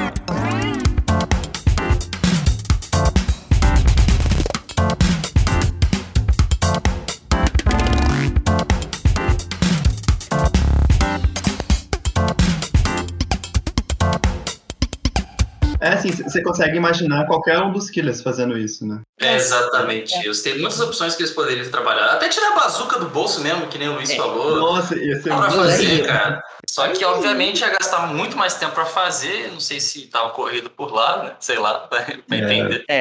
É 15.88 15.94
assim, 15.94 16.10
você 16.10 16.42
consegue 16.42 16.76
imaginar 16.76 17.26
qualquer 17.26 17.58
um 17.60 17.72
dos 17.72 17.90
killers 17.90 18.20
fazendo 18.22 18.56
isso, 18.58 18.86
né? 18.86 19.00
É, 19.20 19.34
exatamente 19.36 20.14
isso. 20.28 20.42
Tem 20.44 20.58
muitas 20.58 20.80
opções 20.80 21.14
que 21.16 21.22
eles 21.22 21.32
poderiam 21.32 21.68
trabalhar. 21.70 22.06
Até 22.12 22.28
tirar 22.28 22.52
a 22.52 22.60
bazuca 22.60 22.98
do 22.98 23.08
bolso 23.08 23.40
mesmo, 23.40 23.66
que 23.66 23.78
nem 23.78 23.88
o 23.88 23.94
Luiz 23.94 24.14
falou. 24.14 24.56
Nossa, 24.56 24.96
ia 24.96 25.16
ser 25.16 25.30
pra 25.30 25.36
muito 25.38 25.56
fazer, 25.56 25.86
legal. 26.02 26.06
cara. 26.06 26.42
Só 26.68 26.86
que, 26.88 27.04
obviamente, 27.04 27.60
ia 27.60 27.70
gastar 27.70 28.06
muito 28.14 28.36
mais 28.36 28.54
tempo 28.54 28.72
pra 28.72 28.84
fazer. 28.84 29.50
Não 29.52 29.60
sei 29.60 29.80
se 29.80 30.02
tava 30.02 30.30
corrido 30.30 30.70
por 30.70 30.92
lá, 30.92 31.24
né? 31.24 31.32
Sei 31.40 31.58
lá, 31.58 31.74
pra 31.74 32.00
pra 32.26 32.36
É. 32.36 32.38
entender. 32.40 32.84
É. 32.88 33.00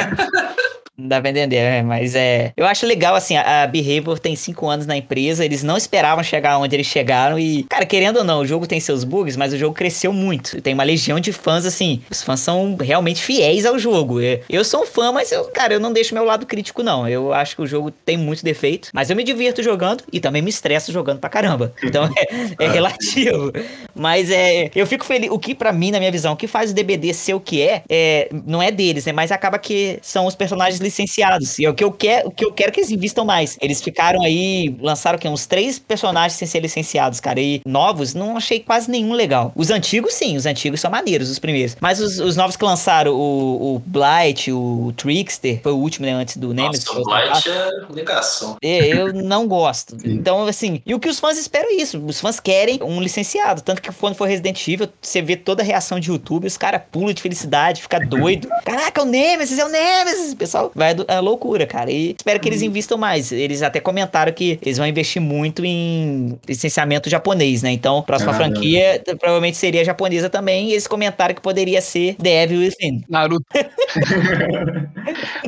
Não 0.98 1.08
dá 1.10 1.22
pra 1.22 1.30
entender, 1.30 1.58
é, 1.58 1.84
mas 1.84 2.16
é. 2.16 2.52
Eu 2.58 2.66
acho 2.66 2.84
legal, 2.88 3.14
assim, 3.14 3.38
a, 3.38 3.62
a 3.64 3.68
Behavior 3.68 4.18
tem 4.18 4.36
cinco 4.36 4.68
anos 4.68 4.88
na 4.88 4.98
empresa, 4.98 5.46
eles 5.46 5.62
não 5.62 5.78
esperavam 5.78 6.24
chegar 6.24 6.58
onde 6.58 6.76
eles 6.76 6.88
chegaram 6.88 7.38
e, 7.38 7.64
cara, 7.70 7.86
querendo 7.86 8.18
ou 8.18 8.24
não, 8.24 8.40
o 8.40 8.48
jogo 8.48 8.66
tem 8.66 8.80
seus 8.80 9.04
bugs, 9.04 9.38
mas 9.38 9.54
o 9.54 9.58
jogo 9.60 9.76
cresceu 9.76 10.12
muito. 10.12 10.60
Tem 10.60 10.74
uma 10.74 10.84
legião 10.84 11.20
de 11.20 11.32
fãs, 11.32 11.68
assim, 11.68 12.02
os 12.10 12.24
fãs 12.24 12.40
são 12.40 12.76
realmente 12.84 13.22
fiéis 13.22 13.66
ao 13.66 13.78
jogo. 13.78 14.22
É, 14.22 14.42
Eu 14.50 14.64
sou 14.64 14.84
um 14.84 14.86
fã, 14.86 15.12
mas 15.12 15.32
eu, 15.32 15.46
cara, 15.46 15.74
eu 15.74 15.80
não 15.80 15.92
deixo 15.94 16.14
meu 16.14 16.24
lado 16.24 16.46
crítico, 16.46 16.84
não. 16.84 17.08
Eu 17.08 17.34
acho 17.34 17.56
que 17.56 17.62
o 17.62 17.68
jogo 17.68 17.92
tem 17.92 18.18
muito 18.18 18.44
defeito, 18.44 18.90
mas 18.94 19.10
eu 19.10 19.16
me 19.16 19.24
divirto 19.24 19.62
jogando 19.64 20.04
e 20.12 20.20
também 20.20 20.42
me 20.42 20.50
estresso 20.50 20.92
jogando 20.92 21.20
pra 21.20 21.30
caramba. 21.30 21.74
Então 21.88 22.10
é, 22.18 22.66
é 22.66 22.68
relativo. 22.68 23.52
Mas 23.96 24.30
é. 24.30 24.70
Eu 24.76 24.86
fico 24.86 25.06
feliz. 25.06 25.30
O 25.32 25.40
que, 25.40 25.56
pra 25.56 25.72
mim, 25.72 25.90
na 25.90 26.00
minha 26.00 26.12
visão, 26.12 26.34
o 26.34 26.36
que 26.36 26.48
faz 26.48 26.72
o 26.72 26.74
DBD 26.74 27.14
ser 27.14 27.34
o 27.34 27.40
que 27.40 27.62
é, 27.62 27.82
é 27.90 28.30
não 28.46 28.62
é 28.62 28.72
deles, 28.72 29.06
né? 29.06 29.14
Mas 29.14 29.32
acaba 29.32 29.58
que 29.58 30.00
são 30.02 30.26
os 30.26 30.36
personagens 30.36 30.82
licenciados. 30.82 31.58
E 31.60 31.66
é 31.66 31.70
o 31.70 31.74
que 31.74 31.84
eu 31.84 31.92
quero, 31.92 32.28
o 32.28 32.32
que 32.32 32.44
eu 32.44 32.52
quero 32.52 32.74
que 32.74 32.82
eles 32.82 32.92
invistam 32.92 33.24
mais. 33.24 33.58
Eles 33.62 33.82
ficaram 33.82 34.22
aí, 34.22 34.76
lançaram 34.82 35.18
o 35.18 35.22
quê? 35.22 35.30
Uns 35.30 35.46
três 35.46 35.80
personagens 35.80 36.34
sem 36.34 36.46
ser 36.48 36.60
licenciados, 36.60 37.22
cara. 37.22 37.40
E 37.40 37.62
novos, 37.66 38.14
não 38.14 38.36
achei 38.36 38.60
quase 38.60 38.92
nenhum 38.92 39.14
legal. 39.14 39.54
Os 39.56 39.70
antigos, 39.72 40.14
sim, 40.14 40.36
os 40.36 40.46
antigos 40.46 40.82
são 40.82 40.92
maneiros, 40.92 41.30
os 41.30 41.40
primeiros. 41.40 41.78
Mas 41.80 42.02
os, 42.02 42.20
os 42.20 42.36
novos 42.36 42.57
que 42.58 42.66
lançaram, 42.66 43.14
o, 43.14 43.76
o 43.76 43.80
Blight, 43.86 44.52
o 44.52 44.94
Trickster, 44.98 45.60
foi 45.62 45.72
o 45.72 45.78
último, 45.78 46.06
né? 46.06 46.14
Antes 46.14 46.38
do 46.38 46.54
Nemesis. 46.54 46.86
Nossa, 46.86 46.94
foi 46.94 47.02
o 47.02 47.06
Blight. 47.06 47.50
É 47.50 47.94
negação. 47.96 48.58
É, 48.62 48.88
eu 48.88 49.14
não 49.14 49.48
gosto. 49.48 49.96
Então, 50.04 50.46
assim, 50.46 50.82
e 50.86 50.94
o 50.94 51.00
que 51.00 51.10
os 51.10 51.20
fãs 51.20 51.38
esperam 51.38 51.70
é 51.70 51.76
isso. 51.76 52.02
Os 52.06 52.20
fãs 52.20 52.40
querem 52.40 52.80
um 52.82 53.02
licenciado. 53.02 53.62
Tanto 53.62 53.82
que 53.82 53.92
quando 53.92 54.16
for 54.16 54.28
Resident 54.28 54.66
Evil, 54.68 54.88
você 55.02 55.22
vê 55.22 55.36
toda 55.36 55.62
a 55.62 55.66
reação 55.66 56.00
de 56.00 56.10
YouTube, 56.10 56.48
os 56.48 56.58
caras 56.58 56.82
pulam 56.92 57.14
de 57.14 57.22
felicidade, 57.22 57.82
fica 57.82 58.00
doido. 58.00 58.48
Caraca, 58.66 59.02
é 59.02 59.04
o 59.04 59.08
Nemesis, 59.08 59.58
é 59.60 59.66
o 59.66 59.70
Nemesis! 59.70 60.34
O 60.34 60.36
pessoal 60.38 60.72
vai 60.76 60.94
do- 60.94 61.06
é 61.08 61.20
loucura, 61.20 61.66
cara. 61.66 61.92
E 61.92 62.16
espero 62.18 62.40
que 62.40 62.50
eles 62.50 62.62
invistam 62.62 62.98
mais. 62.98 63.32
Eles 63.32 63.62
até 63.62 63.80
comentaram 63.80 64.32
que 64.32 64.60
eles 64.62 64.78
vão 64.78 64.88
investir 64.88 65.22
muito 65.22 65.64
em 65.66 66.38
licenciamento 66.48 67.10
japonês, 67.10 67.62
né? 67.64 67.72
Então, 67.72 68.00
a 68.00 68.04
próxima 68.04 68.32
Ah, 68.32 68.36
franquia 68.36 69.02
provavelmente 69.20 69.58
seria 69.58 69.84
japonesa 69.86 70.30
também. 70.30 70.70
E 70.70 70.72
eles 70.72 70.88
comentaram 70.88 71.34
que 71.36 71.42
poderia 71.42 71.82
ser 71.82 72.16
The 72.16 72.47
Evil 72.48 72.60
Within. 72.60 73.04
Naruto. 73.10 73.46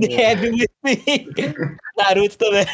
The 0.02 0.32
Evil 0.32 0.54
Within. 0.84 1.28
Naruto 1.98 2.38
também. 2.38 2.66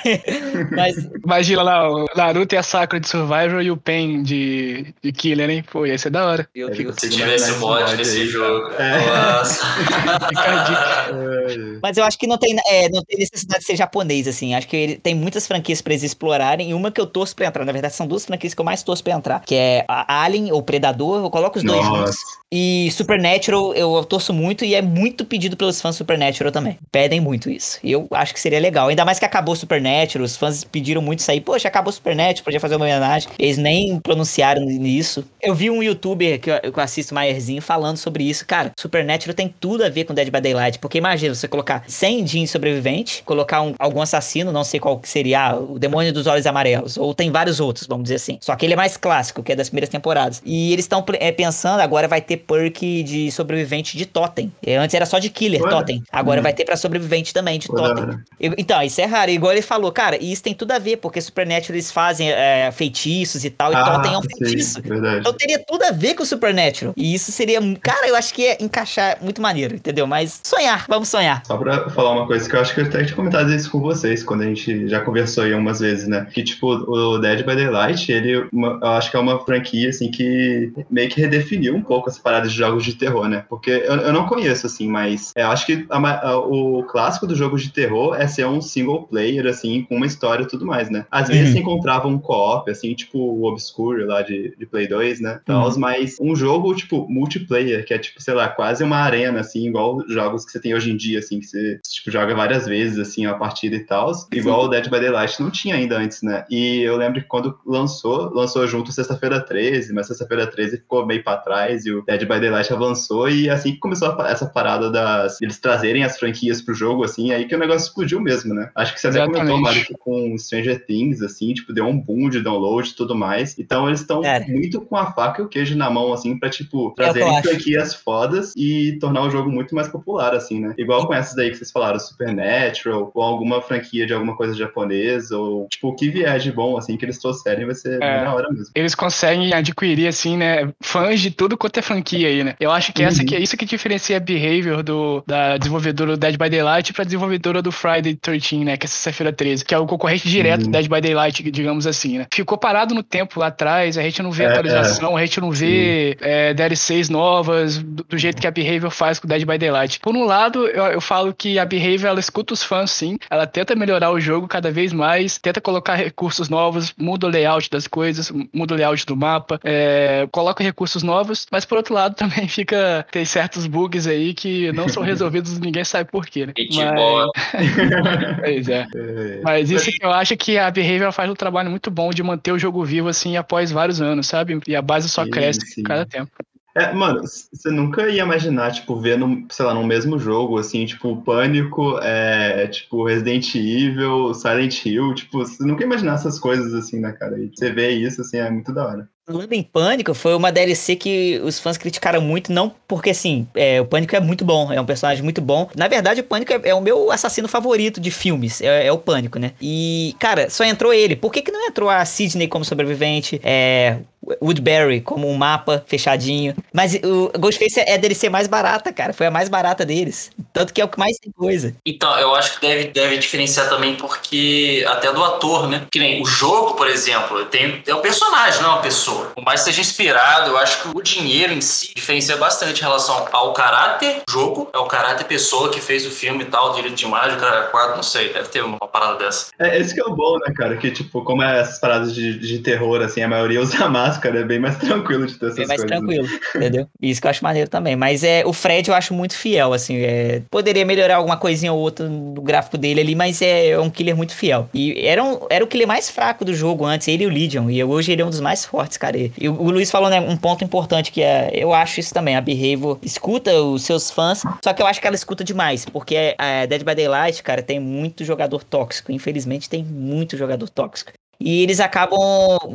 Mas. 0.72 0.96
Imagina 1.24 1.64
lá, 1.64 1.90
o 1.90 2.06
Naruto 2.16 2.56
e 2.56 2.58
a 2.58 2.64
Sakura 2.64 3.00
de 3.00 3.08
Survivor 3.08 3.62
e 3.62 3.72
o 3.72 3.78
Pen 3.78 4.24
de, 4.24 4.94
de 5.02 5.12
Killer, 5.12 5.50
hein? 5.50 5.64
Pô, 5.72 5.86
ia 5.86 5.98
ser 5.98 6.10
da 6.12 6.26
hora. 6.26 6.48
Meu 6.56 6.70
Deus. 6.70 6.96
Se 7.00 7.10
tivesse 7.10 7.54
mod 7.58 7.96
nesse 7.96 8.26
jogo. 8.28 8.70
Nossa. 8.70 9.66
É, 9.66 11.80
Mas 11.82 11.98
eu 11.98 12.04
acho 12.04 12.18
que 12.18 12.28
não 12.28 12.38
tem, 12.38 12.56
é, 12.68 12.90
não 12.90 13.04
tem 13.04 13.20
necessidade 13.20 13.62
de 13.62 13.66
ser 13.66 13.76
japonês, 13.76 14.28
assim. 14.28 14.54
Acho 14.54 14.68
que 14.68 14.76
ele 14.76 14.96
tem 14.98 15.16
muitas 15.16 15.48
franquias 15.48 15.82
pra 15.82 15.94
eles 15.94 16.04
explorarem. 16.04 16.70
E 16.70 16.74
uma 16.74 16.92
que 16.92 17.02
eu 17.02 17.08
torço 17.08 17.36
pra 17.36 17.48
entrar. 17.48 17.66
Na 17.66 17.72
verdade, 17.72 17.96
são 17.96 18.08
duas 18.08 18.26
franquias 18.26 18.54
que 18.54 18.62
eu 18.62 18.66
mais 18.66 18.84
torço 18.84 19.04
pra 19.04 19.14
entrar. 19.14 19.42
Que 19.42 19.56
é 19.56 19.86
a 19.88 20.24
Alien 20.24 20.52
ou 20.52 20.62
Predador. 20.62 21.24
Eu 21.24 21.30
coloco 21.30 21.58
os 21.58 21.64
dois 21.64 21.84
Nossa. 21.84 21.98
juntos. 21.98 22.16
E 22.52 22.90
Supernatural, 22.92 23.74
eu 23.74 24.04
torço 24.15 24.34
muito. 24.34 24.63
E 24.63 24.73
é 24.73 24.82
muito 24.82 25.25
pedido 25.25 25.58
pelos 25.58 25.82
fãs 25.82 25.95
Supernatural 25.95 26.51
também. 26.51 26.78
Pedem 26.91 27.19
muito 27.19 27.49
isso. 27.49 27.80
E 27.84 27.91
eu 27.91 28.08
acho 28.12 28.34
que 28.34 28.39
seria 28.39 28.60
legal. 28.60 28.88
Ainda 28.88 29.04
mais 29.06 29.19
que 29.19 29.25
acabou 29.25 29.56
Supernatural. 29.56 30.25
Os 30.25 30.38
fãs 30.38 30.63
pediram 30.63 31.01
muito 31.01 31.19
isso 31.19 31.32
aí. 31.32 31.41
Poxa, 31.41 31.67
acabou 31.67 31.91
Supernatural. 31.91 32.43
Podia 32.43 32.60
fazer 32.60 32.75
uma 32.75 32.86
homenagem. 32.86 33.30
Eles 33.38 33.58
nem 33.58 33.99
pronunciaram 33.99 34.62
nisso. 34.63 35.23
Eu 35.41 35.54
vi 35.54 35.69
um 35.69 35.84
youtuber 35.84 36.39
que 36.39 36.49
eu, 36.49 36.60
que 36.60 36.80
eu 36.80 36.84
assisto, 36.84 37.13
Maierzinho, 37.13 37.62
falando 37.62 37.97
sobre 37.97 38.23
isso. 38.23 38.45
Cara, 38.45 38.71
Supernatural 38.80 39.34
tem 39.36 39.54
tudo 39.60 39.84
a 39.84 39.89
ver 39.89 40.06
com 40.06 40.13
Dead 40.13 40.30
by 40.30 40.41
Daylight. 40.41 40.80
Porque 40.80 40.97
imagina 40.97 41.34
você 41.36 41.47
colocar 41.47 41.84
100 41.88 42.23
jeans 42.23 42.51
sobrevivente, 42.51 43.21
colocar 43.23 43.62
um- 43.62 43.75
algum 43.78 44.01
assassino, 44.01 44.51
não 44.51 44.63
sei 44.63 44.80
qual 44.80 44.97
que 44.99 45.10
seria, 45.10 45.49
ah, 45.49 45.56
o 45.60 45.78
demônio 45.78 46.13
dos 46.13 46.28
olhos 46.28 46.45
amarelos. 46.45 46.97
Ou 46.97 47.13
tem 47.13 47.32
vários 47.32 47.60
outros, 47.60 47.86
vamos 47.88 48.04
dizer 48.04 48.15
assim. 48.15 48.38
Só 48.41 48.56
que 48.56 48.65
ele 48.65 48.73
é 48.73 48.78
mais 48.78 48.97
clássico, 48.97 49.43
que 49.43 49.51
é 49.51 49.56
das 49.56 49.69
primeiras 49.69 49.89
temporadas. 49.89 50.41
E 50.45 50.71
eles 50.71 50.86
estão 50.86 51.04
pensando, 51.36 51.80
agora 51.82 52.08
vai 52.08 52.21
ter 52.21 52.38
perk 52.38 53.04
de 53.04 53.32
sobrevivente 53.32 53.97
de 53.97 54.05
totem. 54.06 54.52
É, 54.65 54.78
Antes 54.78 54.94
era 54.94 55.06
só 55.06 55.20
de 55.20 55.30
killer, 55.30 55.62
Olha. 55.62 55.72
totem. 55.72 56.04
Agora 56.12 56.39
Hum. 56.39 56.44
vai 56.44 56.54
ter 56.54 56.65
pra 56.65 56.76
sobrevivente 56.78 57.34
também, 57.34 57.60
de 57.60 57.68
da 57.68 57.74
totem. 57.96 58.19
Então, 58.40 58.82
isso 58.82 59.00
é 59.02 59.06
raro. 59.06 59.32
Igual 59.32 59.52
ele 59.54 59.62
falou, 59.62 59.92
cara, 59.92 60.17
e 60.21 60.32
isso 60.32 60.44
tem 60.44 60.54
tudo 60.54 60.71
a 60.71 60.79
ver, 60.79 60.98
porque 60.98 61.19
Supernatural 61.21 61.75
eles 61.75 61.92
fazem 61.92 62.32
é, 62.32 62.71
feitiços 62.71 63.44
e 63.46 63.50
tal, 63.50 63.71
e 63.71 63.75
Totem 63.75 64.13
é 64.13 64.17
um 64.17 64.21
sim, 64.21 64.27
feitiço. 64.38 64.82
verdade. 64.82 65.19
Então 65.19 65.34
teria 65.34 65.60
tudo 65.60 65.84
a 65.84 65.92
ver 65.92 66.13
com 66.13 66.23
o 66.23 66.25
Supernatural. 66.25 66.94
E 66.98 67.13
isso 67.13 67.32
seria. 67.32 67.60
Cara, 67.82 68.08
eu 68.08 68.15
acho 68.15 68.34
que 68.34 68.44
ia 68.44 68.63
encaixar 68.63 69.17
muito 69.21 69.42
maneiro, 69.42 69.75
entendeu? 69.75 70.06
Mas 70.08 70.42
sonhar, 70.44 70.86
vamos 70.88 71.10
sonhar. 71.10 71.42
Só 71.46 71.58
pra 71.58 71.90
falar 71.90 72.12
uma 72.12 72.27
coisa 72.27 72.48
que 72.50 72.56
eu 72.56 72.60
acho 72.60 72.73
que 72.73 72.82
eu 72.82 72.86
até 72.86 73.04
tinha 73.04 73.15
comentado 73.15 73.52
isso 73.54 73.69
com 73.71 73.79
vocês, 73.79 74.23
quando 74.23 74.42
a 74.42 74.46
gente 74.46 74.88
já 74.88 75.02
conversou 75.02 75.44
aí 75.44 75.54
umas 75.54 75.79
vezes, 75.79 76.08
né? 76.08 76.27
Que, 76.34 76.44
tipo, 76.44 76.67
o 76.67 77.17
Dead 77.17 77.40
by 77.46 77.56
Daylight, 77.56 78.12
ele, 78.12 78.48
uma- 78.52 78.79
eu 78.82 78.88
acho 78.90 79.10
que 79.12 79.17
é 79.17 79.19
uma 79.19 79.44
franquia, 79.46 79.90
assim, 79.90 80.10
que 80.12 80.71
meio 80.90 81.10
que 81.10 81.19
redefiniu 81.21 81.75
um 81.75 81.82
pouco 81.82 82.10
essa 82.10 82.19
parada 82.21 82.48
de 82.48 82.56
jogos 82.56 82.84
de 82.84 82.94
terror, 82.94 83.27
né? 83.27 83.44
Porque 83.50 83.69
eu, 83.71 83.94
eu 84.02 84.13
não 84.13 84.25
conheço, 84.27 84.65
assim, 84.67 84.87
mas 84.87 85.31
eu 85.35 85.48
acho 85.48 85.65
que 85.65 85.85
a 85.89 85.98
a- 86.29 86.37
o 86.39 86.83
clássico 86.83 87.25
do 87.27 87.35
jogo 87.35 87.58
de 87.58 87.71
terror 87.71 88.15
é 88.15 88.27
ser 88.27 88.46
um 88.46 88.62
single 88.62 89.04
player, 89.08 89.46
assim, 89.48 89.83
com 89.83 89.96
uma 89.96 90.06
história 90.06 90.43
e 90.43 90.48
tudo 90.48 90.65
mais, 90.65 90.89
né? 90.89 91.06
Às 91.12 91.27
vezes 91.27 91.48
Uhum. 91.48 91.54
você 91.54 91.60
encontrava 91.60 92.08
um 92.08 92.17
co-op, 92.19 92.69
assim, 92.69 92.93
tipo 92.93 93.17
o 93.17 93.43
Obscure 93.46 94.04
lá 94.06 94.21
de, 94.21 94.56
de 94.58 94.65
Play 94.65 94.87
2, 94.87 95.19
né? 95.19 95.39
Tals, 95.46 95.77
mas 95.77 96.17
um 96.21 96.35
jogo, 96.35 96.73
tipo, 96.75 97.08
multiplayer, 97.10 97.85
que 97.85 97.93
é, 97.93 97.98
tipo, 97.98 98.21
sei 98.21 98.33
lá, 98.33 98.48
quase 98.48 98.83
uma 98.83 98.98
arena, 98.98 99.39
assim, 99.39 99.67
igual 99.67 100.04
jogos 100.08 100.46
que 100.46 100.52
você 100.52 100.60
tem 100.60 100.73
hoje 100.75 100.91
em 100.91 100.98
dia, 100.98 101.19
assim, 101.19 101.39
que 101.39 101.46
você, 101.48 101.79
tipo, 101.87 102.12
joga 102.12 102.33
várias 102.35 102.65
vezes, 102.65 102.98
assim, 103.00 103.25
a 103.25 103.33
partida 103.33 103.75
e 103.75 103.79
tal. 103.85 104.12
Igual 104.33 104.65
o 104.65 104.67
Dead 104.67 104.85
by 104.89 105.00
Daylight 105.00 105.41
não 105.41 105.50
tinha 105.50 105.75
ainda 105.75 105.98
antes, 105.98 106.21
né? 106.21 106.46
E 106.50 106.81
eu 106.81 106.96
lembro 106.98 107.21
que 107.21 107.27
quando 107.27 107.58
lançou, 107.65 108.31
lançou 108.33 108.65
junto 108.67 108.91
Sexta-feira 108.91 109.39
13, 109.41 109.93
mas 109.93 110.08
Sexta-feira 110.08 110.48
13 110.48 110.77
ficou 110.77 111.06
meio 111.06 111.23
pra 111.23 111.37
trás 111.37 111.85
e 111.85 111.91
o 111.91 112.04
Dead 112.04 112.21
by 112.21 112.39
Daylight 112.39 112.71
avançou 112.73 113.29
e 113.29 113.50
assim 113.50 113.75
começou 113.86 114.10
a- 114.19 114.29
essa 114.29 114.46
parada 114.46 114.90
das 114.92 115.42
eles 115.42 115.60
trazerem 115.60 116.04
as 116.04 116.17
franquias 116.17 116.62
pro 116.62 116.73
jogo, 116.73 117.04
assim, 117.04 117.31
aí 117.31 117.46
que 117.46 117.56
o 117.56 117.60
negócio 117.60 117.88
explodiu 117.88 118.19
mesmo, 118.19 118.54
né? 118.54 118.69
Acho 118.75 118.94
que 118.94 119.00
você 119.02 119.08
até 119.08 119.17
Exatamente. 119.19 119.42
comentou, 119.48 119.62
Mário, 119.62 119.86
que 119.86 119.94
com 119.98 120.38
Stranger 120.38 120.86
Things, 120.86 121.21
assim, 121.21 121.54
tipo, 121.54 121.71
deu 121.73 121.86
um 121.86 121.98
boom 122.00 122.29
de 122.29 122.42
download 122.42 122.90
e 122.90 122.94
tudo 122.96 123.15
mais. 123.15 123.58
Então 123.60 123.88
eles 123.88 124.02
estão 124.02 124.21
Cara. 124.21 124.46
muito 124.48 124.81
com 124.81 124.96
a 124.98 125.12
faca 125.13 125.42
e 125.42 125.46
o 125.46 125.48
queijo 125.48 125.75
na 125.77 125.90
mão, 125.90 126.12
assim, 126.13 126.38
pra, 126.38 126.50
tipo, 126.50 126.92
É 126.92 127.04
trazerem 127.04 127.42
franquias 127.44 127.94
fodas 127.96 128.54
e 128.56 128.98
tornar 129.00 129.21
o 129.23 129.29
jogo 129.29 129.50
muito 129.50 129.73
mais 129.75 129.88
popular, 129.88 130.33
assim, 130.33 130.60
né? 130.60 130.73
Igual 130.77 131.08
com 131.08 131.13
essas 131.13 131.36
daí 131.36 131.50
que 131.52 131.58
vocês 131.58 131.71
falaram, 131.71 132.00
Supernatural, 132.00 133.12
ou 133.13 133.23
alguma 133.23 133.62
franquia 133.62 134.06
de 134.06 134.13
alguma 134.13 134.36
coisa 134.36 134.54
japonesa, 134.56 135.38
ou, 135.38 135.67
tipo, 135.69 135.90
o 135.90 135.96
que 135.96 136.10
vier 136.10 136.38
de 136.40 136.52
bom, 136.52 136.77
assim, 136.77 136.98
que 136.98 137.06
eles 137.06 137.19
trouxerem 137.19 137.65
vai 137.65 137.75
ser 137.75 138.02
É. 138.02 138.23
da 138.23 138.33
hora 138.33 138.50
mesmo. 138.50 138.71
Eles 138.75 138.96
conseguem 138.96 139.54
adquirir, 139.54 140.08
assim, 140.08 140.38
né, 140.38 140.71
fãs 140.81 141.19
de 141.19 141.31
tudo 141.31 141.58
quanto 141.58 141.77
é 141.77 141.81
franquia 141.81 142.27
aí, 142.27 142.44
né? 142.44 142.56
Eu 142.60 142.71
acho 142.71 142.94
que 142.94 143.04
essa 143.04 143.19
Uhum. 143.19 143.25
que 143.25 143.36
é 143.36 143.40
isso 143.40 143.56
que 143.58 143.65
diferencia 143.76 144.17
a 144.17 144.19
behavior 144.19 144.84
do, 144.84 145.23
da 145.28 145.58
desenvolvedora 145.58 146.12
do 146.12 146.17
Dead 146.17 146.38
by 146.38 146.50
Daylight 146.50 146.94
pra 146.94 147.04
desenvolvedora 147.04 147.62
do 147.62 147.71
Friday 147.71 148.15
13, 148.15 148.58
né, 148.65 148.78
que 148.78 148.86
é 148.86 148.90
sexta-feira 148.90 149.32
13, 149.34 149.63
que 149.65 149.73
é 149.73 149.78
o 149.78 149.86
concorrente 149.86 150.28
direto 150.28 150.62
Uhum. 150.62 150.67
do 150.67 150.71
Dead 150.71 150.88
by 150.88 151.02
Daylight, 151.02 151.44
digamos 151.52 151.86
assim, 151.88 152.17
né? 152.19 152.28
Ficou 152.34 152.58
parado 152.58 152.94
no 152.96 153.04
tempo 153.04 153.40
lá 153.40 153.48
atrás, 153.48 153.98
a 153.98 154.02
gente 154.02 154.21
não 154.23 154.32
vê 154.32 154.44
É, 154.44 154.48
atualização, 154.48 155.17
a 155.17 155.21
gente 155.26 155.40
não 155.42 155.52
vê 155.52 156.17
é, 156.21 156.54
DLCs 156.54 157.10
novas, 157.10 157.78
do, 157.78 158.04
do 158.04 158.17
jeito 158.17 158.40
que 158.42 158.48
a 158.48 158.52
behavior 158.52 158.90
faz 158.92 159.19
com 159.19 159.26
o 159.28 159.30
Dead 159.30 159.44
by 159.46 159.58
Daylight. 159.58 160.00
Por 160.00 160.15
um 160.15 160.23
lado, 160.26 160.67
eu, 160.67 160.86
eu 160.86 161.02
falo 161.02 161.34
que 161.34 161.58
a 161.60 161.65
behavior, 161.65 162.08
ela 162.10 162.19
escuta 162.19 162.54
os 162.54 162.63
fãs, 162.63 162.92
sim, 162.92 163.17
ela 163.30 163.46
tenta 163.46 163.76
melhorar 163.76 164.12
o 164.12 164.19
jogo 164.19 164.48
cada 164.48 164.71
vez 164.71 164.94
mais, 164.94 165.38
tenta 165.38 165.60
colocar 165.60 165.96
recursos 165.96 166.48
novos, 166.50 166.94
muda 166.98 167.28
o 167.28 167.30
layout 167.30 167.69
das 167.69 167.88
coisas, 167.88 168.32
muda 168.54 168.73
o 168.73 168.78
layout 168.78 169.06
do 169.06 169.15
mapa, 169.15 169.60
é, 169.63 170.28
coloca 170.32 170.63
recursos 170.63 171.04
novos, 171.04 171.46
mas 171.52 171.65
por 171.65 171.78
outro 171.78 171.94
lado 171.94 172.15
também 172.15 172.48
fica, 172.48 173.06
tem 173.12 173.26
certos 173.26 173.65
bugs 173.68 174.08
aí 174.08 174.34
que 174.34 174.72
não 174.72 174.88
são 174.88 175.04
resolvidos, 175.04 175.60
ninguém 175.60 175.84
sabe 175.84 176.10
por 176.10 176.26
quê, 176.26 176.46
né? 176.46 176.54
Mas-. 176.74 177.30
Pois 178.40 178.70
é. 178.70 178.88
É. 178.96 179.42
Mas 179.44 179.72
isso 179.72 179.92
que 179.92 180.06
eu 180.06 180.12
acho 180.12 180.36
que 180.38 180.58
a 180.58 180.70
Behavior 180.70 181.12
faz 181.12 181.30
um 181.30 181.36
trabalho 181.36 181.70
muito 181.70 181.90
bom 181.90 182.10
de 182.12 182.24
manter 182.24 182.52
o 182.52 182.60
jogo 182.60 182.84
vivo, 182.84 183.08
assim, 183.08 183.38
após 183.38 183.72
vários 183.72 184.02
anos, 184.02 184.28
sabe? 184.28 184.60
E 184.68 184.76
a 184.76 184.82
base 184.82 185.10
só 185.10 185.24
Sim, 185.24 185.32
cresce 185.32 185.62
sim. 185.66 185.84
cada 185.84 186.06
tempo. 186.06 186.32
É, 186.78 186.92
mano, 186.92 187.22
você 187.22 187.72
nunca 187.72 188.10
ia 188.10 188.24
imaginar, 188.24 188.74
tipo, 188.74 189.00
ver, 189.00 189.18
num, 189.18 189.48
sei 189.50 189.66
lá, 189.66 189.74
num 189.74 189.86
mesmo 189.86 190.20
jogo, 190.20 190.58
assim, 190.58 190.86
tipo, 190.86 191.22
Pânico, 191.22 191.98
é, 192.00 192.68
tipo, 192.68 193.06
Resident 193.06 193.56
Evil, 193.56 194.34
Silent 194.34 194.86
Hill, 194.86 195.16
tipo, 195.16 195.38
você 195.38 195.66
nunca 195.66 195.84
ia 195.84 195.86
imaginar 195.86 196.16
essas 196.16 196.38
coisas, 196.38 196.74
assim, 196.74 197.00
né, 197.00 197.13
cara? 197.13 197.40
E 197.40 197.48
você 197.48 197.72
vê 197.72 197.92
isso, 197.92 198.20
assim, 198.20 198.38
é 198.40 198.50
muito 198.50 198.74
da 198.74 198.86
hora. 198.86 199.10
Falando 199.28 199.54
em 199.54 199.63
Pânico, 199.63 200.13
foi 200.13 200.36
uma 200.36 200.52
DLC 200.52 200.96
que 200.96 201.42
os 201.44 201.60
fãs 201.60 201.78
criticaram 201.78 202.21
muito, 202.21 202.52
não 202.52 202.71
porque 202.88 203.10
assim, 203.10 203.48
é, 203.56 203.82
o 203.82 203.86
Pânico 203.86 204.15
é 204.15 204.19
muito 204.19 204.46
bom, 204.46 204.71
é 204.71 204.80
um 204.80 204.86
personagem 204.86 205.23
muito 205.23 205.42
bom. 205.42 205.67
Na 205.76 205.88
verdade, 205.88 206.21
o 206.21 206.23
Pânico 206.23 206.54
é, 206.54 206.62
é 206.65 206.76
o 206.76 206.82
meu 206.82 207.12
assassino 207.12 207.48
favorito 207.48 208.00
de 208.00 208.12
filmes, 208.12 208.62
é, 208.62 208.86
é 208.86 208.92
o 208.92 209.00
Pânico, 209.00 209.40
né? 209.40 209.54
E, 209.60 210.15
cara, 210.19 210.48
só 210.52 210.63
entrou 210.63 210.94
ele. 210.94 211.15
Por 211.15 211.32
que, 211.32 211.42
que 211.42 211.52
não 211.52 211.65
entrou 211.65 211.90
a 211.90 212.06
Sidney 212.06 212.48
como 212.48 212.63
sobrevivente? 212.63 213.42
É. 213.44 213.98
Woodbury 214.42 215.02
como 215.02 215.28
um 215.28 215.36
mapa 215.36 215.84
fechadinho. 215.88 216.56
Mas 216.73 216.96
o 216.96 217.32
Ghostface 217.38 217.80
é 217.80 217.94
a 217.94 217.98
DLC 217.98 218.30
mais 218.30 218.48
barata, 218.48 218.92
cara. 218.92 219.13
Foi 219.13 219.28
a 219.28 219.32
mais 219.32 219.50
barata 219.50 219.86
deles. 219.86 220.32
Tanto 220.56 220.73
que 220.73 220.79
é 220.79 220.85
o 220.85 220.87
que 220.87 220.97
mais 220.97 221.17
tem 221.17 221.33
coisa. 221.33 221.75
Então, 221.85 222.17
eu 222.17 222.33
acho 222.33 222.56
que 222.56 222.65
deve, 222.65 222.85
deve 222.85 223.17
diferenciar 223.17 223.67
também 223.67 223.95
porque 223.95 224.85
até 224.87 225.12
do 225.12 225.21
ator, 225.21 225.67
né? 225.67 225.85
Que 225.91 225.99
nem 225.99 226.21
o 226.21 226.25
jogo, 226.25 226.75
por 226.75 226.87
exemplo, 226.87 227.43
tem, 227.47 227.83
é 227.85 227.93
um 227.93 227.99
personagem, 227.99 228.62
não 228.62 228.69
é 228.69 228.73
uma 228.75 228.81
pessoa. 228.81 229.25
Por 229.35 229.43
mais 229.43 229.60
que 229.60 229.65
seja 229.65 229.81
inspirado, 229.81 230.51
eu 230.51 230.58
acho 230.58 230.81
que 230.81 230.97
o 230.97 231.01
dinheiro 231.01 231.51
em 231.51 231.60
si 231.60 231.91
diferencia 231.93 232.37
bastante 232.37 232.79
em 232.79 232.83
relação 232.83 233.27
ao 233.33 233.51
caráter 233.51 234.21
jogo, 234.29 234.69
é 234.73 234.77
o 234.77 234.85
caráter 234.85 235.25
pessoa 235.25 235.69
que 235.69 235.81
fez 235.81 236.06
o 236.06 236.10
filme 236.10 236.43
e 236.43 236.47
tal, 236.47 236.73
direito 236.73 236.95
de 236.95 237.03
imagem, 237.03 237.37
cara, 237.37 237.63
quadro, 237.63 237.97
não 237.97 238.03
sei, 238.03 238.31
deve 238.31 238.47
ter 238.47 238.63
uma 238.63 238.79
parada 238.79 239.17
dessa. 239.17 239.47
É, 239.60 239.77
esse 239.77 239.93
que 239.93 239.99
é 239.99 240.06
o 240.06 240.15
bom, 240.15 240.37
né, 240.39 240.53
cara? 240.56 240.77
Que, 240.77 240.89
tipo, 240.89 241.21
como 241.25 241.43
é 241.43 241.60
essas 241.60 241.79
paradas 241.79 242.15
de, 242.15 242.39
de 242.39 242.60
terror, 242.60 243.01
assim, 243.01 243.21
a 243.21 243.27
maioria 243.27 243.60
usa 243.60 243.87
máscara, 243.89 244.39
é 244.39 244.43
bem 244.45 244.60
mais 244.60 244.77
tranquilo 244.77 245.27
de 245.27 245.35
ter 245.35 245.47
essas 245.47 245.58
Bem 245.58 245.67
mais 245.67 245.81
coisas. 245.81 246.01
né? 246.01 246.08
tranquilo, 246.08 246.39
entendeu? 246.56 246.87
Isso 247.01 247.19
que 247.19 247.27
eu 247.27 247.31
acho 247.31 247.43
maneiro 247.43 247.69
também. 247.69 247.97
Mas 247.97 248.23
é, 248.23 248.43
o 248.45 248.53
Fred 248.53 248.87
eu 248.87 248.95
acho 248.95 249.13
muito 249.13 249.35
fiel, 249.35 249.73
assim. 249.73 249.97
é, 249.97 250.41
poderia 250.50 250.85
melhorar 250.85 251.17
alguma 251.17 251.37
coisinha 251.37 251.73
ou 251.73 251.79
outra 251.79 252.08
no 252.08 252.41
gráfico 252.41 252.77
dele 252.77 253.02
ali, 253.02 253.15
mas 253.15 253.41
é, 253.41 253.69
é 253.69 253.79
um 253.79 253.89
killer 253.89 254.15
muito 254.15 254.35
fiel. 254.35 254.69
E 254.73 255.06
era, 255.06 255.23
um, 255.23 255.39
era 255.50 255.63
o 255.63 255.67
killer 255.67 255.87
mais 255.87 256.10
fraco 256.10 256.43
do 256.46 256.54
jogo 256.54 256.85
antes, 256.85 257.08
ele 257.08 257.23
e 257.23 257.27
o 257.27 257.29
Legion. 257.29 257.69
E 257.69 257.83
hoje 257.83 258.12
ele 258.12 258.21
é 258.21 258.25
um 258.25 258.29
dos 258.29 258.39
mais 258.39 258.65
fortes, 258.65 258.98
cara. 258.98 259.17
E, 259.17 259.50
o, 259.50 259.69
Luiz 259.71 259.91
falou 259.91 260.10
né, 260.10 260.19
um 260.19 260.37
ponto 260.37 260.63
importante 260.63 261.12
que 261.12 261.21
é, 261.21 261.52
eu 261.54 261.73
acho 261.73 262.00
isso 262.00 262.13
também. 262.13 262.35
A 262.35 262.41
Behavior 262.41 262.98
escuta 263.02 263.54
os 263.62 263.83
seus 263.83 264.10
fãs, 264.12 264.43
só 264.63 264.73
que 264.73 264.81
eu 264.81 264.87
acho 264.87 265.02
que 265.02 265.08
ela 265.08 265.15
escuta 265.15 265.43
demais. 265.43 265.85
Porque 265.85 266.35
a 266.37 266.65
Dead 266.65 266.83
by 266.83 266.96
Daylight, 266.96 267.41
cara, 267.43 267.62
tem 267.62 267.79
muito 267.79 268.23
jogador 268.23 268.63
tóxico. 268.63 269.12
Infelizmente 269.12 269.69
tem 269.69 269.83
muito 269.83 270.37
jogador 270.37 270.69
tóxico. 270.69 271.12
E 271.40 271.62
eles 271.63 271.79
acabam 271.79 272.19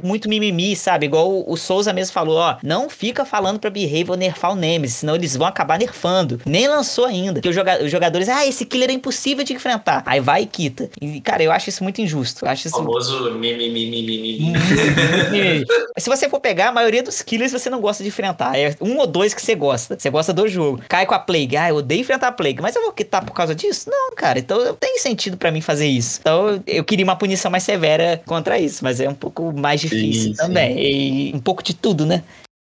muito 0.03 0.29
mimimi, 0.29 0.77
sabe? 0.77 1.07
Igual 1.07 1.45
o, 1.47 1.57
Souza 1.57 1.93
mesmo 1.93 2.13
falou, 2.13 2.37
ó, 2.37 2.57
não 2.63 2.89
fica 2.89 3.25
falando 3.25 3.59
pra 3.59 3.71
Behavior 3.71 4.17
nerfar 4.17 4.53
o 4.53 4.57
Nemesis, 4.57 4.99
senão 4.99 5.15
eles 5.15 5.37
vão 5.37 5.47
acabar 5.47 5.79
nerfando. 5.79 6.41
Nem 6.45 6.69
lançou 6.69 7.05
ainda. 7.05 7.35
Porque 7.35 7.49
os, 7.49 7.55
joga 7.55 7.83
os 7.85 7.91
jogadores, 7.91 8.29
ah, 8.29 8.47
esse 8.47 8.65
killer 8.65 8.91
é 8.91 8.93
impossível 8.93 9.45
de 9.45 9.53
enfrentar. 9.53 10.03
Aí 10.07 10.21
vai 10.21 10.43
e 10.43 10.47
quita. 10.47 10.91
E, 11.01 11.21
cara, 11.21 11.43
eu 11.43 11.53
acho 11.53 11.69
isso 11.69 11.83
muito 11.83 12.01
injusto. 12.01 12.45
Eu 12.45 12.51
acho 12.51 12.69
isso... 12.69 12.77
O 12.77 12.81
famoso 12.81 13.33
mimimi. 13.33 14.53
Se 15.99 16.09
você 16.09 16.29
for 16.29 16.41
pegar, 16.41 16.69
a 16.69 16.73
maioria 16.73 17.03
dos 17.03 17.23
killers 17.23 17.53
você 17.53 17.69
não 17.71 17.81
gosta 17.81 18.03
de 18.03 18.09
enfrentar. 18.09 18.59
É 18.59 18.75
um 18.81 18.99
ou 18.99 19.07
dois 19.07 19.35
que 19.35 19.43
você 19.43 19.55
gosta. 19.55 19.99
Você 19.99 20.11
gosta 20.11 20.33
do 20.33 20.49
jogo. 20.49 20.83
Cai 20.89 21.07
com 21.07 21.15
a 21.15 21.19
Plague. 21.19 21.57
Ah, 21.57 21.69
eu 21.69 21.77
odeio 21.77 22.01
enfrentar 22.01 22.29
a 22.29 22.33
Plague. 22.33 22.61
Mas 22.61 22.77
eu 22.77 22.83
vou 22.83 22.93
quitar 22.93 23.25
por 23.25 23.33
causa 23.33 23.55
disso? 23.55 23.91
Não, 23.91 24.15
cara. 24.15 24.39
Então 24.39 24.75
tem 24.79 24.99
sentido 24.99 25.37
para 25.37 25.51
mim 25.51 25.61
fazer 25.61 25.87
isso. 25.87 26.19
Então 26.21 26.63
eu 26.67 26.85
queria 26.85 27.05
uma 27.05 27.17
punição 27.17 27.51
mais 27.51 27.63
severa 27.63 28.23
contra 28.27 28.50
isso. 28.59 28.83
Mas 28.83 29.01
é 29.01 29.09
um 29.09 29.15
pouco 29.15 29.53
mais 29.53 29.81
difícil 29.81 30.31
sim, 30.31 30.35
também. 30.35 30.75
Sim. 30.75 30.81
E 30.81 31.33
um 31.35 31.41
pouco 31.41 31.63
de 31.63 31.75
tudo, 31.75 32.05
né? 32.05 32.23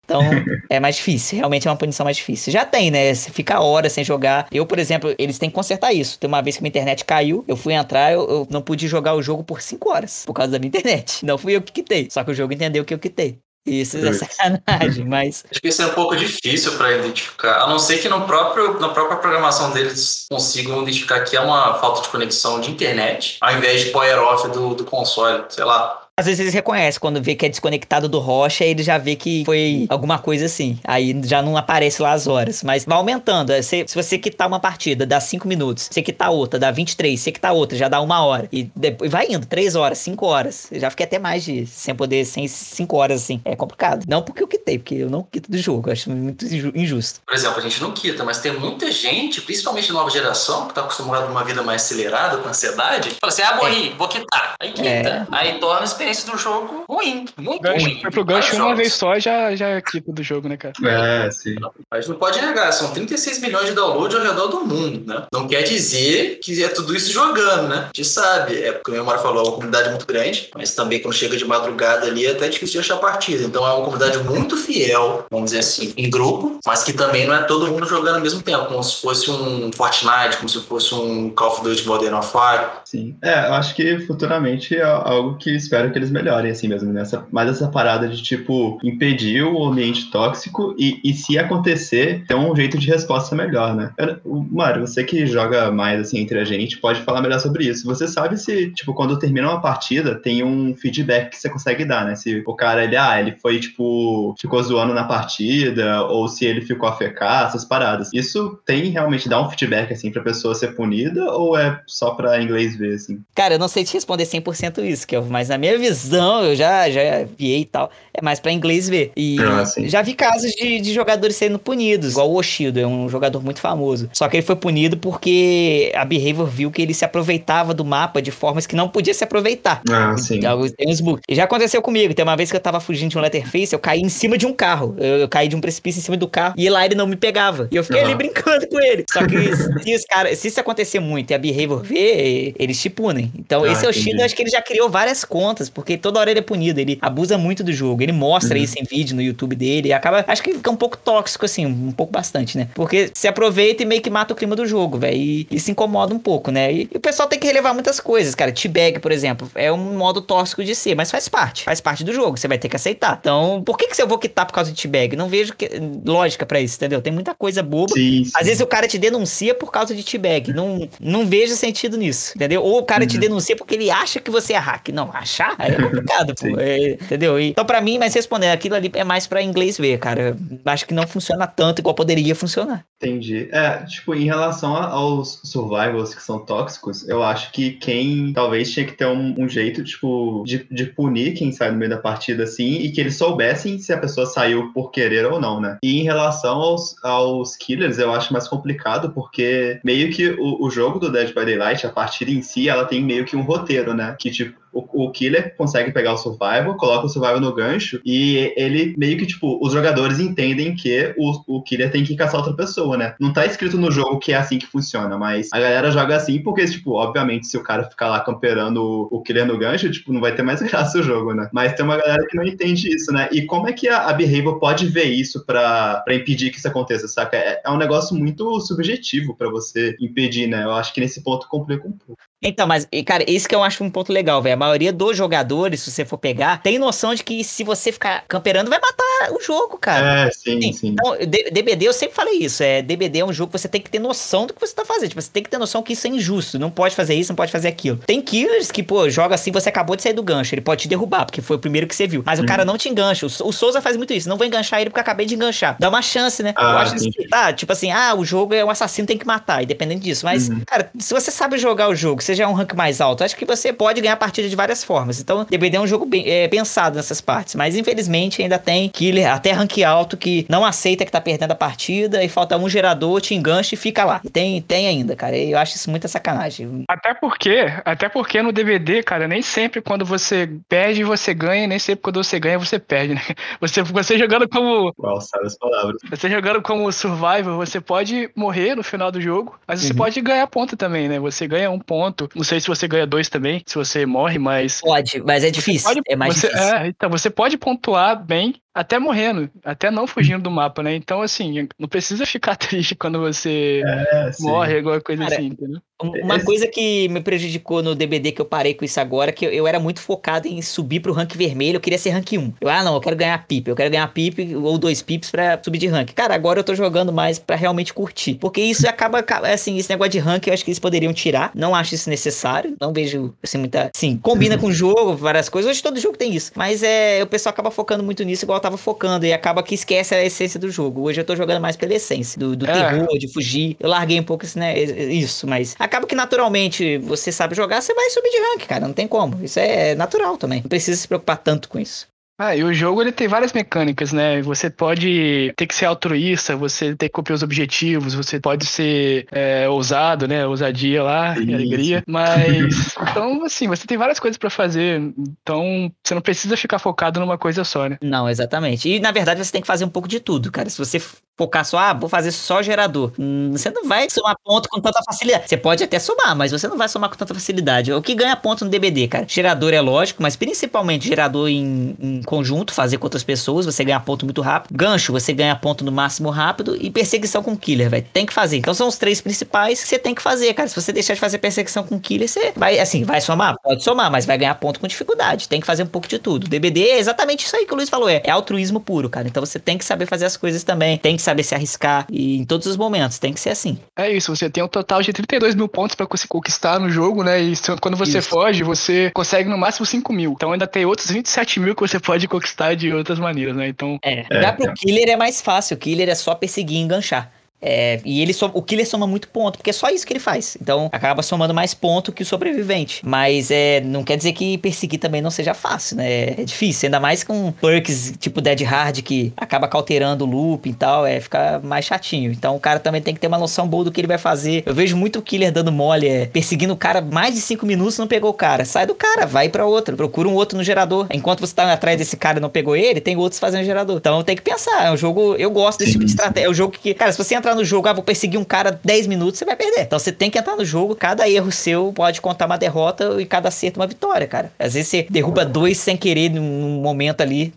Então, 0.04 0.22
é 0.68 0.80
mais 0.80 0.96
difícil. 0.96 1.38
Realmente 1.38 1.68
é 1.68 1.70
uma 1.70 1.76
punição 1.76 2.04
mais 2.04 2.16
difícil. 2.16 2.52
Já 2.52 2.64
tem, 2.64 2.90
né? 2.90 3.14
Você 3.14 3.30
fica 3.30 3.60
horas 3.60 3.92
sem 3.92 4.02
jogar. 4.02 4.48
Eu, 4.50 4.66
por 4.66 4.78
exemplo, 4.78 5.14
eles 5.18 5.38
têm 5.38 5.48
que 5.48 5.54
consertar 5.54 5.92
isso. 5.92 6.18
Tem 6.18 6.26
uma 6.26 6.42
vez 6.42 6.56
que 6.56 6.62
minha 6.62 6.70
internet 6.70 7.04
caiu, 7.04 7.44
eu 7.46 7.56
fui 7.56 7.74
entrar, 7.74 8.12
eu, 8.12 8.28
eu 8.28 8.48
não 8.50 8.60
pude 8.60 8.88
jogar 8.88 9.14
o 9.14 9.22
jogo 9.22 9.44
por 9.44 9.62
5 9.62 9.88
horas. 9.88 10.24
Por 10.26 10.34
causa 10.34 10.52
da 10.52 10.58
minha 10.58 10.68
internet. 10.74 11.24
Não 11.24 11.38
fui 11.38 11.54
eu 11.54 11.62
que 11.62 11.72
quitei. 11.72 12.08
Só 12.10 12.24
que 12.24 12.32
o 12.32 12.34
jogo 12.34 12.52
entendeu 12.52 12.84
que 12.84 12.92
eu 12.92 12.98
quitei. 12.98 13.38
Isso 13.66 13.98
é 13.98 14.12
sacanagem, 14.12 15.04
mas. 15.08 15.44
Acho 15.50 15.60
que 15.60 15.68
isso 15.68 15.82
é 15.82 15.86
um 15.86 15.94
pouco 15.94 16.16
difícil 16.16 16.76
para 16.76 16.96
identificar. 16.96 17.62
A 17.62 17.68
não 17.68 17.78
ser 17.78 17.98
que 17.98 18.08
no 18.08 18.26
próprio, 18.26 18.80
na 18.80 18.88
própria 18.88 19.18
programação 19.18 19.70
deles 19.70 20.26
consigam 20.30 20.82
identificar 20.82 21.20
que 21.20 21.36
é 21.36 21.40
uma 21.40 21.74
falta 21.74 22.02
de 22.02 22.08
conexão 22.08 22.60
de 22.60 22.70
internet, 22.70 23.36
ao 23.40 23.56
invés 23.56 23.84
de 23.84 23.90
power 23.90 24.18
off 24.20 24.48
do, 24.48 24.74
do 24.74 24.84
console. 24.84 25.44
Sei 25.50 25.64
lá. 25.64 25.99
Às 26.20 26.26
vezes 26.26 26.40
eles 26.40 26.52
reconhecem, 26.52 27.00
quando 27.00 27.22
vê 27.22 27.34
que 27.34 27.46
é 27.46 27.48
desconectado 27.48 28.06
do 28.06 28.18
rocha, 28.18 28.62
ele 28.62 28.82
já 28.82 28.98
vê 28.98 29.16
que 29.16 29.42
foi 29.46 29.86
alguma 29.88 30.18
coisa 30.18 30.44
assim. 30.44 30.78
Aí 30.84 31.18
já 31.24 31.40
não 31.40 31.56
aparece 31.56 32.02
lá 32.02 32.12
as 32.12 32.26
horas. 32.26 32.62
Mas 32.62 32.84
vai 32.84 32.98
aumentando. 32.98 33.52
É, 33.52 33.62
se, 33.62 33.86
se 33.88 33.94
você 33.94 34.18
quitar 34.18 34.46
uma 34.46 34.60
partida, 34.60 35.06
dá 35.06 35.18
5 35.18 35.48
minutos. 35.48 35.88
Se 35.90 36.02
quitar 36.02 36.30
outra, 36.30 36.60
dá 36.60 36.70
23. 36.70 37.18
Se 37.18 37.32
quitar 37.32 37.54
outra, 37.54 37.78
já 37.78 37.88
dá 37.88 38.02
uma 38.02 38.22
hora. 38.22 38.46
E 38.52 38.70
depois 38.76 39.10
vai 39.10 39.28
indo, 39.30 39.46
3 39.46 39.74
horas, 39.76 39.96
5 39.96 40.26
horas. 40.26 40.68
Eu 40.70 40.78
já 40.78 40.90
fiquei 40.90 41.06
até 41.06 41.18
mais 41.18 41.42
de 41.42 41.64
sem 41.64 41.94
poder, 41.94 42.26
sem 42.26 42.46
5 42.46 42.94
horas 42.94 43.22
assim. 43.22 43.40
É 43.42 43.56
complicado. 43.56 44.04
Não 44.06 44.20
porque 44.20 44.42
eu 44.42 44.48
quitei, 44.48 44.78
porque 44.78 44.96
eu 44.96 45.08
não 45.08 45.22
quito 45.22 45.50
do 45.50 45.56
jogo. 45.56 45.88
Eu 45.88 45.94
acho 45.94 46.10
muito 46.10 46.44
injusto. 46.44 47.20
Por 47.24 47.34
exemplo, 47.34 47.60
a 47.60 47.62
gente 47.62 47.80
não 47.80 47.92
quita, 47.92 48.24
mas 48.24 48.40
tem 48.40 48.52
muita 48.52 48.92
gente, 48.92 49.40
principalmente 49.40 49.90
nova 49.90 50.10
geração, 50.10 50.68
que 50.68 50.74
tá 50.74 50.82
acostumada 50.82 51.24
a 51.24 51.30
uma 51.30 51.44
vida 51.44 51.62
mais 51.62 51.80
acelerada, 51.82 52.36
com 52.36 52.48
ansiedade, 52.50 53.16
fala 53.18 53.32
assim: 53.32 53.42
ah, 53.42 53.56
morri, 53.56 53.88
é. 53.88 53.94
vou 53.96 54.06
quitar. 54.06 54.54
Aí 54.60 54.72
quita. 54.72 54.88
É. 54.88 55.26
Aí 55.30 55.58
torna 55.58 55.84
experiência 55.84 56.09
experiência 56.10 56.30
do 56.30 56.38
jogo 56.38 56.84
ruim. 56.88 57.24
Muito 57.38 57.62
gancho, 57.62 57.86
ruim. 57.86 58.00
Foi 58.00 58.10
pro 58.10 58.24
gancho 58.24 58.56
uma 58.56 58.74
vez 58.74 58.92
só 58.92 59.18
já, 59.18 59.54
já 59.54 59.68
é 59.68 59.80
quita 59.80 60.12
do 60.12 60.22
jogo, 60.22 60.48
né, 60.48 60.56
cara? 60.56 60.74
É, 60.84 61.30
sim. 61.30 61.54
Mas 61.90 62.08
não 62.08 62.16
pode 62.16 62.40
negar, 62.40 62.72
são 62.72 62.90
36 62.90 63.40
milhões 63.40 63.66
de 63.66 63.72
downloads 63.72 64.16
ao 64.16 64.22
redor 64.22 64.48
do 64.48 64.64
mundo, 64.64 65.06
né? 65.06 65.24
Não 65.32 65.46
quer 65.46 65.62
dizer 65.62 66.38
que 66.42 66.62
é 66.62 66.68
tudo 66.68 66.94
isso 66.94 67.12
jogando, 67.12 67.68
né? 67.68 67.88
A 67.92 67.96
gente 67.96 68.08
sabe, 68.08 68.62
é 68.62 68.72
porque 68.72 68.98
o 68.98 69.04
Mário 69.04 69.22
falou, 69.22 69.42
é 69.42 69.46
uma 69.46 69.54
comunidade 69.54 69.88
muito 69.90 70.06
grande, 70.06 70.50
mas 70.54 70.74
também 70.74 71.00
quando 71.00 71.14
chega 71.14 71.36
de 71.36 71.44
madrugada 71.44 72.06
ali 72.06 72.26
é 72.26 72.32
até 72.32 72.48
difícil 72.48 72.80
de 72.80 72.86
achar 72.86 72.96
partida. 72.96 73.44
Então 73.44 73.66
é 73.66 73.72
uma 73.72 73.84
comunidade 73.84 74.18
muito 74.18 74.56
fiel, 74.56 75.26
vamos 75.30 75.50
dizer 75.50 75.60
assim, 75.60 75.92
em 75.96 76.10
grupo, 76.10 76.58
mas 76.66 76.82
que 76.82 76.92
também 76.92 77.26
não 77.26 77.34
é 77.34 77.42
todo 77.42 77.68
mundo 77.68 77.86
jogando 77.86 78.16
ao 78.16 78.20
mesmo 78.20 78.42
tempo, 78.42 78.66
como 78.66 78.82
se 78.82 79.00
fosse 79.00 79.30
um 79.30 79.70
Fortnite, 79.72 80.36
como 80.36 80.48
se 80.48 80.60
fosse 80.60 80.94
um 80.94 81.30
Call 81.30 81.52
of 81.52 81.62
Duty 81.62 81.86
Modern 81.86 82.14
Warfare. 82.14 82.80
Sim. 82.84 83.16
É, 83.22 83.46
eu 83.48 83.54
acho 83.54 83.74
que 83.74 84.00
futuramente 84.00 84.76
é 84.76 84.82
algo 84.82 85.36
que 85.36 85.54
espero 85.54 85.92
que 85.92 85.98
eles 86.00 86.10
melhorem 86.10 86.50
assim 86.50 86.68
mesmo, 86.68 86.92
nessa, 86.92 87.26
mais 87.30 87.48
essa 87.48 87.68
parada 87.68 88.08
de 88.08 88.22
tipo 88.22 88.78
impedir 88.82 89.42
o 89.42 89.64
ambiente 89.64 90.10
tóxico 90.10 90.74
e, 90.78 91.00
e 91.04 91.12
se 91.14 91.38
acontecer, 91.38 92.24
ter 92.26 92.34
um 92.34 92.54
jeito 92.54 92.78
de 92.78 92.88
resposta 92.88 93.36
melhor, 93.36 93.74
né? 93.74 93.92
Eu, 93.96 94.18
Mário, 94.50 94.86
você 94.86 95.04
que 95.04 95.26
joga 95.26 95.70
mais 95.70 96.00
assim 96.00 96.18
entre 96.18 96.38
a 96.38 96.44
gente, 96.44 96.78
pode 96.78 97.00
falar 97.02 97.22
melhor 97.22 97.38
sobre 97.40 97.64
isso. 97.64 97.86
Você 97.86 98.08
sabe 98.08 98.36
se, 98.36 98.70
tipo, 98.72 98.94
quando 98.94 99.18
termina 99.18 99.48
uma 99.48 99.60
partida, 99.60 100.14
tem 100.14 100.42
um 100.42 100.74
feedback 100.74 101.30
que 101.30 101.38
você 101.38 101.48
consegue 101.48 101.84
dar, 101.84 102.04
né? 102.04 102.14
Se 102.14 102.42
o 102.46 102.54
cara, 102.54 102.84
ele, 102.84 102.96
ah, 102.96 103.20
ele 103.20 103.32
foi, 103.32 103.60
tipo, 103.60 104.34
ficou 104.38 104.62
zoando 104.62 104.94
na 104.94 105.04
partida, 105.04 106.02
ou 106.04 106.28
se 106.28 106.44
ele 106.44 106.60
ficou 106.60 106.88
a 106.88 106.96
fecar, 106.96 107.46
essas 107.46 107.64
paradas. 107.64 108.10
Isso 108.12 108.58
tem 108.64 108.90
realmente 108.90 109.28
dá 109.28 109.40
um 109.40 109.48
feedback, 109.48 109.92
assim, 109.92 110.10
pra 110.10 110.22
pessoa 110.22 110.54
ser 110.54 110.74
punida, 110.74 111.24
ou 111.32 111.56
é 111.56 111.80
só 111.86 112.12
pra 112.12 112.40
inglês 112.42 112.76
ver, 112.76 112.94
assim? 112.94 113.20
Cara, 113.34 113.54
eu 113.54 113.58
não 113.58 113.68
sei 113.68 113.84
te 113.84 113.94
responder 113.94 114.24
100% 114.24 114.84
isso, 114.84 115.06
que 115.06 115.18
mas 115.20 115.48
na 115.48 115.58
minha 115.58 115.76
visão, 115.80 116.44
eu 116.44 116.54
já, 116.54 116.90
já 116.90 117.24
vi 117.36 117.60
e 117.60 117.64
tal. 117.64 117.90
É 118.12 118.22
mais 118.22 118.40
pra 118.40 118.52
inglês 118.52 118.88
ver. 118.88 119.12
E 119.16 119.38
ah, 119.40 119.64
já 119.86 120.02
vi 120.02 120.14
casos 120.14 120.52
de, 120.52 120.80
de 120.80 120.92
jogadores 120.92 121.36
sendo 121.36 121.58
punidos, 121.58 122.12
igual 122.12 122.30
o 122.30 122.36
Oshido, 122.36 122.78
é 122.78 122.86
um 122.86 123.08
jogador 123.08 123.42
muito 123.42 123.60
famoso. 123.60 124.08
Só 124.12 124.28
que 124.28 124.36
ele 124.36 124.46
foi 124.46 124.56
punido 124.56 124.96
porque 124.96 125.92
a 125.94 126.04
Behavior 126.04 126.46
viu 126.46 126.70
que 126.70 126.82
ele 126.82 126.92
se 126.92 127.04
aproveitava 127.04 127.72
do 127.72 127.84
mapa 127.84 128.20
de 128.20 128.30
formas 128.30 128.66
que 128.66 128.76
não 128.76 128.88
podia 128.88 129.14
se 129.14 129.24
aproveitar. 129.24 129.82
Ah, 129.90 130.16
sim. 130.16 130.40
Tem 130.40 130.88
uns 130.88 131.00
bugs. 131.00 131.22
E 131.28 131.34
já 131.34 131.44
aconteceu 131.44 131.80
comigo. 131.80 132.12
Tem 132.14 132.24
uma 132.24 132.36
vez 132.36 132.50
que 132.50 132.56
eu 132.56 132.60
tava 132.60 132.80
fugindo 132.80 133.10
de 133.10 133.18
um 133.18 133.20
Letterface, 133.20 133.72
eu 133.72 133.78
caí 133.78 134.00
em 134.00 134.08
cima 134.08 134.36
de 134.36 134.46
um 134.46 134.52
carro. 134.52 134.94
Eu, 134.98 135.18
eu 135.18 135.28
caí 135.28 135.48
de 135.48 135.56
um 135.56 135.60
precipício 135.60 136.00
em 136.00 136.02
cima 136.02 136.16
do 136.16 136.28
carro 136.28 136.54
e 136.56 136.68
lá 136.68 136.84
ele 136.84 136.94
não 136.94 137.06
me 137.06 137.16
pegava. 137.16 137.68
E 137.70 137.76
eu 137.76 137.84
fiquei 137.84 138.00
uhum. 138.00 138.08
ali 138.08 138.14
brincando 138.16 138.68
com 138.68 138.80
ele. 138.80 139.04
Só 139.10 139.26
que 139.26 139.36
se, 139.82 139.94
os 139.94 140.04
cara, 140.04 140.34
se 140.34 140.48
isso 140.48 140.60
acontecer 140.60 141.00
muito 141.00 141.30
e 141.30 141.34
a 141.34 141.38
Behavior 141.38 141.82
ver, 141.82 142.54
eles 142.58 142.80
te 142.80 142.90
punem. 142.90 143.32
Então, 143.38 143.64
ah, 143.64 143.72
esse 143.72 143.86
Oshido, 143.86 144.20
eu 144.20 144.24
acho 144.24 144.34
que 144.34 144.42
ele 144.42 144.50
já 144.50 144.60
criou 144.60 144.90
várias 144.90 145.24
contas, 145.24 145.69
porque 145.72 145.96
toda 145.96 146.20
hora 146.20 146.30
ele 146.30 146.40
é 146.40 146.42
punido, 146.42 146.80
ele 146.80 146.98
abusa 147.00 147.38
muito 147.38 147.62
do 147.62 147.72
jogo, 147.72 148.02
ele 148.02 148.12
mostra 148.12 148.56
uhum. 148.56 148.64
isso 148.64 148.74
em 148.78 148.84
vídeo 148.84 149.16
no 149.16 149.22
YouTube 149.22 149.56
dele, 149.56 149.88
e 149.88 149.92
acaba, 149.92 150.24
acho 150.26 150.42
que 150.42 150.54
fica 150.54 150.70
um 150.70 150.76
pouco 150.76 150.96
tóxico, 150.96 151.44
assim, 151.44 151.66
um 151.66 151.92
pouco 151.92 152.12
bastante, 152.12 152.56
né? 152.56 152.68
Porque 152.74 153.10
se 153.14 153.28
aproveita 153.28 153.82
e 153.82 153.86
meio 153.86 154.00
que 154.00 154.10
mata 154.10 154.32
o 154.32 154.36
clima 154.36 154.56
do 154.56 154.66
jogo, 154.66 154.98
velho, 154.98 155.16
e, 155.16 155.46
e, 155.50 155.60
se 155.60 155.70
incomoda 155.70 156.14
um 156.14 156.18
pouco, 156.18 156.50
né? 156.50 156.72
E, 156.72 156.88
e, 156.92 156.96
o 156.96 157.00
pessoal 157.00 157.28
tem 157.28 157.38
que 157.38 157.46
relevar 157.46 157.74
muitas 157.74 158.00
coisas, 158.00 158.34
cara. 158.34 158.52
T-Bag, 158.52 158.98
por 158.98 159.12
exemplo, 159.12 159.50
é 159.54 159.72
um 159.72 159.96
modo 159.96 160.20
tóxico 160.20 160.64
de 160.64 160.74
ser, 160.74 160.94
mas 160.94 161.10
faz 161.10 161.28
parte, 161.28 161.64
faz 161.64 161.80
parte 161.80 162.04
do 162.04 162.12
jogo, 162.12 162.36
você 162.36 162.48
vai 162.48 162.58
ter 162.58 162.68
que 162.68 162.76
aceitar. 162.76 163.18
Então, 163.20 163.62
por 163.64 163.76
que 163.76 163.88
que 163.88 164.00
eu 164.00 164.06
vou 164.06 164.18
quitar 164.18 164.46
por 164.46 164.52
causa 164.52 164.72
de 164.72 164.80
T-Bag? 164.80 165.16
Não 165.16 165.28
vejo 165.28 165.54
que, 165.54 165.70
lógica 166.04 166.46
para 166.46 166.60
isso, 166.60 166.76
entendeu? 166.76 167.00
Tem 167.00 167.12
muita 167.12 167.34
coisa 167.34 167.62
boba. 167.62 167.92
Sim, 167.94 168.24
sim. 168.24 168.32
Às 168.34 168.46
vezes 168.46 168.60
o 168.60 168.66
cara 168.66 168.86
te 168.86 168.98
denuncia 168.98 169.54
por 169.54 169.70
causa 169.70 169.94
de 169.94 170.02
T-Bag, 170.02 170.52
não, 170.52 170.88
não 171.00 171.26
vejo 171.26 171.54
sentido 171.54 171.96
nisso, 171.96 172.32
entendeu? 172.36 172.62
Ou 172.62 172.78
o 172.78 172.84
cara 172.84 173.02
uhum. 173.02 173.08
te 173.08 173.18
denuncia 173.18 173.56
porque 173.56 173.74
ele 173.74 173.90
acha 173.90 174.20
que 174.20 174.30
você 174.30 174.52
é 174.52 174.58
hack. 174.58 174.88
Não, 174.88 175.10
achar 175.12 175.54
é 175.66 175.72
complicado, 175.80 176.34
pô. 176.34 176.58
É, 176.58 176.92
entendeu? 176.92 177.38
E, 177.38 177.50
então, 177.50 177.64
para 177.64 177.80
mim, 177.80 177.98
mas 177.98 178.14
respondendo, 178.14 178.52
aquilo 178.52 178.74
ali 178.74 178.90
é 178.94 179.04
mais 179.04 179.26
para 179.26 179.42
inglês 179.42 179.78
ver, 179.78 179.98
cara. 179.98 180.36
Acho 180.64 180.86
que 180.86 180.94
não 180.94 181.06
funciona 181.06 181.46
tanto 181.46 181.80
igual 181.80 181.94
poderia 181.94 182.34
funcionar. 182.34 182.84
Entendi. 182.96 183.48
É, 183.50 183.78
tipo, 183.84 184.14
em 184.14 184.24
relação 184.24 184.76
aos 184.76 185.40
survivals 185.44 186.14
que 186.14 186.22
são 186.22 186.38
tóxicos, 186.44 187.08
eu 187.08 187.22
acho 187.22 187.50
que 187.50 187.72
quem 187.72 188.32
talvez 188.34 188.70
tinha 188.70 188.84
que 188.84 188.92
ter 188.92 189.06
um, 189.06 189.34
um 189.38 189.48
jeito, 189.48 189.82
tipo, 189.82 190.42
de, 190.46 190.66
de, 190.70 190.84
punir 190.86 191.34
quem 191.34 191.50
sai 191.50 191.70
no 191.70 191.78
meio 191.78 191.90
da 191.90 191.96
partida 191.96 192.44
assim 192.44 192.80
e 192.80 192.90
que 192.90 193.00
eles 193.00 193.16
soubessem 193.16 193.78
se 193.78 193.92
a 193.92 193.98
pessoa 193.98 194.26
saiu 194.26 194.72
por 194.72 194.90
querer 194.90 195.24
ou 195.26 195.40
não, 195.40 195.60
né? 195.60 195.78
E 195.82 196.00
em 196.00 196.02
relação 196.02 196.56
aos, 196.56 196.94
aos 197.02 197.56
killers, 197.56 197.98
eu 197.98 198.12
acho 198.12 198.32
mais 198.32 198.46
complicado 198.46 199.12
porque 199.12 199.80
meio 199.82 200.10
que 200.10 200.28
o, 200.30 200.66
o 200.66 200.70
jogo 200.70 200.98
do 200.98 201.10
Dead 201.10 201.28
by 201.28 201.44
Daylight, 201.44 201.86
a 201.86 201.90
partida 201.90 202.30
em 202.30 202.42
si, 202.42 202.68
ela 202.68 202.84
tem 202.84 203.02
meio 203.02 203.24
que 203.24 203.36
um 203.36 203.42
roteiro, 203.42 203.94
né? 203.94 204.14
Que, 204.18 204.30
tipo, 204.30 204.60
o, 204.72 205.06
o 205.06 205.10
killer 205.10 205.54
consegue 205.56 205.92
pegar 205.92 206.12
o 206.12 206.16
survival, 206.16 206.76
coloca 206.76 207.06
o 207.06 207.08
survival 207.08 207.40
no 207.40 207.54
gancho 207.54 208.00
e 208.04 208.52
ele 208.56 208.94
meio 208.96 209.18
que, 209.18 209.26
tipo, 209.26 209.58
os 209.64 209.72
jogadores 209.72 210.18
entendem 210.20 210.74
que 210.74 211.14
o, 211.16 211.56
o 211.56 211.62
killer 211.62 211.90
tem 211.90 212.04
que 212.04 212.16
caçar 212.16 212.40
outra 212.40 212.54
pessoa, 212.54 212.96
né? 212.96 213.14
Não 213.20 213.32
tá 213.32 213.46
escrito 213.46 213.76
no 213.76 213.90
jogo 213.90 214.18
que 214.18 214.32
é 214.32 214.36
assim 214.36 214.58
que 214.58 214.66
funciona, 214.66 215.16
mas 215.18 215.48
a 215.52 215.58
galera 215.58 215.90
joga 215.90 216.16
assim 216.16 216.42
porque, 216.42 216.64
tipo, 216.66 216.92
obviamente, 216.92 217.46
se 217.46 217.56
o 217.56 217.62
cara 217.62 217.88
ficar 217.88 218.08
lá 218.08 218.20
camperando 218.20 218.82
o, 218.82 219.08
o 219.10 219.22
killer 219.22 219.46
no 219.46 219.58
gancho, 219.58 219.90
tipo, 219.90 220.12
não 220.12 220.20
vai 220.20 220.34
ter 220.34 220.42
mais 220.42 220.60
graça 220.62 220.98
o 220.98 221.02
jogo, 221.02 221.34
né? 221.34 221.48
Mas 221.52 221.74
tem 221.74 221.84
uma 221.84 221.96
galera 221.96 222.26
que 222.26 222.36
não 222.36 222.44
entende 222.44 222.94
isso, 222.94 223.12
né? 223.12 223.28
E 223.32 223.42
como 223.46 223.68
é 223.68 223.72
que 223.72 223.88
a, 223.88 224.08
a 224.08 224.12
Behavior 224.12 224.58
pode 224.58 224.86
ver 224.86 225.04
isso 225.04 225.44
para 225.44 226.04
impedir 226.10 226.50
que 226.50 226.58
isso 226.58 226.68
aconteça, 226.68 227.08
saca? 227.08 227.36
É, 227.36 227.60
é 227.64 227.70
um 227.70 227.78
negócio 227.78 228.16
muito 228.16 228.60
subjetivo 228.60 229.34
para 229.34 229.50
você 229.50 229.96
impedir, 230.00 230.46
né? 230.46 230.64
Eu 230.64 230.72
acho 230.72 230.92
que 230.92 231.00
nesse 231.00 231.22
ponto 231.22 231.48
complica 231.48 231.86
um 231.86 231.92
pouco. 231.92 232.29
Então, 232.42 232.66
mas, 232.66 232.88
cara, 233.06 233.22
esse 233.26 233.46
que 233.46 233.54
eu 233.54 233.62
acho 233.62 233.84
um 233.84 233.90
ponto 233.90 234.10
legal, 234.12 234.40
velho. 234.40 234.54
A 234.54 234.56
maioria 234.56 234.92
dos 234.92 235.16
jogadores, 235.16 235.82
se 235.82 235.90
você 235.90 236.04
for 236.06 236.16
pegar, 236.16 236.62
tem 236.62 236.78
noção 236.78 237.14
de 237.14 237.22
que 237.22 237.44
se 237.44 237.62
você 237.62 237.92
ficar 237.92 238.24
camperando, 238.26 238.70
vai 238.70 238.80
matar 238.80 239.32
o 239.34 239.40
jogo, 239.40 239.76
cara. 239.76 240.28
É, 240.28 240.30
sim, 240.30 240.72
sim. 240.72 240.88
Então, 240.88 241.16
D- 241.18 241.50
DBD, 241.50 241.86
eu 241.86 241.92
sempre 241.92 242.14
falei 242.16 242.38
isso. 242.38 242.62
É, 242.62 242.80
DBD 242.80 243.18
é 243.18 243.24
um 243.24 243.32
jogo 243.32 243.52
que 243.52 243.58
você 243.58 243.68
tem 243.68 243.80
que 243.80 243.90
ter 243.90 243.98
noção 243.98 244.46
do 244.46 244.54
que 244.54 244.60
você 244.60 244.74
tá 244.74 244.84
fazendo. 244.86 245.10
Tipo, 245.10 245.20
você 245.20 245.30
tem 245.30 245.42
que 245.42 245.50
ter 245.50 245.58
noção 245.58 245.82
que 245.82 245.92
isso 245.92 246.06
é 246.06 246.10
injusto. 246.10 246.58
Não 246.58 246.70
pode 246.70 246.94
fazer 246.96 247.14
isso, 247.14 247.30
não 247.30 247.36
pode 247.36 247.52
fazer 247.52 247.68
aquilo. 247.68 247.98
Tem 247.98 248.22
killers 248.22 248.70
que, 248.70 248.82
pô, 248.82 249.08
joga 249.10 249.34
assim, 249.34 249.52
você 249.52 249.68
acabou 249.68 249.94
de 249.94 250.02
sair 250.02 250.14
do 250.14 250.22
gancho. 250.22 250.54
Ele 250.54 250.62
pode 250.62 250.82
te 250.82 250.88
derrubar, 250.88 251.26
porque 251.26 251.42
foi 251.42 251.56
o 251.56 251.60
primeiro 251.60 251.86
que 251.86 251.94
você 251.94 252.06
viu. 252.06 252.22
Mas 252.24 252.38
o 252.40 252.46
cara 252.46 252.64
não 252.64 252.78
te 252.78 252.88
engancha. 252.88 253.26
O, 253.26 253.48
o 253.48 253.52
Souza 253.52 253.82
faz 253.82 253.98
muito 253.98 254.14
isso. 254.14 254.28
Não 254.30 254.38
vou 254.38 254.46
enganchar 254.46 254.80
ele 254.80 254.88
porque 254.88 255.00
eu 255.00 255.02
acabei 255.02 255.26
de 255.26 255.34
enganchar. 255.34 255.76
Dá 255.78 255.90
uma 255.90 256.00
chance, 256.00 256.42
né? 256.42 256.54
Ah, 256.56 256.72
eu 256.72 256.78
acho 256.78 256.98
sim. 256.98 257.10
que, 257.10 257.28
tá, 257.28 257.52
tipo 257.52 257.70
assim, 257.70 257.90
ah, 257.90 258.14
o 258.14 258.24
jogo 258.24 258.54
é 258.54 258.64
um 258.64 258.70
assassino, 258.70 259.06
tem 259.06 259.18
que 259.18 259.26
matar, 259.26 259.62
independente 259.62 260.00
disso. 260.04 260.24
Mas, 260.24 260.48
Uhum. 260.48 260.62
cara, 260.66 260.90
se 260.98 261.12
você 261.12 261.30
sabe 261.30 261.58
jogar 261.58 261.88
o 261.90 261.94
jogo, 261.94 262.22
seja 262.30 262.48
um 262.48 262.52
rank 262.52 262.74
mais 262.74 263.00
alto, 263.00 263.24
acho 263.24 263.36
que 263.36 263.44
você 263.44 263.72
pode 263.72 264.00
ganhar 264.00 264.14
a 264.14 264.16
partida 264.16 264.48
de 264.48 264.56
várias 264.56 264.84
formas. 264.84 265.20
Então, 265.20 265.44
DBD 265.48 265.76
é 265.76 265.80
um 265.80 265.86
jogo 265.86 266.06
bem 266.06 266.24
é, 266.28 266.46
pensado 266.48 266.96
nessas 266.96 267.20
partes. 267.20 267.54
Mas, 267.54 267.76
infelizmente, 267.76 268.42
ainda 268.42 268.58
tem 268.58 268.88
killer, 268.88 269.32
até 269.32 269.52
rank 269.52 269.78
alto, 269.82 270.16
que 270.16 270.46
não 270.48 270.64
aceita 270.64 271.04
que 271.04 271.10
tá 271.12 271.20
perdendo 271.20 271.52
a 271.52 271.54
partida 271.54 272.22
e 272.22 272.28
falta 272.28 272.56
um 272.56 272.68
gerador, 272.68 273.20
te 273.20 273.34
engancha 273.34 273.74
e 273.74 273.78
fica 273.78 274.04
lá. 274.04 274.20
Tem, 274.32 274.60
tem 274.62 274.86
ainda, 274.86 275.16
cara. 275.16 275.36
E 275.36 275.50
eu 275.52 275.58
acho 275.58 275.76
isso 275.76 275.90
muita 275.90 276.08
sacanagem. 276.08 276.84
Até 276.88 277.14
porque, 277.14 277.66
até 277.84 278.08
porque 278.08 278.42
no 278.42 278.52
DVD, 278.52 279.02
cara, 279.02 279.26
nem 279.26 279.42
sempre 279.42 279.80
quando 279.80 280.04
você 280.04 280.48
perde, 280.68 281.02
você 281.04 281.34
ganha, 281.34 281.66
nem 281.66 281.78
sempre 281.78 282.02
quando 282.02 282.22
você 282.22 282.38
ganha, 282.38 282.58
você 282.58 282.78
perde, 282.78 283.14
né? 283.14 283.20
Você, 283.60 283.82
você 283.82 284.18
jogando 284.18 284.48
como. 284.48 284.92
Qual 284.94 285.20
sabe 285.20 285.46
as 285.46 285.56
palavras? 285.58 285.96
Você 286.08 286.30
jogando 286.30 286.62
como 286.62 286.90
survival, 286.92 287.56
você 287.56 287.80
pode 287.80 288.30
morrer 288.34 288.74
no 288.74 288.82
final 288.82 289.10
do 289.12 289.20
jogo, 289.20 289.58
mas 289.66 289.80
você 289.80 289.90
Uhum. 289.92 289.96
pode 289.96 290.20
ganhar 290.20 290.46
ponto 290.46 290.76
também, 290.76 291.08
né? 291.08 291.18
Você 291.18 291.46
ganha 291.46 291.70
um 291.70 291.78
ponto. 291.78 292.19
Não 292.34 292.44
sei 292.44 292.60
se 292.60 292.66
você 292.68 292.86
ganha 292.88 293.06
dois 293.06 293.28
também, 293.28 293.62
se 293.66 293.74
você 293.74 294.04
morre, 294.06 294.38
mas. 294.38 294.80
Pode, 294.80 295.22
mas 295.24 295.44
é 295.44 295.50
difícil. 295.50 295.88
Pode- 295.88 296.00
é 296.08 296.16
mais 296.16 296.34
você- 296.36 296.48
difícil. 296.48 296.74
é, 296.74 296.86
então, 296.88 297.08
você 297.10 297.30
pode 297.30 297.56
pontuar 297.56 298.24
bem 298.24 298.54
até 298.74 298.98
morrendo, 298.98 299.50
até 299.64 299.90
não 299.90 300.06
fugindo 300.06 300.42
do 300.42 300.50
mapa, 300.50 300.82
né? 300.82 300.94
Então, 300.94 301.22
assim, 301.22 301.68
não 301.78 301.88
precisa 301.88 302.24
ficar 302.26 302.56
triste 302.56 302.94
quando 302.94 303.18
você 303.20 303.82
É, 303.84 304.30
morre, 304.40 304.76
alguma 304.78 305.00
coisa 305.00 305.22
Cara, 305.24 305.34
assim, 305.36 305.46
entendeu? 305.46 305.80
Um- 306.02 306.24
Uma 306.24 306.36
Esse- 306.36 306.46
coisa 306.46 306.66
que 306.66 307.08
me 307.10 307.20
prejudicou 307.20 307.82
no 307.82 307.94
DBD 307.94 308.32
que 308.32 308.40
eu 308.40 308.44
parei 308.46 308.72
com 308.72 308.84
isso 308.86 308.98
agora, 308.98 309.32
que 309.32 309.44
eu, 309.44 309.50
eu 309.50 309.66
era 309.66 309.78
muito 309.78 310.00
focado 310.00 310.48
em 310.48 310.62
subir 310.62 311.00
pro 311.00 311.12
rank 311.12 311.34
vermelho, 311.36 311.76
eu 311.76 311.80
queria 311.80 311.98
ser 311.98 312.08
rank 312.10 312.32
1. 312.32 312.54
Eu, 312.60 312.70
ah, 312.70 312.82
não, 312.82 312.94
eu 312.94 313.00
quero 313.02 313.16
ganhar 313.16 313.46
pip, 313.46 313.68
eu 313.68 313.76
quero 313.76 313.90
ganhar 313.90 314.08
pip 314.08 314.54
ou 314.56 314.78
dois 314.78 315.02
pips 315.02 315.30
pra 315.30 315.60
subir 315.62 315.76
de 315.78 315.86
rank. 315.88 316.12
Cara, 316.14 316.34
agora 316.34 316.60
eu 316.60 316.64
tô 316.64 316.74
jogando 316.74 317.12
mais 317.12 317.38
pra 317.38 317.54
realmente 317.54 317.92
curtir. 317.92 318.36
Porque 318.36 318.62
isso 318.62 318.88
acaba, 318.88 319.22
ca- 319.22 319.46
assim, 319.52 319.76
esse 319.76 319.90
negócio 319.90 320.12
de 320.12 320.18
rank 320.18 320.46
eu 320.46 320.54
acho 320.54 320.64
que 320.64 320.70
eles 320.70 320.78
poderiam 320.78 321.12
tirar. 321.12 321.50
Não 321.54 321.74
acho 321.74 321.94
isso 321.94 322.08
necessário. 322.08 322.74
Não 322.80 322.94
vejo, 322.94 323.34
assim, 323.42 323.58
muita. 323.58 323.90
Sim, 323.94 324.16
combina 324.16 324.56
com 324.56 324.68
o 324.68 324.72
jogo, 324.72 325.14
várias 325.16 325.50
coisas. 325.50 325.70
Hoje 325.70 325.82
todo 325.82 326.00
jogo 326.00 326.16
tem 326.16 326.34
isso. 326.34 326.50
Mas 326.56 326.82
é, 326.82 327.22
o 327.22 327.26
pessoal 327.26 327.50
acaba 327.52 327.70
focando 327.70 328.02
muito 328.02 328.22
nisso, 328.24 328.46
igual 328.46 328.59
eu 328.60 328.62
tava 328.62 328.76
focando, 328.76 329.24
e 329.26 329.32
acaba 329.32 329.62
que 329.62 329.74
esquece 329.74 330.14
a 330.14 330.24
essência 330.24 330.60
do 330.60 330.70
jogo. 330.70 331.02
Hoje 331.02 331.20
eu 331.20 331.24
tô 331.24 331.34
jogando 331.34 331.60
mais 331.60 331.76
pela 331.76 331.94
essência, 331.94 332.38
do, 332.38 332.54
do 332.54 332.66
É. 332.68 332.72
terror, 332.72 333.18
de 333.18 333.26
fugir. 333.32 333.76
Eu 333.80 333.88
larguei 333.88 334.20
um 334.20 334.22
pouco 334.22 334.44
esse, 334.44 334.58
né, 334.58 334.78
isso, 334.78 335.46
mas 335.46 335.74
acaba 335.78 336.06
que 336.06 336.14
naturalmente 336.14 336.98
você 336.98 337.32
sabe 337.32 337.54
jogar, 337.54 337.80
você 337.80 337.94
vai 337.94 338.10
subir 338.10 338.30
de 338.30 338.38
rank, 338.38 338.66
cara. 338.68 338.86
Não 338.86 338.92
tem 338.94 339.08
como. 339.08 339.42
Isso 339.42 339.58
é 339.58 339.94
natural 339.94 340.36
também. 340.36 340.60
Não 340.60 340.68
precisa 340.68 341.00
se 341.00 341.08
preocupar 341.08 341.38
tanto 341.38 341.68
com 341.68 341.78
isso. 341.78 342.06
Ah, 342.42 342.56
e 342.56 342.64
o 342.64 342.72
jogo 342.72 343.02
ele 343.02 343.12
tem 343.12 343.28
várias 343.28 343.52
mecânicas, 343.52 344.14
né? 344.14 344.40
Você 344.40 344.70
pode 344.70 345.52
ter 345.58 345.66
que 345.66 345.74
ser 345.74 345.84
altruísta, 345.84 346.56
você 346.56 346.96
tem 346.96 347.06
que 347.06 347.12
cumprir 347.12 347.34
os 347.34 347.42
objetivos, 347.42 348.14
você 348.14 348.40
pode 348.40 348.64
ser 348.64 349.26
é, 349.30 349.68
ousado, 349.68 350.26
né? 350.26 350.46
Ousadia 350.46 351.02
lá, 351.02 351.38
e 351.38 351.52
alegria. 351.52 352.02
Mas, 352.08 352.96
então, 353.10 353.44
assim, 353.44 353.68
você 353.68 353.86
tem 353.86 353.98
várias 353.98 354.18
coisas 354.18 354.38
pra 354.38 354.48
fazer. 354.48 355.02
Então, 355.18 355.92
você 356.02 356.14
não 356.14 356.22
precisa 356.22 356.56
ficar 356.56 356.78
focado 356.78 357.20
numa 357.20 357.36
coisa 357.36 357.62
só, 357.62 357.86
né? 357.86 357.98
Não, 358.00 358.26
exatamente. 358.26 358.88
E 358.88 358.98
na 358.98 359.12
verdade 359.12 359.44
você 359.44 359.52
tem 359.52 359.60
que 359.60 359.66
fazer 359.66 359.84
um 359.84 359.90
pouco 359.90 360.08
de 360.08 360.18
tudo, 360.18 360.50
cara. 360.50 360.70
Se 360.70 360.78
você 360.78 360.98
focar 361.40 361.64
só, 361.64 361.78
ah, 361.78 361.94
vou 361.94 362.08
fazer 362.08 362.32
só 362.32 362.60
gerador, 362.60 363.12
hum, 363.18 363.52
você 363.52 363.70
não 363.70 363.88
vai 363.88 364.10
somar 364.10 364.36
ponto 364.44 364.68
com 364.68 364.78
tanta 364.78 365.02
facilidade. 365.02 365.48
Você 365.48 365.56
pode 365.56 365.82
até 365.82 365.98
somar, 365.98 366.36
mas 366.36 366.52
você 366.52 366.68
não 366.68 366.76
vai 366.76 366.86
somar 366.86 367.08
com 367.08 367.16
tanta 367.16 367.32
facilidade. 367.32 367.90
O 367.92 368.02
que 368.02 368.14
ganha 368.14 368.36
ponto 368.36 368.64
no 368.64 368.70
DBD, 368.70 369.08
cara? 369.08 369.26
Gerador 369.26 369.72
é 369.72 369.80
lógico, 369.80 370.22
mas 370.22 370.36
principalmente 370.36 371.08
gerador 371.08 371.48
em, 371.48 371.96
em 371.98 372.22
conjunto, 372.30 372.72
fazer 372.72 372.96
com 372.98 373.06
outras 373.06 373.24
pessoas, 373.24 373.66
você 373.66 373.82
ganha 373.84 373.98
ponto 373.98 374.24
muito 374.24 374.40
rápido. 374.40 374.72
Gancho, 374.76 375.12
você 375.12 375.32
ganha 375.32 375.56
ponto 375.56 375.84
no 375.84 375.90
máximo 375.90 376.30
rápido. 376.30 376.76
E 376.80 376.90
perseguição 376.90 377.42
com 377.42 377.56
killer, 377.56 377.90
velho. 377.90 378.06
Tem 378.12 378.24
que 378.24 378.32
fazer. 378.32 378.56
Então 378.58 378.72
são 378.72 378.86
os 378.86 378.96
três 378.96 379.20
principais 379.20 379.82
que 379.82 379.88
você 379.88 379.98
tem 379.98 380.14
que 380.14 380.22
fazer, 380.22 380.54
cara. 380.54 380.68
Se 380.68 380.74
você 380.80 380.92
deixar 380.92 381.14
de 381.14 381.20
fazer 381.20 381.38
perseguição 381.38 381.82
com 381.82 381.98
killer, 381.98 382.28
você 382.28 382.52
vai, 382.56 382.78
assim, 382.78 383.02
vai 383.04 383.20
somar? 383.20 383.56
Pode 383.62 383.82
somar, 383.82 384.10
mas 384.10 384.24
vai 384.26 384.38
ganhar 384.38 384.54
ponto 384.54 384.78
com 384.78 384.86
dificuldade. 384.86 385.48
Tem 385.48 385.60
que 385.60 385.66
fazer 385.66 385.82
um 385.82 385.86
pouco 385.86 386.06
de 386.06 386.18
tudo. 386.18 386.46
DBD 386.48 386.82
é 386.90 386.98
exatamente 386.98 387.44
isso 387.44 387.56
aí 387.56 387.66
que 387.66 387.72
o 387.72 387.76
Luiz 387.76 387.88
falou. 387.90 388.08
É, 388.08 388.22
é 388.24 388.30
altruísmo 388.30 388.78
puro, 388.80 389.10
cara. 389.10 389.26
Então 389.26 389.44
você 389.44 389.58
tem 389.58 389.76
que 389.76 389.84
saber 389.84 390.06
fazer 390.06 390.26
as 390.26 390.36
coisas 390.36 390.62
também. 390.62 390.96
Tem 390.98 391.16
que 391.16 391.22
saber 391.22 391.42
se 391.42 391.54
arriscar. 391.54 392.06
E 392.10 392.36
em 392.38 392.44
todos 392.44 392.66
os 392.66 392.76
momentos. 392.76 393.18
Tem 393.18 393.32
que 393.32 393.40
ser 393.40 393.50
assim. 393.50 393.78
É 393.96 394.10
isso, 394.10 394.34
você 394.34 394.48
tem 394.48 394.62
um 394.62 394.68
total 394.68 395.02
de 395.02 395.12
32 395.12 395.54
mil 395.54 395.66
pontos 395.68 395.94
pra 395.96 396.06
você 396.08 396.26
conquistar 396.28 396.78
no 396.78 396.88
jogo, 396.90 397.22
né? 397.24 397.40
E 397.40 397.56
se- 397.56 397.74
quando 397.80 397.96
você 397.96 398.18
Isso. 398.18 398.28
foge, 398.28 398.62
você 398.62 399.10
consegue 399.14 399.48
no 399.48 399.56
máximo 399.58 399.84
5 399.86 400.12
mil. 400.12 400.32
Então 400.32 400.52
ainda 400.52 400.66
tem 400.66 400.84
outros 400.84 401.10
27 401.10 401.58
mil 401.60 401.74
que 401.74 401.80
você 401.80 401.98
pode 401.98 402.19
conquistar 402.28 402.74
de 402.74 402.92
outras 402.92 403.18
maneiras, 403.18 403.56
né? 403.56 403.68
Então, 403.68 403.98
É. 404.02 404.24
É, 404.30 404.42
Já 404.42 404.52
pro 404.52 404.70
é. 404.70 404.74
killer 404.74 405.08
é 405.08 405.16
mais 405.16 405.40
fácil. 405.40 405.76
O 405.76 405.78
killer 405.78 406.08
é 406.08 406.14
só 406.14 406.34
perseguir 406.34 406.78
e 406.78 406.80
enganchar. 406.80 407.30
É, 407.62 408.00
e 408.04 408.22
ele 408.22 408.32
só, 408.32 408.50
o 408.54 408.62
killer 408.62 408.88
soma 408.88 409.06
muito 409.06 409.28
ponto, 409.28 409.58
porque 409.58 409.70
é 409.70 409.72
só 409.72 409.88
isso 409.90 410.06
que 410.06 410.12
ele 410.12 410.20
faz. 410.20 410.56
Então 410.60 410.88
acaba 410.92 411.22
somando 411.22 411.52
mais 411.52 411.74
ponto 411.74 412.12
que 412.12 412.22
o 412.22 412.26
sobrevivente. 412.26 413.00
Mas 413.04 413.50
é, 413.50 413.80
não 413.80 414.02
quer 414.02 414.16
dizer 414.16 414.32
que 414.32 414.58
perseguir 414.58 414.98
também 414.98 415.20
não 415.20 415.30
seja 415.30 415.54
fácil, 415.54 415.96
né? 415.96 416.30
É 416.40 416.44
difícil, 416.44 416.86
ainda 416.86 417.00
mais 417.00 417.22
com 417.22 417.52
perks 417.52 418.14
tipo 418.18 418.40
Dead 418.40 418.62
Hard 418.62 419.02
que 419.02 419.32
acaba 419.36 419.68
cauterando 419.68 420.24
o 420.24 420.28
loop 420.28 420.68
e 420.68 420.72
tal, 420.72 421.06
é 421.06 421.20
fica 421.20 421.60
mais 421.62 421.84
chatinho. 421.84 422.32
Então 422.32 422.56
o 422.56 422.60
cara 422.60 422.78
também 422.78 423.02
tem 423.02 423.14
que 423.14 423.20
ter 423.20 423.26
uma 423.26 423.38
noção 423.38 423.66
boa 423.66 423.84
do 423.84 423.92
que 423.92 424.00
ele 424.00 424.08
vai 424.08 424.18
fazer. 424.18 424.62
Eu 424.64 424.74
vejo 424.74 424.96
muito 424.96 425.20
killer 425.20 425.52
dando 425.52 425.70
mole, 425.70 426.08
é, 426.08 426.26
perseguindo 426.26 426.72
o 426.72 426.76
cara 426.76 427.00
mais 427.00 427.34
de 427.34 427.40
5 427.40 427.66
minutos 427.66 427.98
não 427.98 428.06
pegou 428.06 428.30
o 428.30 428.34
cara. 428.34 428.64
Sai 428.64 428.86
do 428.86 428.94
cara, 428.94 429.26
vai 429.26 429.48
pra 429.48 429.66
outro, 429.66 429.96
procura 429.96 430.28
um 430.28 430.34
outro 430.34 430.56
no 430.56 430.64
gerador. 430.64 431.06
Enquanto 431.12 431.40
você 431.40 431.54
tá 431.54 431.70
atrás 431.72 431.98
desse 431.98 432.16
cara 432.16 432.38
e 432.38 432.40
não 432.40 432.50
pegou 432.50 432.76
ele, 432.76 433.00
tem 433.00 433.16
outros 433.16 433.38
fazendo 433.38 433.64
gerador. 433.64 433.98
Então 433.98 434.22
tem 434.22 434.36
que 434.36 434.42
pensar, 434.42 434.86
é 434.86 434.92
um 434.92 434.96
jogo, 434.96 435.34
eu 435.36 435.50
gosto 435.50 435.80
desse 435.80 435.92
tipo 435.92 436.04
de 436.04 436.10
estratégia. 436.10 436.46
É 436.46 436.50
um 436.50 436.54
jogo 436.54 436.72
que, 436.80 436.94
cara, 436.94 437.12
se 437.12 437.18
você 437.18 437.34
entrar 437.34 437.49
no 437.54 437.64
jogo, 437.64 437.88
ah, 437.88 437.92
vou 437.92 438.02
perseguir 438.02 438.38
um 438.38 438.44
cara 438.44 438.78
10 438.82 439.06
minutos, 439.06 439.38
você 439.38 439.44
vai 439.44 439.56
perder. 439.56 439.82
Então 439.82 439.98
você 439.98 440.12
tem 440.12 440.30
que 440.30 440.38
entrar 440.38 440.56
no 440.56 440.64
jogo, 440.64 440.94
cada 440.94 441.28
erro 441.28 441.50
seu 441.50 441.92
pode 441.92 442.20
contar 442.20 442.46
uma 442.46 442.56
derrota 442.58 443.16
e 443.20 443.26
cada 443.26 443.48
acerto 443.48 443.80
uma 443.80 443.86
vitória, 443.86 444.26
cara. 444.26 444.52
Às 444.58 444.74
vezes 444.74 444.88
você 444.88 445.06
derruba 445.08 445.44
dois 445.44 445.78
sem 445.78 445.96
querer 445.96 446.30
num 446.30 446.80
momento 446.80 447.20
ali 447.20 447.52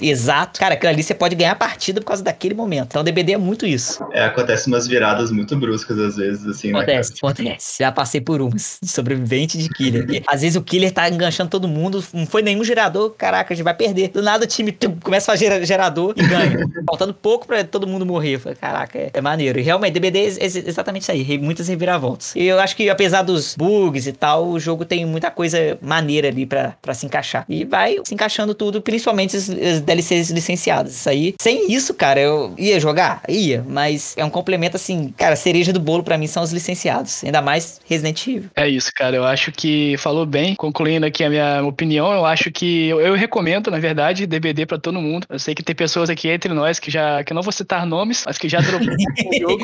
exato. 0.00 0.58
Cara, 0.58 0.74
aquilo 0.74 0.90
ali 0.92 1.02
você 1.02 1.14
pode 1.14 1.34
ganhar 1.34 1.52
a 1.52 1.56
partida 1.56 2.00
por 2.00 2.06
causa 2.06 2.22
daquele 2.22 2.54
momento. 2.54 2.88
Então 2.90 3.04
DBD 3.04 3.32
é 3.32 3.38
muito 3.38 3.66
isso. 3.66 4.04
É, 4.12 4.24
acontece 4.24 4.66
umas 4.68 4.86
viradas 4.86 5.30
muito 5.30 5.56
bruscas 5.56 5.98
às 5.98 6.16
vezes, 6.16 6.46
assim, 6.46 6.72
né? 6.72 6.78
Acontece, 6.78 7.12
acontece. 7.16 7.76
Já 7.82 7.92
passei 7.92 8.20
por 8.20 8.40
umas 8.40 8.78
sobrevivente 8.84 9.58
de 9.58 9.68
killer. 9.68 10.22
Às 10.26 10.42
vezes 10.42 10.56
o 10.56 10.62
killer 10.62 10.90
tá 10.92 11.08
enganchando 11.08 11.50
todo 11.50 11.68
mundo, 11.68 12.02
não 12.12 12.26
foi 12.26 12.42
nenhum 12.42 12.64
gerador, 12.64 13.10
caraca, 13.10 13.52
a 13.52 13.56
gente 13.56 13.64
vai 13.64 13.74
perder. 13.74 14.08
Do 14.08 14.22
nada 14.22 14.44
o 14.44 14.46
time 14.46 14.72
tum, 14.72 14.96
começa 15.02 15.30
a 15.30 15.34
fazer 15.34 15.46
gera- 15.46 15.64
gerador 15.64 16.14
e 16.16 16.22
ganha. 16.26 16.58
Faltando 16.86 17.14
pouco 17.14 17.46
pra 17.46 17.64
todo 17.64 17.86
mundo 17.86 18.04
morrer. 18.06 18.38
Falei, 18.38 18.56
caraca, 18.56 18.98
é, 18.98 19.10
é 19.12 19.20
maneiro. 19.28 19.58
E 19.58 19.62
realmente, 19.62 19.94
DBD 19.94 20.18
é 20.18 20.22
ex- 20.24 20.38
ex- 20.38 20.56
exatamente 20.68 21.02
isso 21.02 21.12
aí, 21.12 21.38
muitas 21.38 21.68
reviravoltas. 21.68 22.34
E 22.36 22.44
eu 22.46 22.58
acho 22.60 22.74
que 22.76 22.88
apesar 22.88 23.22
dos 23.22 23.54
bugs 23.56 24.06
e 24.06 24.12
tal, 24.12 24.48
o 24.48 24.58
jogo 24.60 24.84
tem 24.84 25.04
muita 25.04 25.30
coisa 25.30 25.78
maneira 25.82 26.28
ali 26.28 26.46
pra, 26.46 26.74
pra 26.80 26.94
se 26.94 27.06
encaixar. 27.06 27.44
E 27.48 27.64
vai 27.64 27.96
se 28.04 28.14
encaixando 28.14 28.54
tudo, 28.54 28.80
principalmente 28.82 29.36
os, 29.36 29.48
os 29.48 29.80
DLCs 29.80 30.30
licenciados. 30.30 30.92
Isso 30.94 31.08
aí, 31.08 31.34
sem 31.40 31.72
isso, 31.72 31.94
cara, 31.94 32.20
eu 32.20 32.54
ia 32.58 32.78
jogar? 32.80 33.22
Ia, 33.28 33.64
mas 33.68 34.14
é 34.16 34.24
um 34.24 34.30
complemento 34.30 34.76
assim, 34.76 35.12
cara, 35.16 35.34
a 35.34 35.36
cereja 35.36 35.72
do 35.72 35.80
bolo 35.80 36.02
pra 36.02 36.16
mim 36.18 36.26
são 36.26 36.42
os 36.42 36.52
licenciados. 36.52 37.22
Ainda 37.24 37.40
mais 37.42 37.80
Resident 37.86 38.26
Evil. 38.26 38.50
É 38.56 38.68
isso, 38.68 38.90
cara. 38.94 39.16
Eu 39.16 39.24
acho 39.24 39.52
que 39.52 39.96
falou 39.98 40.24
bem. 40.26 40.54
Concluindo 40.54 41.06
aqui 41.06 41.22
a 41.24 41.30
minha 41.30 41.62
opinião, 41.64 42.12
eu 42.12 42.24
acho 42.24 42.50
que 42.50 42.88
eu, 42.88 43.00
eu 43.00 43.14
recomendo, 43.14 43.70
na 43.70 43.78
verdade, 43.78 44.26
DBD 44.26 44.66
pra 44.66 44.78
todo 44.78 45.00
mundo. 45.00 45.26
Eu 45.28 45.38
sei 45.38 45.54
que 45.54 45.62
tem 45.62 45.74
pessoas 45.74 46.08
aqui 46.10 46.28
entre 46.28 46.52
nós 46.52 46.78
que 46.78 46.90
já, 46.90 47.22
que 47.24 47.32
eu 47.32 47.34
não 47.34 47.42
vou 47.42 47.52
citar 47.52 47.84
nomes, 47.86 48.22
mas 48.26 48.38
que 48.38 48.48
já 48.48 48.60
droparam. 48.60 48.96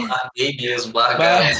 Larguei 0.08 0.56
mesmo, 0.60 0.92
largado. 0.96 1.58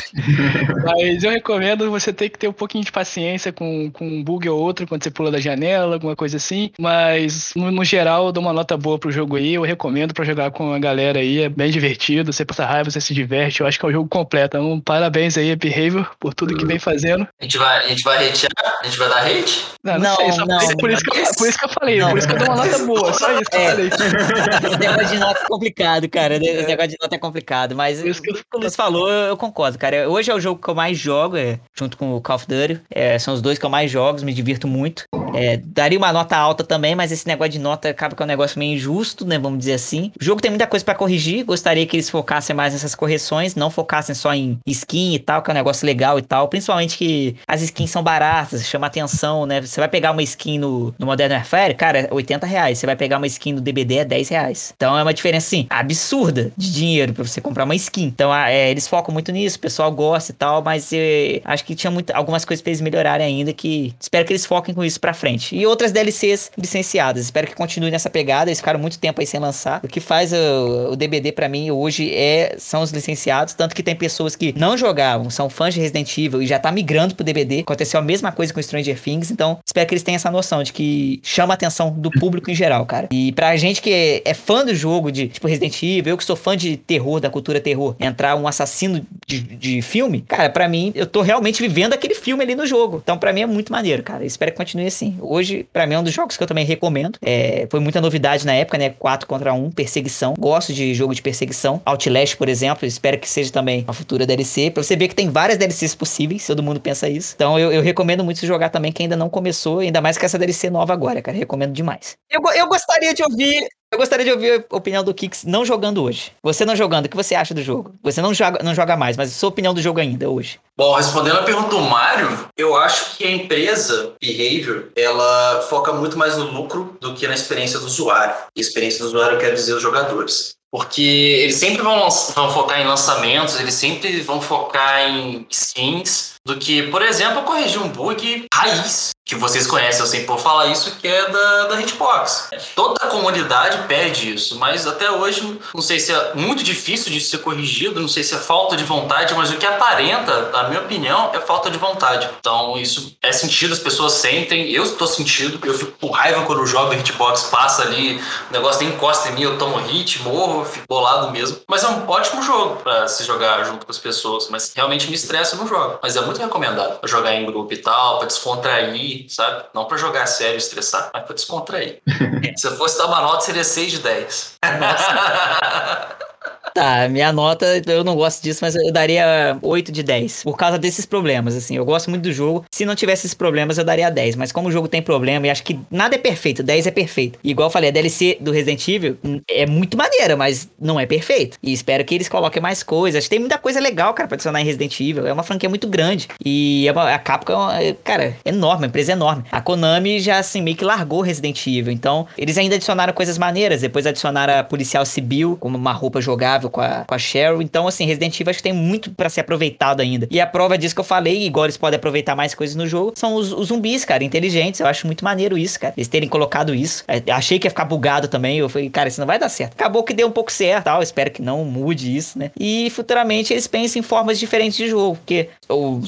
Mas 0.85 1.23
eu 1.25 1.31
recomendo 1.31 1.91
você 1.91 2.13
ter 2.13 2.29
que 2.29 2.39
ter 2.39 2.49
um 2.49 2.53
pouquinho 2.53 2.85
de 2.85 2.93
paciência 2.93 3.53
com, 3.53 3.91
com 3.91 4.07
um 4.07 4.23
bug 4.23 4.49
ou 4.49 4.61
outro 4.61 4.87
quando 4.87 5.03
você 5.03 5.11
pula 5.11 5.31
da 5.31 5.41
janela, 5.41 5.95
alguma 5.95 6.17
coisa 6.17 6.37
assim. 6.37 6.71
Mas, 6.79 7.53
no, 7.55 7.71
no 7.71 7.85
geral, 7.85 8.27
eu 8.27 8.33
dou 8.33 8.43
uma 8.43 8.53
nota 8.53 8.77
boa 8.77 8.99
pro 8.99 9.11
jogo 9.11 9.37
aí. 9.37 9.55
Eu 9.55 9.63
recomendo 9.63 10.13
pra 10.15 10.25
jogar 10.25 10.51
com 10.51 10.73
a 10.73 10.79
galera 10.79 11.19
aí. 11.21 11.43
É 11.43 11.49
bem 11.49 11.71
divertido. 11.71 12.33
Você 12.33 12.45
passa 12.45 12.65
raiva, 12.65 12.91
você 12.91 13.01
se 13.01 13.15
diverte. 13.15 13.61
Eu 13.61 13.67
acho 13.67 13.79
que 13.79 13.85
é 13.87 13.89
um 13.89 13.93
jogo 13.93 14.09
completo. 14.09 14.57
Então, 14.57 14.81
parabéns 14.81 15.37
aí, 15.37 15.55
Behavior, 15.57 16.11
por 16.19 16.35
tudo 16.35 16.57
que 16.57 16.65
vem 16.67 16.79
fazendo. 16.79 17.27
A 17.41 17.45
gente 17.45 17.59
vai, 17.59 17.85
a 17.85 17.89
gente 17.89 18.03
vai 18.03 18.29
hatear? 18.29 18.51
A 18.81 18.85
gente 18.85 18.99
vai 18.99 19.09
dar 19.09 19.27
hate? 19.27 19.65
Não, 19.83 19.99
não, 19.99 20.01
Não, 20.01 20.17
sei, 20.17 20.27
não, 20.47 20.59
por, 20.59 20.77
por 20.79 20.91
isso 20.91 21.03
que 21.05 21.11
eu, 21.19 21.25
por 21.37 21.49
isso 21.49 21.59
que 21.59 21.65
eu 21.65 21.69
falei, 21.69 21.99
não. 21.99 22.09
por 22.11 22.19
isso 22.19 22.27
que 22.27 22.33
eu 22.35 22.39
dou 22.39 22.49
uma 22.49 22.57
nota 22.65 22.79
boa, 22.87 23.13
só 23.13 23.33
isso 23.33 23.51
que 23.51 23.57
eu 23.57 23.61
É. 23.61 23.71
falei. 23.71 23.87
Esse 23.89 24.79
negócio 24.79 25.09
de 25.09 25.19
nota 25.19 25.41
é 25.41 25.47
complicado, 25.47 26.09
cara. 26.09 26.37
Esse 26.37 26.67
negócio 26.67 26.91
de 26.91 26.97
nota 27.01 27.15
é 27.15 27.19
complicado. 27.19 27.75
Mas 27.75 27.84
Eu- 27.93 28.13
o 28.13 28.61
que 28.61 28.67
o 28.67 28.71
falou, 28.71 29.11
eu 29.11 29.37
concordo, 29.37 29.79
cara. 29.79 30.09
Hoje 30.09 30.31
é 30.31 30.35
o 30.35 30.41
jogo 30.41 30.61
que 30.61 30.69
eu 30.69 30.75
mais 30.75 30.97
jogo, 30.99 31.37
é, 31.37 31.59
junto 31.77 31.97
com 31.97 32.15
o 32.15 32.21
Call 32.21 32.37
of 32.37 32.47
Duty. 32.47 32.81
É, 32.91 33.19
são 33.19 33.35
os 33.35 33.43
dois 33.43 33.59
que 33.59 33.65
eu 33.65 33.71
mais 33.71 33.91
jogo, 33.91 34.23
me 34.25 34.33
divirto 34.33 34.67
muito. 34.67 35.05
É, 35.35 35.57
daria 35.57 35.99
uma 35.99 36.13
nota 36.13 36.37
alta 36.37 36.65
também, 36.65 36.95
mas 36.95 37.13
esse 37.13 37.27
negócio 37.27 37.53
de 37.53 37.59
nota 37.59 37.89
acaba 37.89 38.15
que 38.15 38.23
é 38.23 38.25
um 38.25 38.29
negócio 38.29 38.59
meio 38.59 38.75
injusto, 38.75 39.27
né? 39.27 39.39
Vamos 39.39 39.59
dizer 39.59 39.75
assim. 39.75 40.13
O 40.21 40.25
jogo 40.25 40.41
tem 40.41 40.51
muita 40.51 40.67
coisa 40.67 40.85
para 40.85 40.95
corrigir. 40.95 41.45
Gostaria 41.45 41.87
que 41.87 41.97
eles 41.97 42.11
focassem 42.11 42.55
mais 42.55 42.73
nessas 42.73 42.95
correções, 42.95 43.55
não 43.55 43.71
focassem 43.71 44.15
só 44.15 44.35
em 44.35 44.59
skin 44.67 45.15
e 45.15 45.19
tal, 45.19 45.43
que 45.43 45.51
é 45.51 45.53
um 45.53 45.55
negócio 45.55 45.87
legal 45.87 46.19
e 46.19 46.23
tal. 46.23 46.49
Principalmente 46.49 46.97
que 46.97 47.37
as 47.47 47.63
skins 47.63 47.91
são 47.91 48.03
baratas, 48.03 48.67
chama 48.67 48.87
atenção, 48.87 49.47
né? 49.47 49.61
Você 49.61 49.81
vai 49.81 49.89
pegar 49.89 50.13
uma 50.13 50.23
skin 50.23 50.59
no, 50.59 50.95
no 50.99 51.07
Modern 51.07 51.33
Warfare, 51.33 51.75
cara, 51.75 51.99
é 52.01 52.09
80 52.11 52.47
reais. 52.47 52.79
Você 52.79 52.87
vai 52.87 52.97
pegar 52.97 53.19
uma 53.19 53.27
skin 53.27 53.53
no 53.55 53.61
DBD, 53.61 53.99
é 53.99 54.05
10 54.05 54.29
reais. 54.29 54.73
Então 54.77 54.97
é 54.97 55.03
uma 55.03 55.15
diferença, 55.15 55.47
assim, 55.47 55.67
absurda 55.69 56.53
de 56.57 56.73
dinheiro 56.73 57.13
para 57.13 57.25
você 57.25 57.41
comprar 57.41 57.65
uma 57.65 57.75
skin. 57.75 58.05
Então 58.05 58.35
é, 58.35 58.71
eles 58.71 58.87
focam 58.87 59.13
muito 59.13 59.33
nisso, 59.33 59.57
o 59.57 59.61
pessoal 59.61 59.91
gosta 59.91 60.33
e 60.33 60.35
tal, 60.35 60.63
mas 60.63 60.93
é, 60.93 61.41
acho 61.45 61.65
que 61.65 61.75
tinha 61.75 61.91
muito, 61.91 62.11
algumas 62.13 62.45
coisas 62.45 62.63
pra 62.63 62.71
eles 62.71 62.81
melhorarem 62.81 63.27
ainda 63.27 63.53
que 63.53 63.95
espero 64.01 64.25
que 64.25 64.33
eles 64.33 64.47
foquem 64.47 64.75
com 64.75 64.85
isso 64.85 65.01
pra 65.01 65.13
frente. 65.13 65.24
E 65.57 65.67
outras 65.67 65.93
DLCs 65.93 66.51
licenciadas. 66.57 67.25
Espero 67.25 67.47
que 67.47 67.55
continue 67.55 67.91
nessa 67.91 68.11
pegada. 68.11 68.51
Eles 68.51 68.59
ficaram 68.59 68.79
muito 68.79 68.99
tempo 68.99 69.21
aí 69.21 69.27
sem 69.27 69.41
lançar. 69.41 69.81
O 69.83 69.89
que 69.89 70.01
faz 70.01 70.33
o, 70.33 70.93
o 70.93 70.97
DBD 70.97 71.33
para 71.33 71.49
mim 71.49 71.71
hoje 71.71 72.13
é 72.15 72.57
são 72.59 72.83
os 72.83 72.91
licenciados. 72.91 73.55
Tanto 73.55 73.75
que 73.75 73.83
tem 73.83 73.95
pessoas 73.95 74.37
que 74.37 74.55
não 74.57 74.77
jogavam, 74.77 75.31
são 75.31 75.49
fãs 75.49 75.75
de 75.75 75.81
Resident 75.81 76.17
Evil 76.17 76.43
e 76.43 76.47
já 76.47 76.59
tá 76.59 76.71
migrando 76.71 77.15
pro 77.15 77.25
DBD. 77.25 77.61
Aconteceu 77.61 78.01
a 78.01 78.03
mesma 78.03 78.33
coisa 78.33 78.53
com 78.53 78.63
Stranger 78.63 79.01
Things. 79.01 79.31
Então, 79.31 79.59
espero 79.65 79.87
que 79.87 79.95
eles 79.95 80.03
tenham 80.03 80.17
essa 80.17 80.31
noção 80.31 80.63
de 80.63 80.73
que 80.73 81.21
chama 81.23 81.53
a 81.53 81.57
atenção 81.57 81.91
do 81.91 82.11
público 82.11 82.51
em 82.51 82.55
geral, 82.55 82.85
cara. 82.87 83.09
E 83.11 83.33
pra 83.33 83.57
gente 83.57 83.81
que 83.81 84.23
é 84.25 84.35
fã 84.35 84.65
do 84.65 84.75
jogo, 84.75 85.11
de 85.11 85.29
tipo 85.29 85.47
Resident 85.47 85.83
Evil, 85.83 86.13
eu 86.13 86.17
que 86.17 86.25
sou 86.25 86.37
fã 86.37 86.57
de 86.57 86.77
terror, 86.77 87.21
da 87.21 87.31
cultura 87.31 87.61
terror, 87.61 87.97
entrar 87.99 88.37
um 88.37 88.47
assassino 88.47 89.05
de, 89.27 89.41
de 89.41 89.83
filme, 89.83 90.21
cara, 90.23 90.51
para 90.51 90.69
mim, 90.69 90.93
eu 90.95 91.07
tô 91.07 91.23
realmente 91.23 91.63
vivendo 91.63 91.93
aquele 91.93 92.15
filme 92.15 92.43
ali 92.43 92.55
no 92.55 92.67
jogo. 92.67 93.01
Então, 93.03 93.19
para 93.19 93.33
mim 93.33 93.43
é 93.43 93.47
muito 93.47 93.73
maneiro, 93.73 94.03
cara. 94.03 94.25
Espero 94.25 94.51
que 94.53 94.57
continue 94.57 94.87
assim. 94.87 95.14
Hoje, 95.21 95.67
para 95.73 95.87
mim, 95.87 95.95
é 95.95 95.99
um 95.99 96.03
dos 96.03 96.13
jogos 96.13 96.37
que 96.37 96.43
eu 96.43 96.47
também 96.47 96.65
recomendo. 96.65 97.19
É, 97.23 97.67
foi 97.71 97.81
muita 97.81 98.01
novidade 98.01 98.47
na 98.47 98.53
época, 98.55 98.79
né? 98.79 98.91
4 98.91 99.27
contra 99.27 99.53
1, 99.53 99.71
perseguição. 99.73 100.35
Gosto 100.39 100.73
de 100.73 100.95
jogo 100.95 101.15
de 101.15 101.23
perseguição. 101.23 101.81
Outlast, 101.85 102.37
por 102.37 102.49
exemplo, 102.49 102.87
espero 102.87 103.19
que 103.19 103.29
seja 103.29 103.53
também 103.53 103.83
uma 103.85 103.93
futura 103.93 104.27
DLC. 104.27 104.71
Pra 104.71 104.83
você 104.83 104.97
ver 104.97 105.09
que 105.09 105.15
tem 105.15 105.31
várias 105.31 105.59
DLCs 105.59 105.95
possíveis, 105.95 106.47
todo 106.47 106.63
mundo 106.63 106.81
pensa 106.81 107.09
isso. 107.09 107.35
Então 107.35 107.59
eu, 107.59 107.73
eu 107.73 107.83
recomendo 107.83 108.25
muito 108.25 108.45
jogar 108.45 108.69
também 108.69 108.93
quem 108.93 109.05
ainda 109.05 109.17
não 109.17 109.29
começou, 109.29 109.79
ainda 109.81 110.01
mais 110.01 110.19
com 110.19 110.27
essa 110.27 110.39
DLC 110.39 110.71
nova 110.71 110.93
agora, 110.93 111.23
cara. 111.23 111.37
Recomendo 111.37 111.73
demais. 111.73 112.17
Eu, 112.31 112.41
eu 112.55 112.69
gostaria 112.69 113.15
de 113.15 113.23
ouvir 113.23 113.67
eu 113.95 113.99
gostaria 113.99 114.25
de 114.25 114.33
ouvir 114.33 114.67
a 114.69 114.77
opinião 114.77 115.05
do 115.05 115.15
Kix 115.15 115.45
não 115.45 115.65
jogando 115.65 116.03
hoje. 116.03 116.33
Você 116.43 116.65
não 116.65 116.75
jogando, 116.75 117.07
o 117.07 117.09
que 117.09 117.17
você 117.17 117.35
acha 117.35 117.55
do 117.55 117.63
jogo? 117.63 117.95
Você 118.03 118.21
não 118.21 118.35
joga, 118.35 118.63
não 118.63 118.75
joga 118.75 118.97
mais, 118.97 119.17
mas 119.17 119.31
a 119.31 119.33
sua 119.33 119.49
opinião 119.49 119.73
do 119.73 119.81
jogo 119.81 120.01
ainda 120.01 120.29
hoje. 120.29 120.59
Bom, 120.77 120.95
respondendo 120.95 121.39
a 121.39 121.43
pergunta 121.45 121.69
do 121.69 121.81
Mário, 121.81 122.49
eu 122.57 122.77
acho 122.77 123.17
que 123.17 123.25
a 123.25 123.31
empresa 123.31 124.13
Behavior, 124.21 124.89
ela 124.97 125.63
foca 125.71 125.93
muito 125.93 126.19
mais 126.19 126.37
no 126.37 126.51
lucro 126.51 126.97
do 127.01 127.15
que 127.15 127.29
na 127.29 127.35
experiência 127.35 127.79
do 127.79 127.87
usuário. 127.87 128.35
E 128.57 128.61
experiência 128.61 128.99
do 129.01 129.07
usuário 129.07 129.39
quer 129.39 129.55
dizer 129.55 129.75
os 129.75 129.83
jogadores. 129.83 130.57
Porque 130.73 131.39
eles 131.41 131.55
sempre 131.55 131.83
vão, 131.83 132.09
vão 132.35 132.51
focar 132.51 132.81
em 132.81 132.87
lançamentos, 132.87 133.61
eles 133.61 133.75
sempre 133.75 134.21
vão 134.23 134.41
focar 134.41 135.09
em 135.09 135.47
skins, 135.49 136.34
do 136.47 136.57
que, 136.57 136.83
por 136.91 137.01
exemplo, 137.01 137.43
corrigir 137.43 137.81
um 137.81 137.89
bug 137.89 138.47
raiz 138.53 139.15
que 139.25 139.35
vocês 139.35 139.67
conhecem, 139.67 140.01
eu 140.01 140.07
sempre 140.07 140.27
vou 140.27 140.37
falar 140.37 140.67
isso, 140.67 140.97
que 140.97 141.09
é 141.09 141.31
da, 141.31 141.65
da 141.69 141.81
Hitbox. 141.81 142.51
Toda 142.77 143.03
a 143.03 143.09
comunidade 143.09 143.87
pede 143.89 144.35
isso, 144.35 144.59
mas 144.59 144.87
até 144.87 145.11
hoje 145.11 145.59
não 145.73 145.81
sei 145.81 145.99
se 145.99 146.13
é 146.13 146.35
muito 146.35 146.63
difícil 146.63 147.11
de 147.11 147.21
ser 147.23 147.39
corrigido, 147.39 148.01
não 148.01 148.09
sei 148.09 148.23
se 148.23 148.35
é 148.35 148.39
falta 148.39 148.77
de 148.77 148.85
vontade, 148.85 149.33
mas 149.35 149.51
o 149.51 149.57
que 149.57 149.65
aparenta, 149.65 150.51
na 150.51 150.69
minha 150.69 150.83
opinião, 150.83 151.31
é 151.33 151.41
falta 151.41 151.71
de 151.71 151.79
vontade. 151.79 152.29
Então 152.39 152.77
isso 152.77 153.17
é 153.23 153.33
sentido, 153.33 153.73
as 153.73 153.79
pessoas 153.79 154.13
sentem, 154.13 154.71
eu 154.71 154.85
estou 154.85 155.07
sentindo, 155.07 155.59
eu 155.67 155.73
fico 155.73 155.93
com 155.93 156.11
raiva 156.11 156.45
quando 156.45 156.61
o 156.61 156.67
jogo 156.67 156.93
Hitbox 156.93 157.45
passa 157.45 157.83
ali, 157.83 158.21
o 158.51 158.53
negócio 158.53 158.83
nem 158.83 158.95
encosta 158.95 159.31
em 159.31 159.33
mim, 159.33 159.43
eu 159.43 159.57
tomo 159.57 159.79
hit, 159.79 160.21
morro, 160.23 160.67
fico 160.67 160.85
bolado 160.87 161.31
mesmo. 161.31 161.61
Mas 161.67 161.83
é 161.83 161.89
um 161.89 162.07
ótimo 162.07 162.43
jogo 162.43 162.77
para 162.83 163.09
se 163.09 163.25
jogar 163.25 163.65
junto 163.65 163.87
com 163.87 163.91
as 163.91 163.99
pessoas, 163.99 164.49
mas 164.51 164.71
realmente 164.77 165.09
me 165.09 165.15
estressa 165.15 165.57
no 165.57 165.67
jogo. 165.67 165.99
Mas 166.03 166.15
é 166.15 166.21
muito 166.21 166.34
recomendado 166.39 166.99
pra 166.99 167.09
jogar 167.09 167.35
em 167.35 167.47
grupo 167.47 167.73
e 167.73 167.77
tal, 167.77 168.19
para 168.19 168.27
descontrair 168.27 169.27
sabe? 169.29 169.65
Não 169.75 169.87
para 169.87 169.97
jogar 169.97 170.27
sério 170.27 170.55
e 170.55 170.59
estressar, 170.59 171.11
mas 171.13 171.25
para 171.25 171.35
descontrair. 171.35 172.01
Se 172.57 172.67
eu 172.67 172.77
fosse 172.77 172.99
dar 172.99 173.07
uma 173.07 173.21
nota, 173.21 173.43
seria 173.43 173.65
6 173.65 173.93
de 173.93 173.99
10. 174.01 174.55
Nossa. 174.81 176.17
Tá, 176.75 177.09
minha 177.09 177.33
nota, 177.33 177.81
eu 177.87 178.03
não 178.03 178.17
gosto 178.17 178.43
disso, 178.43 178.59
mas 178.63 178.75
eu 178.75 178.93
daria 178.93 179.57
8 179.63 179.93
de 179.93 180.03
10. 180.03 180.43
Por 180.43 180.57
causa 180.57 180.77
desses 180.77 181.07
problemas, 181.07 181.55
assim. 181.55 181.77
Eu 181.77 181.85
gosto 181.85 182.11
muito 182.11 182.25
do 182.25 182.33
jogo. 182.33 182.65
Se 182.75 182.85
não 182.85 182.97
tivesse 182.97 183.27
esses 183.27 183.35
problemas, 183.35 183.79
eu 183.79 183.85
daria 183.85 184.11
10. 184.11 184.35
Mas 184.35 184.51
como 184.51 184.69
o 184.69 184.73
jogo 184.73 184.89
tem 184.89 185.01
problema, 185.01 185.47
e 185.47 185.51
acho 185.51 185.63
que 185.63 185.79
nada 185.89 186.17
é 186.17 186.19
perfeito, 186.19 186.65
10 186.65 186.89
é 186.89 186.91
perfeito. 186.91 187.39
Igual 187.45 187.69
eu 187.69 187.71
falei, 187.71 187.91
a 187.91 187.93
DLC 187.93 188.39
do 188.41 188.51
Resident 188.51 188.89
Evil 188.89 189.17
é 189.49 189.67
muito 189.67 189.97
maneira, 189.97 190.37
mas 190.37 190.69
não 190.81 190.99
é 190.99 191.07
perfeito. 191.07 191.59
E 191.63 191.73
espero 191.73 192.05
que 192.05 192.15
eles 192.15 192.29
coloquem 192.29 192.61
mais 192.61 192.83
coisas. 192.83 193.29
Tem 193.29 193.39
muita 193.39 193.57
coisa 193.57 193.79
legal, 193.79 194.13
cara, 194.13 194.27
pra 194.27 194.35
adicionar 194.35 194.61
em 194.61 194.65
Resident 194.65 194.99
Evil. 194.99 195.27
É 195.29 195.33
uma 195.33 195.45
franquia 195.45 195.69
muito 195.69 195.87
grande. 195.87 196.29
E 196.45 196.89
a 196.89 197.19
Capcom, 197.21 197.71
é, 197.71 197.95
cara, 198.03 198.37
é 198.45 198.49
enorme, 198.49 198.87
a 198.87 198.89
empresa 198.89 199.13
é 199.13 199.15
enorme. 199.15 199.45
A 199.53 199.61
Konami 199.61 200.19
já, 200.19 200.39
assim, 200.39 200.61
meio 200.61 200.77
que 200.77 200.85
largou 200.85 201.21
Resident 201.21 201.65
Evil. 201.69 201.93
Então, 201.93 202.27
eles 202.37 202.59
ainda 202.59 202.75
adicionaram 202.75 203.13
coisas 203.13 203.39
maneiras. 203.39 203.83
Depois 203.83 204.07
adicionaram 204.07 204.59
a 204.59 204.65
policial 204.65 205.07
civil, 205.07 205.57
como 205.61 205.79
uma 205.79 205.93
roupa 205.93 206.21
jogável 206.35 206.69
com 206.69 206.81
a, 206.81 207.05
com 207.05 207.15
a 207.15 207.19
Cheryl. 207.19 207.63
Então, 207.63 207.87
assim, 207.87 208.05
Resident 208.05 208.39
Evil 208.39 208.51
acho 208.51 208.59
que 208.59 208.63
tem 208.65 208.73
muito 208.73 209.11
para 209.11 209.29
ser 209.29 209.41
aproveitado 209.41 210.01
ainda. 210.01 210.27
E 210.31 210.41
a 210.41 210.47
prova 210.47 210.77
disso 210.77 210.95
que 210.95 211.01
eu 211.01 211.05
falei, 211.05 211.47
igual 211.47 211.67
eles 211.67 211.77
podem 211.77 211.97
aproveitar 211.97 212.35
mais 212.35 212.55
coisas 212.55 212.77
no 212.77 212.87
jogo, 212.87 213.13
são 213.15 213.35
os, 213.35 213.53
os 213.53 213.69
zumbis, 213.69 214.05
cara, 214.05 214.25
inteligentes. 214.25 214.81
Eu 214.81 214.87
acho 214.87 215.07
muito 215.07 215.25
maneiro 215.25 215.57
isso, 215.57 215.79
cara. 215.79 215.95
Eles 215.97 216.09
terem 216.09 216.29
colocado 216.29 216.75
isso. 216.75 217.05
É, 217.07 217.23
achei 217.33 217.59
que 217.59 217.67
ia 217.67 217.71
ficar 217.71 217.85
bugado 217.85 218.29
também. 218.29 218.59
Eu 218.59 218.69
falei, 218.69 218.91
cara, 218.91 219.09
isso 219.09 219.21
não 219.21 219.27
vai 219.27 219.39
dar 219.39 219.49
certo. 219.49 219.75
Acabou 219.75 220.03
que 220.03 220.13
deu 220.13 220.27
um 220.27 220.33
pouco 220.33 220.53
certo, 220.53 220.85
tal. 220.85 221.03
Espero 221.03 221.31
que 221.31 221.41
não 221.41 221.65
mude 221.65 222.15
isso, 222.15 222.39
né? 222.39 222.51
E 222.59 222.91
futuramente 222.91 223.53
eles 223.53 223.67
pensem 223.67 224.01
em 224.01 224.03
formas 224.03 224.39
diferentes 224.39 224.77
de 224.77 224.89
jogo, 224.89 225.17
porque 225.17 225.49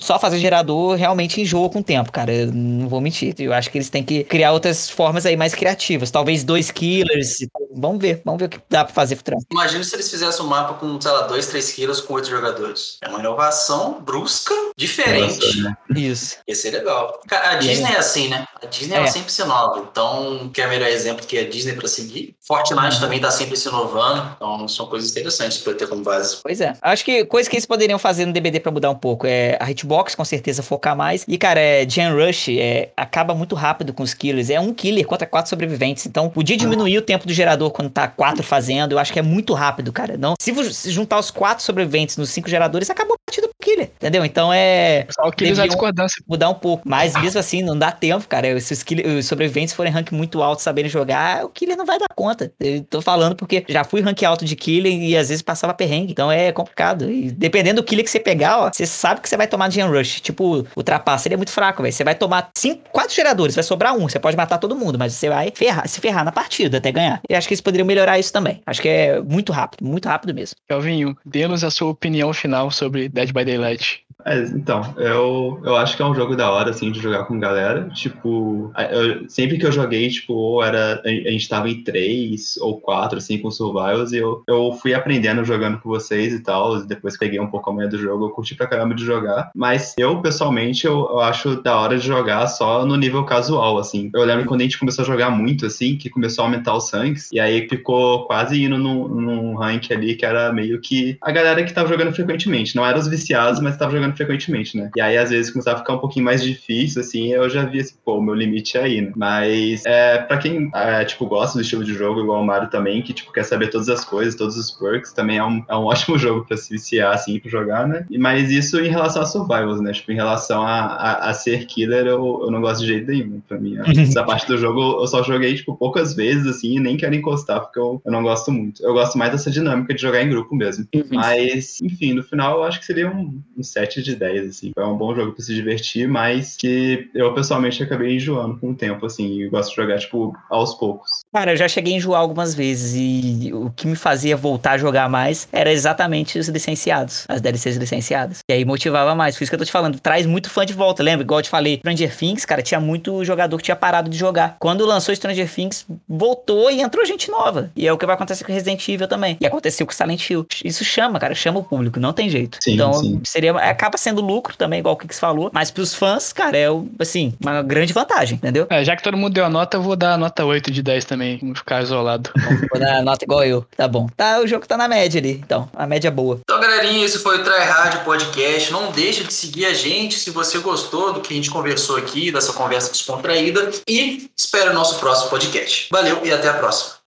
só 0.00 0.18
fazer 0.18 0.38
gerador 0.38 0.96
realmente 0.96 1.40
enjoa 1.40 1.68
com 1.70 1.78
o 1.78 1.84
tempo, 1.84 2.10
cara. 2.10 2.32
Eu 2.32 2.52
não 2.52 2.88
vou 2.88 3.00
mentir. 3.00 3.34
Eu 3.38 3.52
acho 3.52 3.70
que 3.70 3.78
eles 3.78 3.88
têm 3.88 4.02
que 4.02 4.24
criar 4.24 4.52
outras 4.52 4.90
formas 4.90 5.24
aí 5.26 5.36
mais 5.36 5.54
criativas. 5.54 6.10
Talvez 6.10 6.44
dois 6.44 6.70
killers. 6.70 7.38
Vamos 7.74 8.00
ver, 8.00 8.22
vamos 8.24 8.40
ver 8.40 8.46
o 8.46 8.48
que 8.48 8.58
dá 8.68 8.84
pra 8.84 8.92
fazer 8.92 9.16
futuramente. 9.16 9.46
Imagina 9.50 9.84
se 9.84 9.94
eles 9.94 10.08
fizessem 10.16 10.44
um 10.44 10.48
mapa 10.48 10.74
com, 10.74 11.00
sei 11.00 11.10
lá, 11.10 11.22
2, 11.22 11.46
3 11.46 11.72
quilos 11.72 12.00
com 12.00 12.14
8 12.14 12.28
jogadores. 12.28 12.96
É 13.02 13.08
uma 13.08 13.20
inovação 13.20 14.00
brusca, 14.00 14.54
diferente. 14.76 15.60
Nossa, 15.60 15.68
né? 15.68 15.76
Isso. 15.94 16.36
Ia 16.48 16.54
ser 16.54 16.70
legal. 16.70 17.20
Cara, 17.26 17.50
a 17.50 17.54
Disney 17.56 17.90
é. 17.90 17.94
é 17.94 17.98
assim, 17.98 18.28
né? 18.28 18.46
A 18.62 18.66
Disney 18.66 18.94
é. 18.94 18.98
ela 18.98 19.06
sempre 19.06 19.30
se 19.30 19.42
inova. 19.42 19.86
Então, 19.90 20.50
quer 20.52 20.68
melhor 20.68 20.88
exemplo 20.88 21.26
que 21.26 21.38
a 21.38 21.48
Disney 21.48 21.74
para 21.74 21.88
seguir? 21.88 22.34
Fortnite 22.40 22.94
uhum. 22.94 23.00
também 23.00 23.20
tá 23.20 23.30
sempre 23.30 23.56
se 23.56 23.68
inovando. 23.68 24.30
Então, 24.36 24.66
são 24.68 24.86
coisas 24.86 25.10
interessantes 25.10 25.58
para 25.58 25.74
ter 25.74 25.86
como 25.86 26.02
base. 26.02 26.38
Pois 26.42 26.60
é. 26.60 26.74
Acho 26.80 27.04
que 27.04 27.24
coisas 27.24 27.48
que 27.48 27.56
eles 27.56 27.66
poderiam 27.66 27.98
fazer 27.98 28.24
no 28.24 28.32
DBD 28.32 28.60
para 28.60 28.72
mudar 28.72 28.90
um 28.90 28.94
pouco 28.94 29.26
é 29.26 29.56
a 29.60 29.70
hitbox, 29.70 30.14
com 30.14 30.24
certeza, 30.24 30.62
focar 30.62 30.96
mais. 30.96 31.24
E, 31.28 31.36
cara, 31.36 31.60
é, 31.60 31.88
Gen 31.88 32.12
Rush 32.12 32.48
é, 32.50 32.90
acaba 32.96 33.34
muito 33.34 33.54
rápido 33.54 33.92
com 33.92 34.02
os 34.02 34.14
killers. 34.14 34.50
É 34.50 34.58
um 34.58 34.72
killer 34.72 35.06
contra 35.06 35.26
quatro 35.26 35.50
sobreviventes. 35.50 36.06
Então, 36.06 36.28
podia 36.28 36.56
diminuir 36.56 36.98
o 36.98 37.02
tempo 37.02 37.26
do 37.26 37.32
gerador 37.32 37.70
quando 37.70 37.90
tá 37.90 38.08
quatro 38.08 38.42
fazendo. 38.42 38.92
Eu 38.92 38.98
acho 38.98 39.12
que 39.12 39.18
é 39.18 39.22
muito 39.22 39.52
rápido, 39.52 39.92
cara. 39.92 40.05
Não, 40.18 40.34
se 40.38 40.52
juntar 40.90 41.18
os 41.18 41.30
quatro 41.30 41.64
sobreviventes 41.64 42.16
nos 42.16 42.30
cinco 42.30 42.48
geradores, 42.48 42.90
acabou 42.90 43.14
a 43.14 43.18
partida 43.26 43.48
pro 43.48 43.56
killer, 43.60 43.90
entendeu? 43.96 44.24
Então 44.24 44.52
é. 44.52 45.06
Só 45.10 45.30
killer 45.30 45.58
a 45.60 45.66
discordância. 45.66 46.22
Mudar 46.28 46.50
um 46.50 46.54
pouco. 46.54 46.88
Mas 46.88 47.14
mesmo 47.20 47.40
assim, 47.40 47.62
não 47.62 47.78
dá 47.78 47.90
tempo, 47.90 48.26
cara. 48.28 48.58
Se 48.60 48.72
os, 48.72 48.82
killer, 48.82 49.06
os 49.06 49.26
sobreviventes 49.26 49.74
forem 49.74 49.92
rank 49.92 50.12
muito 50.12 50.42
alto 50.42 50.62
saberem 50.62 50.90
jogar, 50.90 51.44
o 51.44 51.48
killer 51.48 51.76
não 51.76 51.86
vai 51.86 51.98
dar 51.98 52.08
conta. 52.14 52.52
Eu 52.60 52.82
tô 52.84 53.00
falando 53.00 53.34
porque 53.34 53.64
já 53.68 53.84
fui 53.84 54.00
rank 54.00 54.22
alto 54.22 54.44
de 54.44 54.54
killer 54.54 54.92
e 54.92 55.16
às 55.16 55.28
vezes 55.28 55.42
passava 55.42 55.74
perrengue. 55.74 56.12
Então 56.12 56.30
é 56.30 56.52
complicado. 56.52 57.10
E 57.10 57.30
dependendo 57.30 57.82
do 57.82 57.84
killer 57.84 58.04
que 58.04 58.10
você 58.10 58.20
pegar, 58.20 58.60
ó, 58.60 58.70
você 58.72 58.86
sabe 58.86 59.20
que 59.20 59.28
você 59.28 59.36
vai 59.36 59.46
tomar 59.46 59.70
Gen 59.70 59.88
Rush. 59.88 60.20
Tipo, 60.20 60.66
o 60.74 60.82
trapaça, 60.82 61.28
ele 61.28 61.34
é 61.34 61.36
muito 61.36 61.50
fraco, 61.50 61.82
velho. 61.82 61.92
Você 61.92 62.04
vai 62.04 62.14
tomar 62.14 62.50
cinco, 62.56 62.82
quatro 62.90 63.14
geradores, 63.14 63.54
vai 63.54 63.64
sobrar 63.64 63.94
um. 63.96 64.08
Você 64.08 64.18
pode 64.18 64.36
matar 64.36 64.58
todo 64.58 64.76
mundo, 64.76 64.98
mas 64.98 65.14
você 65.14 65.28
vai 65.28 65.52
ferrar, 65.54 65.88
se 65.88 66.00
ferrar 66.00 66.24
na 66.24 66.32
partida 66.32 66.78
até 66.78 66.92
ganhar. 66.92 67.20
E 67.28 67.34
acho 67.34 67.48
que 67.48 67.54
eles 67.54 67.60
poderiam 67.60 67.86
melhorar 67.86 68.18
isso 68.18 68.32
também. 68.32 68.60
Acho 68.66 68.82
que 68.82 68.88
é 68.88 69.20
muito 69.20 69.52
rápido, 69.52 69.84
muito 69.84 69.95
rápido 70.04 70.34
mesmo. 70.34 70.56
Kelvinho, 70.68 71.16
dê-nos 71.24 71.64
a 71.64 71.70
sua 71.70 71.90
opinião 71.90 72.32
final 72.32 72.70
sobre 72.70 73.08
Dead 73.08 73.32
by 73.32 73.44
Daylight. 73.44 74.05
É, 74.26 74.40
então, 74.40 74.82
eu, 74.96 75.60
eu 75.64 75.76
acho 75.76 75.96
que 75.96 76.02
é 76.02 76.04
um 76.04 76.14
jogo 76.14 76.34
da 76.34 76.50
hora, 76.50 76.70
assim, 76.70 76.90
de 76.90 77.00
jogar 77.00 77.24
com 77.26 77.38
galera. 77.38 77.88
Tipo, 77.90 78.72
eu, 78.90 79.28
sempre 79.28 79.56
que 79.56 79.64
eu 79.64 79.70
joguei, 79.70 80.08
tipo, 80.08 80.34
ou 80.34 80.64
era. 80.64 81.00
A, 81.04 81.30
gente 81.30 81.48
tava 81.48 81.70
em 81.70 81.84
três 81.84 82.56
ou 82.56 82.80
quatro, 82.80 83.18
assim, 83.18 83.38
com 83.38 83.50
survivals, 83.52 84.12
e 84.12 84.16
eu, 84.16 84.42
eu 84.48 84.72
fui 84.72 84.94
aprendendo 84.94 85.44
jogando 85.44 85.78
com 85.78 85.88
vocês 85.88 86.34
e 86.34 86.40
tal. 86.40 86.84
Depois 86.84 87.16
peguei 87.16 87.38
um 87.38 87.46
pouco 87.46 87.70
a 87.70 87.72
manhã 87.72 87.88
do 87.88 87.98
jogo, 87.98 88.26
eu 88.26 88.30
curti 88.30 88.56
pra 88.56 88.66
caramba 88.66 88.96
de 88.96 89.04
jogar. 89.04 89.52
Mas 89.54 89.94
eu, 89.96 90.20
pessoalmente, 90.20 90.86
eu, 90.86 91.06
eu 91.08 91.20
acho 91.20 91.62
da 91.62 91.78
hora 91.78 91.96
de 91.96 92.04
jogar 92.04 92.48
só 92.48 92.84
no 92.84 92.96
nível 92.96 93.24
casual, 93.24 93.78
assim. 93.78 94.10
Eu 94.12 94.24
lembro 94.24 94.46
quando 94.46 94.62
a 94.62 94.64
gente 94.64 94.78
começou 94.78 95.04
a 95.04 95.06
jogar 95.06 95.30
muito, 95.30 95.66
assim, 95.66 95.96
que 95.96 96.10
começou 96.10 96.42
a 96.42 96.48
aumentar 96.48 96.74
os 96.76 96.90
ranks, 96.90 97.30
e 97.32 97.38
aí 97.38 97.68
ficou 97.68 98.26
quase 98.26 98.60
indo 98.60 98.76
num, 98.76 99.06
num 99.06 99.54
rank 99.54 99.92
ali 99.92 100.16
que 100.16 100.26
era 100.26 100.52
meio 100.52 100.80
que 100.80 101.16
a 101.22 101.30
galera 101.30 101.62
que 101.62 101.72
tava 101.72 101.88
jogando 101.88 102.12
frequentemente. 102.12 102.74
Não 102.74 102.84
eram 102.84 102.98
os 102.98 103.06
viciados, 103.06 103.60
mas 103.60 103.76
tava 103.76 103.92
jogando 103.92 104.15
frequentemente, 104.16 104.76
né? 104.76 104.90
E 104.96 105.00
aí, 105.00 105.16
às 105.16 105.30
vezes, 105.30 105.50
começava 105.50 105.76
a 105.76 105.80
ficar 105.80 105.94
um 105.94 105.98
pouquinho 105.98 106.24
mais 106.24 106.42
difícil, 106.42 107.00
assim, 107.00 107.32
eu 107.32 107.48
já 107.48 107.64
via 107.64 107.82
assim, 107.82 107.94
pô, 108.04 108.18
o 108.18 108.22
meu 108.22 108.34
limite 108.34 108.76
é 108.76 108.82
aí, 108.82 109.00
né? 109.00 109.12
Mas, 109.14 109.84
é, 109.84 110.18
pra 110.18 110.38
quem, 110.38 110.70
é, 110.74 111.04
tipo, 111.04 111.26
gosta 111.26 111.58
do 111.58 111.62
estilo 111.62 111.84
de 111.84 111.94
jogo, 111.94 112.20
igual 112.20 112.42
o 112.42 112.46
Mario 112.46 112.70
também, 112.70 113.02
que, 113.02 113.12
tipo, 113.12 113.32
quer 113.32 113.44
saber 113.44 113.68
todas 113.68 113.88
as 113.88 114.04
coisas, 114.04 114.34
todos 114.34 114.56
os 114.56 114.70
perks, 114.70 115.12
também 115.12 115.38
é 115.38 115.44
um, 115.44 115.64
é 115.68 115.76
um 115.76 115.84
ótimo 115.86 116.18
jogo 116.18 116.44
pra 116.46 116.56
se 116.56 116.70
viciar, 116.70 117.14
assim, 117.14 117.38
pra 117.38 117.50
jogar, 117.50 117.86
né? 117.86 118.06
Mas 118.18 118.50
isso 118.50 118.80
em 118.80 118.88
relação 118.88 119.22
a 119.22 119.26
survivals, 119.26 119.80
né? 119.80 119.92
Tipo, 119.92 120.12
em 120.12 120.16
relação 120.16 120.62
a, 120.62 120.80
a, 120.80 121.30
a 121.30 121.34
ser 121.34 121.66
killer, 121.66 122.06
eu, 122.06 122.40
eu 122.42 122.50
não 122.50 122.60
gosto 122.60 122.80
de 122.80 122.88
jeito 122.88 123.10
nenhum, 123.10 123.40
pra 123.40 123.58
mim. 123.58 123.76
Essa 123.96 124.24
parte 124.24 124.46
do 124.46 124.56
jogo 124.58 125.00
eu 125.00 125.06
só 125.06 125.22
joguei, 125.22 125.54
tipo, 125.54 125.76
poucas 125.76 126.14
vezes, 126.14 126.46
assim, 126.46 126.76
e 126.76 126.80
nem 126.80 126.96
quero 126.96 127.14
encostar, 127.14 127.60
porque 127.60 127.78
eu, 127.78 128.00
eu 128.04 128.12
não 128.12 128.22
gosto 128.22 128.50
muito. 128.50 128.82
Eu 128.82 128.92
gosto 128.92 129.18
mais 129.18 129.32
dessa 129.32 129.50
dinâmica 129.50 129.94
de 129.94 130.00
jogar 130.00 130.22
em 130.22 130.28
grupo 130.28 130.54
mesmo. 130.54 130.86
Uhum. 130.94 131.04
Mas, 131.12 131.78
enfim, 131.82 132.12
no 132.12 132.22
final 132.22 132.58
eu 132.58 132.64
acho 132.64 132.80
que 132.80 132.86
seria 132.86 133.10
um, 133.10 133.40
um 133.56 133.62
7 133.62 134.02
de 134.06 134.16
10, 134.16 134.48
assim. 134.48 134.72
É 134.76 134.84
um 134.84 134.96
bom 134.96 135.14
jogo 135.14 135.32
pra 135.32 135.44
se 135.44 135.54
divertir, 135.54 136.08
mas 136.08 136.56
que 136.56 137.10
eu 137.14 137.34
pessoalmente 137.34 137.82
acabei 137.82 138.16
enjoando 138.16 138.58
com 138.58 138.70
o 138.70 138.74
tempo, 138.74 139.06
assim, 139.06 139.40
e 139.40 139.48
gosto 139.48 139.70
de 139.70 139.76
jogar, 139.76 139.98
tipo, 139.98 140.36
aos 140.50 140.74
poucos. 140.74 141.10
Cara, 141.32 141.52
eu 141.52 141.56
já 141.56 141.68
cheguei 141.68 141.94
a 141.94 141.96
enjoar 141.96 142.20
algumas 142.20 142.54
vezes 142.54 142.94
e 142.96 143.52
o 143.52 143.70
que 143.70 143.86
me 143.86 143.96
fazia 143.96 144.36
voltar 144.36 144.72
a 144.72 144.78
jogar 144.78 145.08
mais 145.08 145.48
era 145.52 145.72
exatamente 145.72 146.38
os 146.38 146.48
licenciados, 146.48 147.24
as 147.28 147.40
DLCs 147.40 147.76
licenciadas. 147.76 148.38
E 148.48 148.52
aí 148.52 148.64
motivava 148.64 149.14
mais. 149.14 149.36
Por 149.36 149.44
isso 149.44 149.50
que 149.50 149.54
eu 149.54 149.58
tô 149.58 149.64
te 149.64 149.72
falando, 149.72 150.00
traz 150.00 150.26
muito 150.26 150.48
fã 150.48 150.64
de 150.64 150.72
volta, 150.72 151.02
lembra? 151.02 151.24
Igual 151.24 151.40
eu 151.40 151.44
te 151.44 151.50
falei, 151.50 151.78
Stranger 151.78 152.16
Things, 152.16 152.44
cara, 152.44 152.62
tinha 152.62 152.80
muito 152.80 153.24
jogador 153.24 153.56
que 153.56 153.64
tinha 153.64 153.76
parado 153.76 154.08
de 154.08 154.16
jogar. 154.16 154.56
Quando 154.58 154.86
lançou 154.86 155.14
Stranger 155.14 155.52
Things, 155.52 155.86
voltou 156.08 156.70
e 156.70 156.80
entrou 156.80 157.04
gente 157.04 157.30
nova. 157.30 157.70
E 157.76 157.86
é 157.86 157.92
o 157.92 157.98
que 157.98 158.06
vai 158.06 158.14
acontecer 158.14 158.44
com 158.44 158.52
Resident 158.52 158.86
Evil 158.88 159.08
também. 159.08 159.36
E 159.40 159.46
aconteceu 159.46 159.86
com 159.86 159.92
Silent 159.92 160.28
Hill. 160.28 160.46
Isso 160.64 160.84
chama, 160.84 161.18
cara, 161.18 161.34
chama 161.34 161.60
o 161.60 161.64
público, 161.64 162.00
não 162.00 162.12
tem 162.12 162.28
jeito. 162.28 162.58
Sim, 162.62 162.74
então, 162.74 162.92
sim. 162.94 163.20
seria 163.24 163.52
acaba 163.86 163.96
sendo 163.96 164.20
lucro 164.20 164.56
também, 164.56 164.80
igual 164.80 164.94
o 164.94 164.98
Kix 164.98 165.18
falou, 165.18 165.50
mas 165.52 165.70
pros 165.70 165.94
fãs, 165.94 166.32
cara, 166.32 166.56
é 166.56 166.66
assim, 166.98 167.32
uma 167.40 167.62
grande 167.62 167.92
vantagem, 167.92 168.36
entendeu? 168.36 168.66
É, 168.68 168.84
já 168.84 168.96
que 168.96 169.02
todo 169.02 169.16
mundo 169.16 169.32
deu 169.32 169.44
a 169.44 169.48
nota, 169.48 169.76
eu 169.76 169.82
vou 169.82 169.94
dar 169.94 170.14
a 170.14 170.18
nota 170.18 170.44
8 170.44 170.70
de 170.70 170.82
10 170.82 171.04
também, 171.04 171.38
vou 171.38 171.54
ficar 171.54 171.82
isolado. 171.82 172.30
vou 172.70 172.80
dar 172.80 172.96
a 172.96 173.02
nota 173.02 173.24
igual 173.24 173.44
eu, 173.44 173.64
tá 173.76 173.86
bom. 173.86 174.08
Tá, 174.16 174.40
o 174.40 174.46
jogo 174.46 174.66
tá 174.66 174.76
na 174.76 174.88
média 174.88 175.20
ali, 175.20 175.40
então, 175.44 175.68
a 175.74 175.86
média 175.86 176.08
é 176.08 176.10
boa. 176.10 176.40
Então, 176.40 176.60
galerinha, 176.60 177.04
esse 177.04 177.18
foi 177.20 177.40
o 177.40 177.44
Try 177.44 177.64
Hard 177.64 178.04
Podcast. 178.04 178.72
Não 178.72 178.90
deixa 178.90 179.22
de 179.22 179.32
seguir 179.32 179.66
a 179.66 179.74
gente 179.74 180.18
se 180.18 180.30
você 180.30 180.58
gostou 180.58 181.12
do 181.12 181.20
que 181.20 181.32
a 181.32 181.36
gente 181.36 181.50
conversou 181.50 181.96
aqui, 181.96 182.32
dessa 182.32 182.52
conversa 182.52 182.90
descontraída. 182.90 183.70
E 183.88 184.30
espero 184.36 184.70
o 184.70 184.74
nosso 184.74 184.98
próximo 184.98 185.30
podcast. 185.30 185.88
Valeu 185.90 186.20
e 186.24 186.32
até 186.32 186.48
a 186.48 186.54
próxima. 186.54 187.05